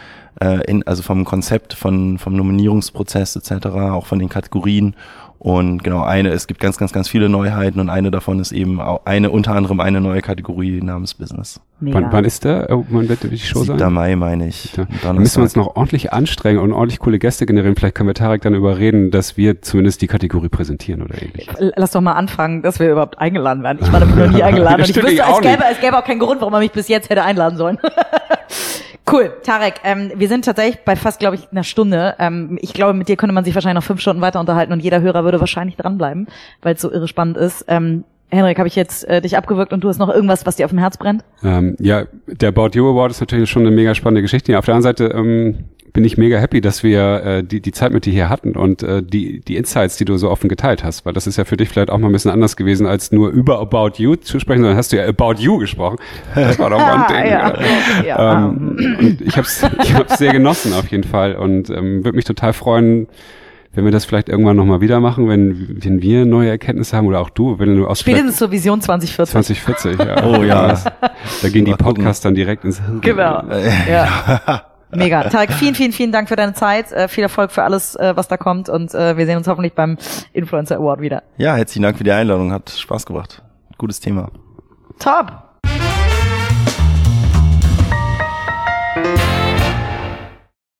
Äh, 0.42 0.60
in, 0.70 0.86
also 0.86 1.02
vom 1.02 1.24
Konzept, 1.24 1.72
von, 1.72 2.18
vom 2.18 2.34
Nominierungsprozess 2.36 3.34
etc., 3.36 3.66
auch 3.68 4.04
von 4.04 4.18
den 4.18 4.28
Kategorien. 4.28 4.94
Und 5.40 5.82
genau, 5.82 6.02
eine, 6.02 6.28
es 6.28 6.46
gibt 6.46 6.60
ganz, 6.60 6.76
ganz, 6.76 6.92
ganz 6.92 7.08
viele 7.08 7.30
Neuheiten 7.30 7.80
und 7.80 7.88
eine 7.88 8.10
davon 8.10 8.40
ist 8.40 8.52
eben 8.52 8.78
auch 8.78 9.06
eine, 9.06 9.30
unter 9.30 9.54
anderem 9.54 9.80
eine 9.80 9.98
neue 10.02 10.20
Kategorie 10.20 10.82
namens 10.82 11.14
Business. 11.14 11.62
Wann, 11.80 12.12
wann 12.12 12.26
ist 12.26 12.44
der? 12.44 12.68
Oh, 12.70 12.84
wann 12.90 13.08
wird 13.08 13.22
die 13.22 13.38
Show 13.38 13.64
7. 13.64 13.78
sein? 13.78 13.90
Mai, 13.90 14.16
meine 14.16 14.48
ich. 14.48 14.76
Ja. 14.76 14.84
Da 15.02 15.14
müssen 15.14 15.38
wir 15.38 15.44
uns 15.44 15.56
noch 15.56 15.76
ordentlich 15.76 16.12
anstrengen 16.12 16.60
und 16.60 16.74
ordentlich 16.74 16.98
coole 16.98 17.18
Gäste 17.18 17.46
generieren. 17.46 17.74
Vielleicht 17.74 17.94
können 17.94 18.10
wir 18.10 18.14
Tarek 18.14 18.42
dann 18.42 18.52
überreden, 18.52 19.10
dass 19.10 19.38
wir 19.38 19.62
zumindest 19.62 20.02
die 20.02 20.08
Kategorie 20.08 20.50
präsentieren 20.50 21.00
oder 21.00 21.14
ähnlich. 21.22 21.48
Lass 21.74 21.92
doch 21.92 22.02
mal 22.02 22.12
anfangen, 22.12 22.60
dass 22.60 22.78
wir 22.78 22.92
überhaupt 22.92 23.18
eingeladen 23.18 23.62
werden. 23.62 23.78
Ich 23.80 23.90
war 23.90 24.00
nämlich 24.00 24.18
noch 24.18 24.30
nie 24.30 24.42
eingeladen 24.42 24.82
und 24.82 24.90
ich 24.90 24.94
wüsste, 24.94 25.10
ich 25.10 25.20
es 25.20 25.24
auch 25.24 25.40
gäbe, 25.40 25.54
nicht. 25.54 25.72
es 25.72 25.80
gäbe 25.80 25.96
auch 25.96 26.04
keinen 26.04 26.20
Grund, 26.20 26.42
warum 26.42 26.52
man 26.52 26.60
mich 26.60 26.72
bis 26.72 26.86
jetzt 26.88 27.08
hätte 27.08 27.22
einladen 27.22 27.56
sollen. 27.56 27.78
Cool, 29.12 29.32
Tarek, 29.42 29.74
ähm, 29.82 30.12
wir 30.14 30.28
sind 30.28 30.44
tatsächlich 30.44 30.84
bei 30.84 30.94
fast, 30.94 31.18
glaube 31.18 31.36
ich, 31.36 31.50
einer 31.50 31.64
Stunde. 31.64 32.14
Ähm, 32.18 32.58
ich 32.60 32.72
glaube, 32.72 32.94
mit 32.94 33.08
dir 33.08 33.16
könnte 33.16 33.34
man 33.34 33.44
sich 33.44 33.54
wahrscheinlich 33.54 33.82
noch 33.82 33.86
fünf 33.86 34.00
Stunden 34.00 34.22
weiter 34.22 34.38
unterhalten 34.40 34.72
und 34.72 34.80
jeder 34.80 35.00
Hörer 35.00 35.24
würde 35.24 35.40
wahrscheinlich 35.40 35.76
dranbleiben, 35.76 36.28
weil 36.62 36.74
es 36.74 36.80
so 36.80 36.92
irre 36.92 37.08
spannend 37.08 37.36
ist. 37.36 37.64
Ähm, 37.68 38.04
Henrik, 38.30 38.58
habe 38.58 38.68
ich 38.68 38.76
jetzt 38.76 39.08
äh, 39.08 39.20
dich 39.20 39.36
abgewürgt 39.36 39.72
und 39.72 39.82
du 39.82 39.88
hast 39.88 39.98
noch 39.98 40.08
irgendwas, 40.08 40.46
was 40.46 40.56
dir 40.56 40.64
auf 40.64 40.70
dem 40.70 40.78
Herz 40.78 40.96
brennt? 40.96 41.24
Ähm, 41.42 41.76
ja, 41.80 42.04
der 42.26 42.50
About 42.50 42.70
You 42.74 42.88
Award 42.88 43.10
ist 43.10 43.20
natürlich 43.20 43.50
schon 43.50 43.66
eine 43.66 43.74
mega 43.74 43.94
spannende 43.94 44.22
Geschichte. 44.22 44.56
Auf 44.56 44.64
der 44.64 44.74
anderen 44.74 44.96
Seite 44.96 45.12
ähm, 45.12 45.64
bin 45.92 46.04
ich 46.04 46.16
mega 46.18 46.38
happy, 46.38 46.60
dass 46.60 46.82
wir 46.82 47.22
äh, 47.24 47.44
die, 47.44 47.60
die 47.60 47.72
Zeit 47.72 47.92
mit 47.92 48.06
dir 48.06 48.12
hier 48.12 48.28
hatten 48.28 48.56
und 48.56 48.82
äh, 48.82 49.02
die, 49.02 49.40
die 49.40 49.56
Insights, 49.56 49.96
die 49.96 50.04
du 50.04 50.16
so 50.16 50.30
offen 50.30 50.48
geteilt 50.48 50.84
hast, 50.84 51.04
weil 51.04 51.12
das 51.12 51.26
ist 51.26 51.36
ja 51.36 51.44
für 51.44 51.56
dich 51.56 51.68
vielleicht 51.68 51.90
auch 51.90 51.98
mal 51.98 52.08
ein 52.08 52.12
bisschen 52.12 52.30
anders 52.30 52.56
gewesen, 52.56 52.86
als 52.86 53.12
nur 53.12 53.30
über 53.30 53.60
About 53.60 53.92
You 53.96 54.16
zu 54.16 54.38
sprechen, 54.38 54.62
sondern 54.62 54.76
hast 54.76 54.92
du 54.92 54.96
ja 54.96 55.06
About 55.06 55.34
You 55.38 55.58
gesprochen. 55.58 55.98
Das 56.34 56.58
war 56.58 56.70
doch 56.70 56.78
mal 56.78 57.04
ein 57.04 57.22
Ding. 57.22 57.32
ja. 57.32 57.50
oder? 57.50 58.06
ja. 58.06 58.44
Ähm, 58.46 58.96
und 58.98 59.20
ich 59.20 59.36
habe 59.36 59.46
es 59.46 59.64
ich 59.82 59.94
hab's 59.94 60.18
sehr 60.18 60.32
genossen 60.32 60.72
auf 60.72 60.88
jeden 60.88 61.04
Fall 61.04 61.34
und 61.34 61.70
ähm, 61.70 62.04
würde 62.04 62.16
mich 62.16 62.24
total 62.24 62.52
freuen, 62.52 63.08
wenn 63.72 63.84
wir 63.84 63.92
das 63.92 64.04
vielleicht 64.04 64.28
irgendwann 64.28 64.56
nochmal 64.56 64.80
wieder 64.80 64.98
machen, 65.00 65.28
wenn, 65.28 65.76
wenn 65.82 66.02
wir 66.02 66.26
neue 66.26 66.50
Erkenntnisse 66.50 66.96
haben 66.96 67.06
oder 67.06 67.20
auch 67.20 67.30
du, 67.30 67.58
wenn 67.58 67.76
du 67.76 67.86
aus 67.86 68.00
Spätestens 68.00 68.36
zur 68.36 68.50
Vision 68.50 68.80
2040. 68.80 69.32
2040, 69.32 69.98
ja. 69.98 70.24
Oh 70.24 70.42
ja. 70.42 70.76
Da 71.42 71.48
gehen 71.48 71.64
die. 71.64 71.74
Podcasts 71.74 72.22
dann 72.22 72.34
direkt 72.34 72.64
ins 72.64 72.80
Hirn. 72.84 73.00
Genau. 73.00 73.44
Ja. 73.88 74.66
Mega. 74.92 75.28
Tarek, 75.28 75.52
vielen, 75.52 75.74
vielen, 75.74 75.92
vielen 75.92 76.12
Dank 76.12 76.28
für 76.28 76.36
deine 76.36 76.54
Zeit. 76.54 76.92
Äh, 76.92 77.08
viel 77.08 77.22
Erfolg 77.22 77.52
für 77.52 77.62
alles, 77.62 77.94
äh, 77.96 78.16
was 78.16 78.28
da 78.28 78.36
kommt. 78.36 78.68
Und 78.68 78.94
äh, 78.94 79.16
wir 79.16 79.26
sehen 79.26 79.36
uns 79.36 79.46
hoffentlich 79.46 79.74
beim 79.74 79.98
Influencer 80.32 80.76
Award 80.76 81.00
wieder. 81.00 81.22
Ja, 81.36 81.54
herzlichen 81.54 81.82
Dank 81.82 81.98
für 81.98 82.04
die 82.04 82.12
Einladung. 82.12 82.52
Hat 82.52 82.70
Spaß 82.70 83.06
gemacht. 83.06 83.42
Gutes 83.78 84.00
Thema. 84.00 84.30
Top. 84.98 85.49